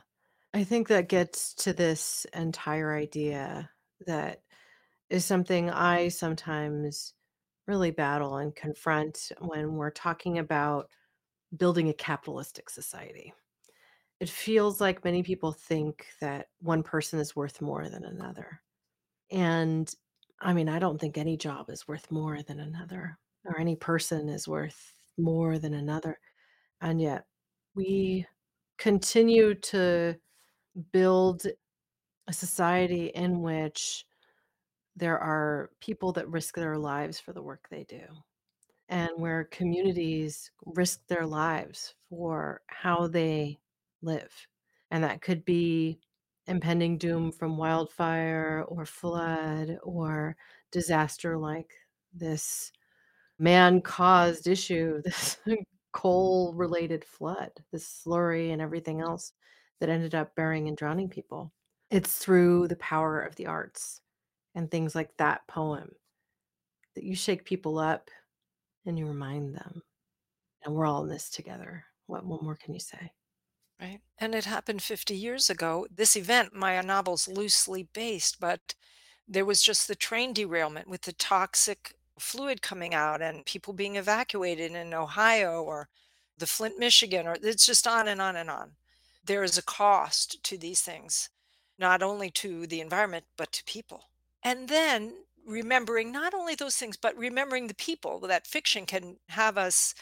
I 0.54 0.64
think 0.64 0.88
that 0.88 1.10
gets 1.10 1.54
to 1.56 1.74
this 1.74 2.26
entire 2.34 2.96
idea 2.96 3.70
that 4.06 4.42
is 5.10 5.26
something 5.26 5.70
I 5.70 6.04
mm-hmm. 6.04 6.10
sometimes 6.10 7.14
really 7.68 7.92
battle 7.92 8.38
and 8.38 8.56
confront 8.56 9.32
when 9.40 9.74
we're 9.74 9.92
talking 9.92 10.40
about 10.40 10.90
building 11.56 11.90
a 11.90 11.94
capitalistic 11.94 12.70
society. 12.70 13.34
It 14.20 14.30
feels 14.30 14.82
like 14.82 15.04
many 15.04 15.22
people 15.22 15.52
think 15.52 16.08
that 16.22 16.48
one 16.60 16.82
person 16.82 17.20
is 17.20 17.36
worth 17.36 17.62
more 17.62 17.88
than 17.90 18.06
another. 18.06 18.62
And 19.32 19.94
I 20.40 20.54
mean, 20.54 20.70
I 20.70 20.80
don't 20.80 21.00
think 21.00 21.18
any 21.18 21.38
job 21.38 21.70
is 21.70 21.88
worth 21.88 22.10
more 22.10 22.42
than 22.42 22.60
another, 22.60 23.18
or 23.46 23.60
any 23.60 23.76
person 23.76 24.30
is 24.30 24.48
worth 24.48 24.94
more 25.18 25.60
than 25.60 25.74
another. 25.74 26.20
And 26.82 27.02
yet 27.02 27.26
we 27.76 28.26
continue 28.78 29.54
to 29.56 30.16
build 30.92 31.46
a 31.46 31.50
mm-hmm. 31.50 32.34
society 32.34 33.08
in 33.08 33.42
which 33.42 34.06
there 34.96 35.20
are 35.20 35.70
people 35.80 36.12
that 36.14 36.30
risk 36.30 36.56
their 36.56 36.78
lives 36.78 37.20
for 37.20 37.34
the 37.34 37.42
work 37.42 37.68
they 37.70 37.84
do, 37.84 38.02
and 38.90 39.10
mm-hmm. 39.12 39.22
where 39.22 39.44
communities 39.46 40.52
risk 40.66 41.02
their 41.08 41.26
lives 41.26 41.94
for 42.10 42.62
how 42.68 43.08
they 43.08 43.60
live. 44.02 44.32
And 44.92 45.04
that 45.04 45.22
could 45.22 45.44
be 45.46 46.00
impending 46.48 46.98
doom 46.98 47.32
from 47.32 47.58
wildfire 47.58 48.66
or 48.70 48.86
flood 48.86 49.78
or 49.84 50.38
disaster 50.72 51.38
like 51.38 51.74
this 52.14 52.72
man 53.38 53.82
caused 53.82 54.48
issue, 54.48 55.02
this 55.06 55.38
coal 55.92 56.54
related 56.54 57.04
flood, 57.04 57.52
this 57.72 58.04
slurry 58.06 58.54
and 58.54 58.62
everything 58.62 59.02
else 59.02 59.34
that 59.80 59.90
ended 59.90 60.16
up 60.16 60.36
burying 60.36 60.68
and 60.68 60.78
drowning 60.78 61.10
people. 61.10 61.52
It's 61.90 62.18
through 62.18 62.68
the 62.68 62.76
power 62.78 63.22
of 63.22 63.36
the 63.36 63.48
arts 63.48 64.02
and 64.56 64.70
things 64.70 64.96
like 64.96 65.16
that 65.18 65.48
poem 65.48 65.92
that 66.96 67.04
you 67.04 67.16
shake 67.16 67.46
people 67.46 67.78
up 67.78 68.10
and 68.86 68.98
you 68.98 69.06
remind 69.06 69.54
them, 69.54 69.82
and 70.64 70.74
we're 70.74 70.86
all 70.86 71.04
in 71.04 71.10
this 71.10 71.30
together. 71.30 71.84
What, 72.08 72.26
what 72.26 72.42
more 72.42 72.56
can 72.56 72.74
you 72.74 72.80
say? 72.80 73.12
Right. 73.80 74.00
And 74.18 74.34
it 74.34 74.46
happened 74.46 74.82
50 74.82 75.14
years 75.14 75.50
ago. 75.50 75.86
This 75.94 76.16
event, 76.16 76.56
my 76.56 76.82
novel's 76.82 77.28
loosely 77.28 77.88
based, 77.94 78.40
but 78.40 78.74
there 79.28 79.46
was 79.46 79.62
just 79.62 79.88
the 79.88 79.96
train 79.96 80.34
derailment 80.34 80.88
with 80.88 81.02
the 81.02 81.14
toxic 81.14 81.94
fluid 82.18 82.62
coming 82.62 82.96
out 82.96 83.22
and 83.22 83.46
people 83.46 83.74
being 83.74 83.96
evacuated 83.96 84.72
in 84.72 84.94
Ohio 84.94 85.62
or 85.62 85.90
the 86.38 86.48
Flint, 86.48 86.80
Michigan, 86.80 87.28
or 87.28 87.36
it's 87.42 87.66
just 87.66 87.86
on 87.86 88.08
and 88.08 88.22
on 88.22 88.36
and 88.36 88.50
on. 88.50 88.72
There 89.28 89.44
is 89.44 89.58
a 89.58 89.64
cost 89.64 90.44
to 90.44 90.58
these 90.58 90.82
things, 90.82 91.30
not 91.78 92.02
only 92.02 92.30
to 92.32 92.66
the 92.66 92.82
environment, 92.82 93.26
but 93.38 93.52
to 93.52 93.64
people. 93.66 94.06
And 94.44 94.70
then 94.70 95.14
remembering 95.46 96.12
not 96.12 96.34
only 96.34 96.56
those 96.56 96.76
things, 96.76 96.98
but 96.98 97.18
remembering 97.18 97.68
the 97.68 97.76
people 97.76 98.20
that 98.20 98.48
fiction 98.48 98.86
can 98.86 99.18
have 99.30 99.58
us 99.58 99.94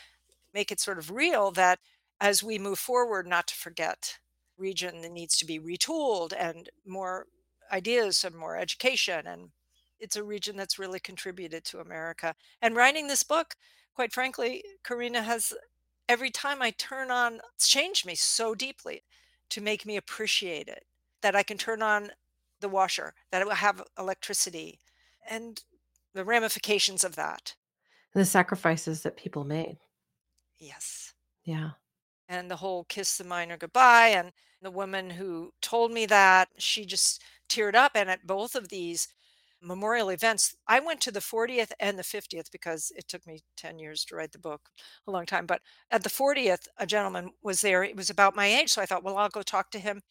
make 0.53 0.71
it 0.71 0.80
sort 0.80 0.97
of 0.97 1.11
real 1.11 1.51
that 1.51 1.80
as 2.21 2.43
we 2.43 2.57
move 2.57 2.80
forward, 2.80 3.28
not 3.28 3.47
to 3.47 3.55
forget 3.55 4.17
region 4.57 5.01
that 5.01 5.11
needs 5.11 5.38
to 5.38 5.45
be 5.45 5.59
retooled 5.59 6.34
and 6.38 6.69
more 6.86 7.28
ideas 7.71 8.23
and 8.23 8.36
more 8.36 8.57
education. 8.57 9.28
And 9.28 9.49
it's 9.99 10.15
a 10.15 10.23
region 10.23 10.55
that's 10.55 10.80
really 10.80 10.99
contributed 10.99 11.65
to 11.65 11.80
America. 11.80 12.36
And 12.61 12.76
writing 12.76 13.07
this 13.07 13.23
book, 13.23 13.55
quite 13.93 14.13
frankly, 14.13 14.63
Corinna 14.84 15.23
has 15.23 15.53
every 16.10 16.30
time 16.32 16.62
I 16.62 16.72
turn 16.72 17.12
on, 17.12 17.41
it's 17.56 17.68
changed 17.68 18.06
me 18.06 18.16
so 18.16 18.56
deeply 18.56 19.03
to 19.49 19.62
make 19.62 19.86
me 19.86 19.97
appreciate 19.97 20.68
it 20.68 20.86
that 21.22 21.36
I 21.36 21.43
can 21.43 21.58
turn 21.58 21.82
on 21.82 22.12
the 22.62 22.70
washer, 22.70 23.14
that 23.32 23.41
it 23.41 23.47
will 23.47 23.56
have 23.56 23.84
electricity 23.97 24.80
and 25.30 25.64
the 26.14 26.26
ramifications 26.26 27.03
of 27.03 27.16
that. 27.16 27.56
And 28.14 28.22
the 28.22 28.26
sacrifices 28.26 29.01
that 29.03 29.18
people 29.18 29.43
made. 29.43 29.78
Yes. 30.58 31.14
Yeah. 31.43 31.72
and 32.28 32.49
the 32.49 32.56
whole 32.58 32.84
kiss 32.86 33.18
the 33.18 33.24
miner 33.24 33.58
goodbye 33.58 34.08
and 34.10 34.32
the 34.62 34.72
woman 34.72 35.12
who 35.12 35.53
told 35.62 35.91
me 35.91 36.06
that 36.08 36.49
she 36.58 36.86
just 36.86 37.22
teared 37.49 37.76
up 37.76 37.91
and 37.95 38.10
at 38.10 38.26
both 38.26 38.56
of 38.56 38.70
these 38.70 39.08
memorial 39.62 40.10
events 40.10 40.56
i 40.68 40.80
went 40.80 41.01
to 41.01 41.12
the 41.12 41.22
40th 41.22 41.72
and 41.80 41.97
the 41.97 42.03
50th 42.03 42.51
because 42.51 42.91
it 42.95 43.08
took 43.08 43.26
me 43.28 43.41
10 43.58 43.80
years 43.80 44.06
to 44.06 44.16
write 44.16 44.32
the 44.32 44.39
book 44.39 44.70
a 45.08 45.12
long 45.12 45.26
time 45.26 45.45
but 45.45 45.62
at 45.91 46.03
the 46.03 46.10
40th 46.10 46.68
a 46.78 46.86
gentleman 46.86 47.32
was 47.41 47.62
there 47.62 47.84
it 47.84 47.95
was 47.95 48.10
about 48.10 48.36
my 48.36 48.47
age 48.47 48.70
so 48.72 48.82
i 48.82 48.86
thought 48.86 49.03
well 49.03 49.18
i'll 49.18 49.30
go 49.30 49.41
talk 49.41 49.72
to 49.72 49.80
him 49.80 50.01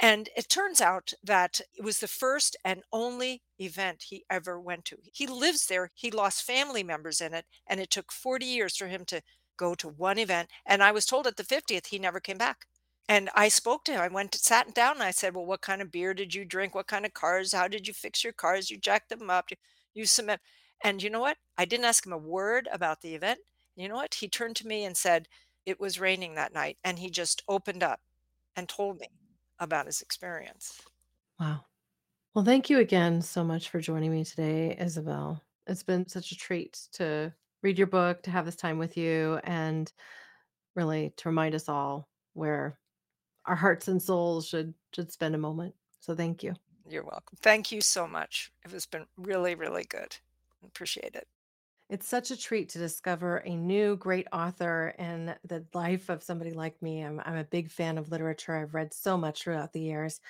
And 0.00 0.28
it 0.36 0.48
turns 0.48 0.80
out 0.80 1.12
that 1.22 1.60
it 1.74 1.84
was 1.84 1.98
the 2.00 2.08
first 2.08 2.56
and 2.64 2.82
only 2.92 3.42
event 3.58 4.04
he 4.08 4.24
ever 4.30 4.60
went 4.60 4.84
to. 4.86 4.98
He 5.12 5.26
lives 5.26 5.66
there. 5.66 5.90
He 5.94 6.10
lost 6.10 6.42
family 6.42 6.82
members 6.82 7.20
in 7.20 7.34
it. 7.34 7.46
And 7.66 7.80
it 7.80 7.90
took 7.90 8.12
40 8.12 8.46
years 8.46 8.76
for 8.76 8.88
him 8.88 9.04
to 9.06 9.22
go 9.56 9.74
to 9.76 9.88
one 9.88 10.18
event. 10.18 10.50
And 10.66 10.82
I 10.82 10.92
was 10.92 11.06
told 11.06 11.26
at 11.26 11.36
the 11.36 11.44
50th, 11.44 11.88
he 11.88 11.98
never 11.98 12.20
came 12.20 12.38
back. 12.38 12.66
And 13.10 13.28
I 13.34 13.48
spoke 13.48 13.84
to 13.86 13.92
him. 13.92 14.00
I 14.00 14.06
went 14.06 14.30
to 14.32 14.38
sat 14.38 14.72
down 14.72 14.92
and 14.92 15.02
I 15.02 15.10
said, 15.10 15.34
Well, 15.34 15.44
what 15.44 15.62
kind 15.62 15.82
of 15.82 15.90
beer 15.90 16.14
did 16.14 16.32
you 16.32 16.44
drink? 16.44 16.76
What 16.76 16.86
kind 16.86 17.04
of 17.04 17.12
cars? 17.12 17.52
How 17.52 17.66
did 17.66 17.88
you 17.88 17.92
fix 17.92 18.22
your 18.22 18.32
cars? 18.32 18.70
You 18.70 18.78
jacked 18.78 19.08
them 19.08 19.28
up, 19.28 19.48
you 19.94 20.06
cement. 20.06 20.40
And 20.84 21.02
you 21.02 21.10
know 21.10 21.18
what? 21.18 21.36
I 21.58 21.64
didn't 21.64 21.86
ask 21.86 22.06
him 22.06 22.12
a 22.12 22.18
word 22.18 22.68
about 22.72 23.00
the 23.00 23.16
event. 23.16 23.40
You 23.74 23.88
know 23.88 23.96
what? 23.96 24.14
He 24.14 24.28
turned 24.28 24.54
to 24.56 24.66
me 24.68 24.84
and 24.84 24.96
said, 24.96 25.26
It 25.66 25.80
was 25.80 25.98
raining 25.98 26.36
that 26.36 26.54
night. 26.54 26.78
And 26.84 27.00
he 27.00 27.10
just 27.10 27.42
opened 27.48 27.82
up 27.82 27.98
and 28.54 28.68
told 28.68 29.00
me 29.00 29.08
about 29.58 29.86
his 29.86 30.02
experience. 30.02 30.80
Wow. 31.40 31.64
Well, 32.32 32.44
thank 32.44 32.70
you 32.70 32.78
again 32.78 33.22
so 33.22 33.42
much 33.42 33.70
for 33.70 33.80
joining 33.80 34.12
me 34.12 34.22
today, 34.22 34.76
Isabel. 34.78 35.42
It's 35.66 35.82
been 35.82 36.06
such 36.06 36.30
a 36.30 36.36
treat 36.36 36.80
to 36.92 37.34
read 37.64 37.76
your 37.76 37.88
book, 37.88 38.22
to 38.22 38.30
have 38.30 38.46
this 38.46 38.54
time 38.54 38.78
with 38.78 38.96
you, 38.96 39.40
and 39.42 39.92
really 40.76 41.12
to 41.16 41.28
remind 41.28 41.56
us 41.56 41.68
all 41.68 42.08
where 42.34 42.78
our 43.46 43.56
hearts 43.56 43.88
and 43.88 44.02
souls 44.02 44.46
should 44.46 44.74
should 44.94 45.12
spend 45.12 45.34
a 45.34 45.38
moment. 45.38 45.74
So 46.00 46.14
thank 46.14 46.42
you. 46.42 46.54
You're 46.88 47.04
welcome. 47.04 47.38
Thank 47.40 47.70
you 47.70 47.80
so 47.80 48.06
much. 48.06 48.52
It 48.64 48.72
has 48.72 48.86
been 48.86 49.06
really, 49.16 49.54
really 49.54 49.84
good. 49.84 50.16
Appreciate 50.64 51.14
it. 51.14 51.26
It's 51.88 52.06
such 52.06 52.30
a 52.30 52.36
treat 52.36 52.68
to 52.70 52.78
discover 52.78 53.38
a 53.38 53.56
new 53.56 53.96
great 53.96 54.28
author 54.32 54.94
in 54.98 55.34
the 55.44 55.66
life 55.74 56.08
of 56.08 56.22
somebody 56.22 56.52
like 56.52 56.80
me. 56.80 57.02
I'm, 57.02 57.20
I'm 57.24 57.36
a 57.36 57.44
big 57.44 57.70
fan 57.70 57.98
of 57.98 58.10
literature. 58.10 58.54
I've 58.54 58.74
read 58.74 58.94
so 58.94 59.16
much 59.16 59.42
throughout 59.42 59.72
the 59.72 59.80
years. 59.80 60.20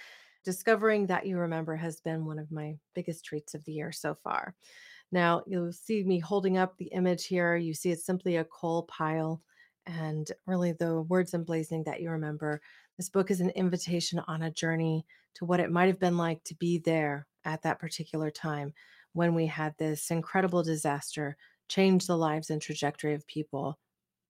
Discovering 0.43 1.07
that 1.07 1.27
you 1.27 1.37
remember 1.39 1.77
has 1.77 2.01
been 2.01 2.25
one 2.25 2.39
of 2.39 2.51
my 2.51 2.79
biggest 2.95 3.27
treats 3.27 3.55
of 3.55 3.65
the 3.65 3.73
year 3.73 3.93
so 3.93 4.15
far. 4.15 4.55
Now, 5.13 5.43
you'll 5.47 5.73
see 5.73 6.03
me 6.03 6.19
holding 6.19 6.57
up 6.57 6.79
the 6.79 6.87
image 6.87 7.27
here. 7.27 7.57
You 7.57 7.75
see 7.75 7.91
it's 7.91 8.07
simply 8.07 8.37
a 8.37 8.45
coal 8.45 8.85
pile 8.85 9.43
and 9.85 10.31
really 10.47 10.73
the 10.73 11.03
words 11.03 11.35
emblazing 11.35 11.85
that 11.85 12.01
you 12.01 12.11
remember. 12.11 12.63
This 13.01 13.09
book 13.09 13.31
is 13.31 13.41
an 13.41 13.49
invitation 13.53 14.21
on 14.29 14.43
a 14.43 14.51
journey 14.51 15.07
to 15.37 15.47
what 15.47 15.59
it 15.59 15.71
might 15.71 15.87
have 15.87 15.99
been 15.99 16.19
like 16.19 16.45
to 16.45 16.55
be 16.57 16.77
there 16.77 17.27
at 17.47 17.63
that 17.63 17.79
particular 17.79 18.31
time 18.31 18.75
when 19.15 19.35
we 19.35 19.47
had 19.47 19.75
this 19.79 20.11
incredible 20.11 20.63
disaster 20.63 21.39
change 21.67 22.07
the 22.07 22.19
lives 22.19 22.51
and 22.51 22.61
trajectory 22.61 23.15
of 23.15 23.27
people 23.27 23.79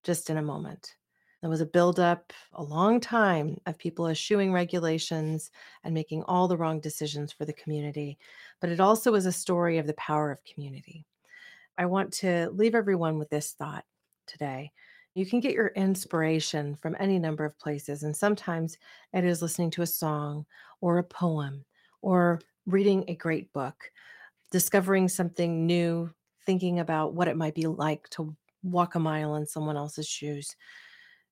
just 0.05 0.31
in 0.31 0.37
a 0.37 0.43
moment. 0.43 0.95
There 1.41 1.51
was 1.51 1.61
a 1.61 1.66
buildup, 1.66 2.33
a 2.53 2.62
long 2.62 3.01
time 3.01 3.59
of 3.66 3.77
people 3.77 4.07
eschewing 4.07 4.53
regulations 4.53 5.51
and 5.83 5.93
making 5.93 6.23
all 6.29 6.47
the 6.47 6.57
wrong 6.57 6.79
decisions 6.79 7.33
for 7.33 7.45
the 7.45 7.53
community. 7.53 8.18
But 8.61 8.71
it 8.71 8.79
also 8.79 9.16
is 9.16 9.27
a 9.27 9.33
story 9.33 9.79
of 9.79 9.89
the 9.89 9.95
power 9.95 10.31
of 10.31 10.45
community. 10.45 11.09
I 11.77 11.87
want 11.87 12.12
to 12.18 12.51
leave 12.51 12.77
everyone 12.77 13.18
with 13.18 13.31
this 13.31 13.51
thought 13.51 13.85
today. 14.29 14.71
You 15.14 15.26
can 15.26 15.40
get 15.40 15.54
your 15.54 15.68
inspiration 15.68 16.76
from 16.76 16.96
any 17.00 17.18
number 17.18 17.44
of 17.44 17.58
places, 17.58 18.04
and 18.04 18.16
sometimes 18.16 18.78
it 19.12 19.24
is 19.24 19.42
listening 19.42 19.70
to 19.72 19.82
a 19.82 19.86
song 19.86 20.46
or 20.80 20.98
a 20.98 21.04
poem 21.04 21.64
or 22.00 22.40
reading 22.66 23.04
a 23.08 23.16
great 23.16 23.52
book, 23.52 23.90
discovering 24.52 25.08
something 25.08 25.66
new, 25.66 26.11
thinking 26.46 26.78
about 26.78 27.14
what 27.14 27.28
it 27.28 27.36
might 27.36 27.54
be 27.54 27.66
like 27.66 28.08
to 28.11 28.34
walk 28.62 28.94
a 28.94 29.00
mile 29.00 29.34
in 29.36 29.46
someone 29.46 29.76
else's 29.76 30.08
shoes. 30.08 30.54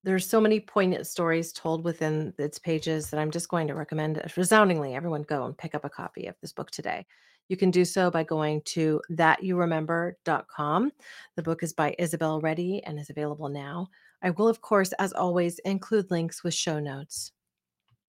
There's 0.03 0.29
so 0.29 0.41
many 0.41 0.61
poignant 0.61 1.07
stories 1.07 1.53
told 1.53 1.85
within 1.85 2.33
its 2.39 2.59
pages 2.59 3.11
that 3.11 3.21
I'm 3.21 3.31
just 3.31 3.49
going 3.49 3.69
to 3.69 3.75
recommend 3.75 4.19
uh, 4.19 4.23
resoundingly 4.37 4.95
everyone 4.95 5.23
go 5.23 5.45
and 5.45 5.59
pick 5.59 5.75
up 5.75 5.85
a 5.85 5.91
copy 5.91 6.27
of 6.27 6.37
this 6.41 6.53
book 6.53 6.71
today. 6.71 7.07
You 7.49 7.57
can 7.57 7.71
do 7.71 7.85
so 7.85 8.11
by 8.11 8.25
going 8.25 8.63
to 8.67 9.01
thatyouremember.com. 9.11 10.93
The 11.37 11.43
book 11.43 11.63
is 11.63 11.73
by 11.73 11.95
Isabel 11.99 12.41
Reddy 12.41 12.83
and 12.85 12.99
is 12.99 13.11
available 13.11 13.49
now. 13.49 13.89
I 14.23 14.31
will, 14.31 14.49
of 14.49 14.61
course, 14.61 14.93
as 14.99 15.13
always, 15.13 15.59
include 15.61 16.11
links 16.11 16.45
with 16.45 16.55
show 16.55 16.79
notes. 16.79 17.33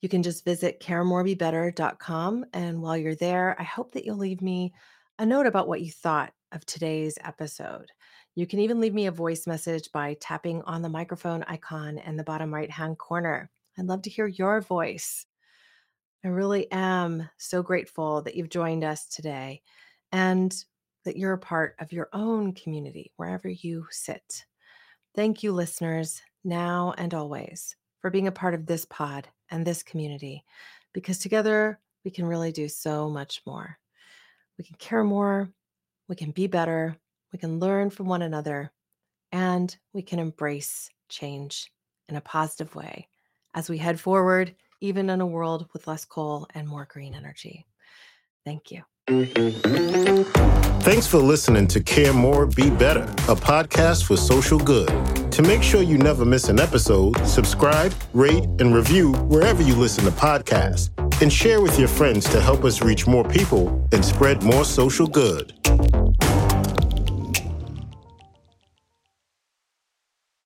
You 0.01 0.09
can 0.09 0.23
just 0.23 0.45
visit 0.45 0.81
caremorebebetter.com. 0.81 2.45
And 2.53 2.81
while 2.81 2.97
you're 2.97 3.15
there, 3.15 3.55
I 3.59 3.63
hope 3.63 3.93
that 3.93 4.05
you'll 4.05 4.17
leave 4.17 4.41
me 4.41 4.73
a 5.19 5.25
note 5.25 5.45
about 5.45 5.67
what 5.67 5.81
you 5.81 5.91
thought 5.91 6.33
of 6.51 6.65
today's 6.65 7.17
episode. 7.23 7.91
You 8.35 8.47
can 8.47 8.59
even 8.59 8.79
leave 8.79 8.93
me 8.93 9.07
a 9.07 9.11
voice 9.11 9.45
message 9.47 9.91
by 9.91 10.15
tapping 10.21 10.61
on 10.63 10.81
the 10.81 10.89
microphone 10.89 11.43
icon 11.43 11.97
in 11.97 12.15
the 12.15 12.23
bottom 12.23 12.53
right 12.53 12.71
hand 12.71 12.97
corner. 12.97 13.49
I'd 13.77 13.85
love 13.85 14.01
to 14.03 14.09
hear 14.09 14.27
your 14.27 14.61
voice. 14.61 15.25
I 16.23 16.27
really 16.27 16.69
am 16.71 17.29
so 17.37 17.63
grateful 17.63 18.21
that 18.23 18.35
you've 18.35 18.49
joined 18.49 18.83
us 18.83 19.05
today 19.07 19.61
and 20.11 20.53
that 21.05 21.15
you're 21.15 21.33
a 21.33 21.37
part 21.37 21.75
of 21.79 21.93
your 21.93 22.09
own 22.11 22.53
community 22.53 23.13
wherever 23.15 23.47
you 23.47 23.85
sit. 23.89 24.45
Thank 25.15 25.43
you, 25.43 25.53
listeners, 25.53 26.21
now 26.43 26.93
and 26.97 27.13
always, 27.13 27.75
for 28.01 28.09
being 28.09 28.27
a 28.27 28.33
part 28.33 28.53
of 28.53 28.65
this 28.65 28.83
pod 28.85 29.29
and 29.49 29.65
this 29.65 29.81
community, 29.81 30.43
because 30.93 31.19
together 31.19 31.79
we 32.03 32.11
can 32.11 32.25
really 32.25 32.51
do 32.51 32.67
so 32.67 33.09
much 33.09 33.41
more. 33.45 33.77
We 34.57 34.65
can 34.65 34.75
care 34.75 35.05
more, 35.05 35.49
we 36.09 36.17
can 36.17 36.31
be 36.31 36.47
better, 36.47 36.97
we 37.31 37.39
can 37.39 37.59
learn 37.59 37.89
from 37.91 38.07
one 38.07 38.23
another, 38.23 38.73
and 39.31 39.75
we 39.93 40.01
can 40.01 40.19
embrace 40.19 40.89
change 41.07 41.71
in 42.09 42.17
a 42.17 42.21
positive 42.21 42.75
way 42.75 43.07
as 43.53 43.69
we 43.69 43.77
head 43.77 43.99
forward 43.99 44.53
even 44.81 45.09
in 45.09 45.21
a 45.21 45.25
world 45.25 45.67
with 45.73 45.87
less 45.87 46.05
coal 46.05 46.47
and 46.53 46.67
more 46.67 46.87
green 46.89 47.13
energy. 47.13 47.65
Thank 48.45 48.71
you. 48.71 48.83
Thanks 50.81 51.07
for 51.07 51.17
listening 51.17 51.67
to 51.67 51.81
Care 51.81 52.13
More, 52.13 52.45
Be 52.45 52.69
Better, 52.69 53.03
a 53.03 53.35
podcast 53.35 54.05
for 54.05 54.15
social 54.15 54.59
good. 54.59 54.87
To 55.31 55.41
make 55.41 55.63
sure 55.63 55.81
you 55.81 55.97
never 55.97 56.25
miss 56.25 56.49
an 56.49 56.59
episode, 56.59 57.17
subscribe, 57.25 57.93
rate, 58.13 58.45
and 58.59 58.73
review 58.73 59.13
wherever 59.13 59.61
you 59.61 59.75
listen 59.75 60.05
to 60.05 60.11
podcasts, 60.11 60.89
and 61.21 61.31
share 61.31 61.61
with 61.61 61.77
your 61.77 61.87
friends 61.87 62.29
to 62.29 62.39
help 62.39 62.63
us 62.63 62.81
reach 62.81 63.07
more 63.07 63.23
people 63.23 63.87
and 63.91 64.03
spread 64.03 64.43
more 64.43 64.63
social 64.63 65.07
good. 65.07 65.53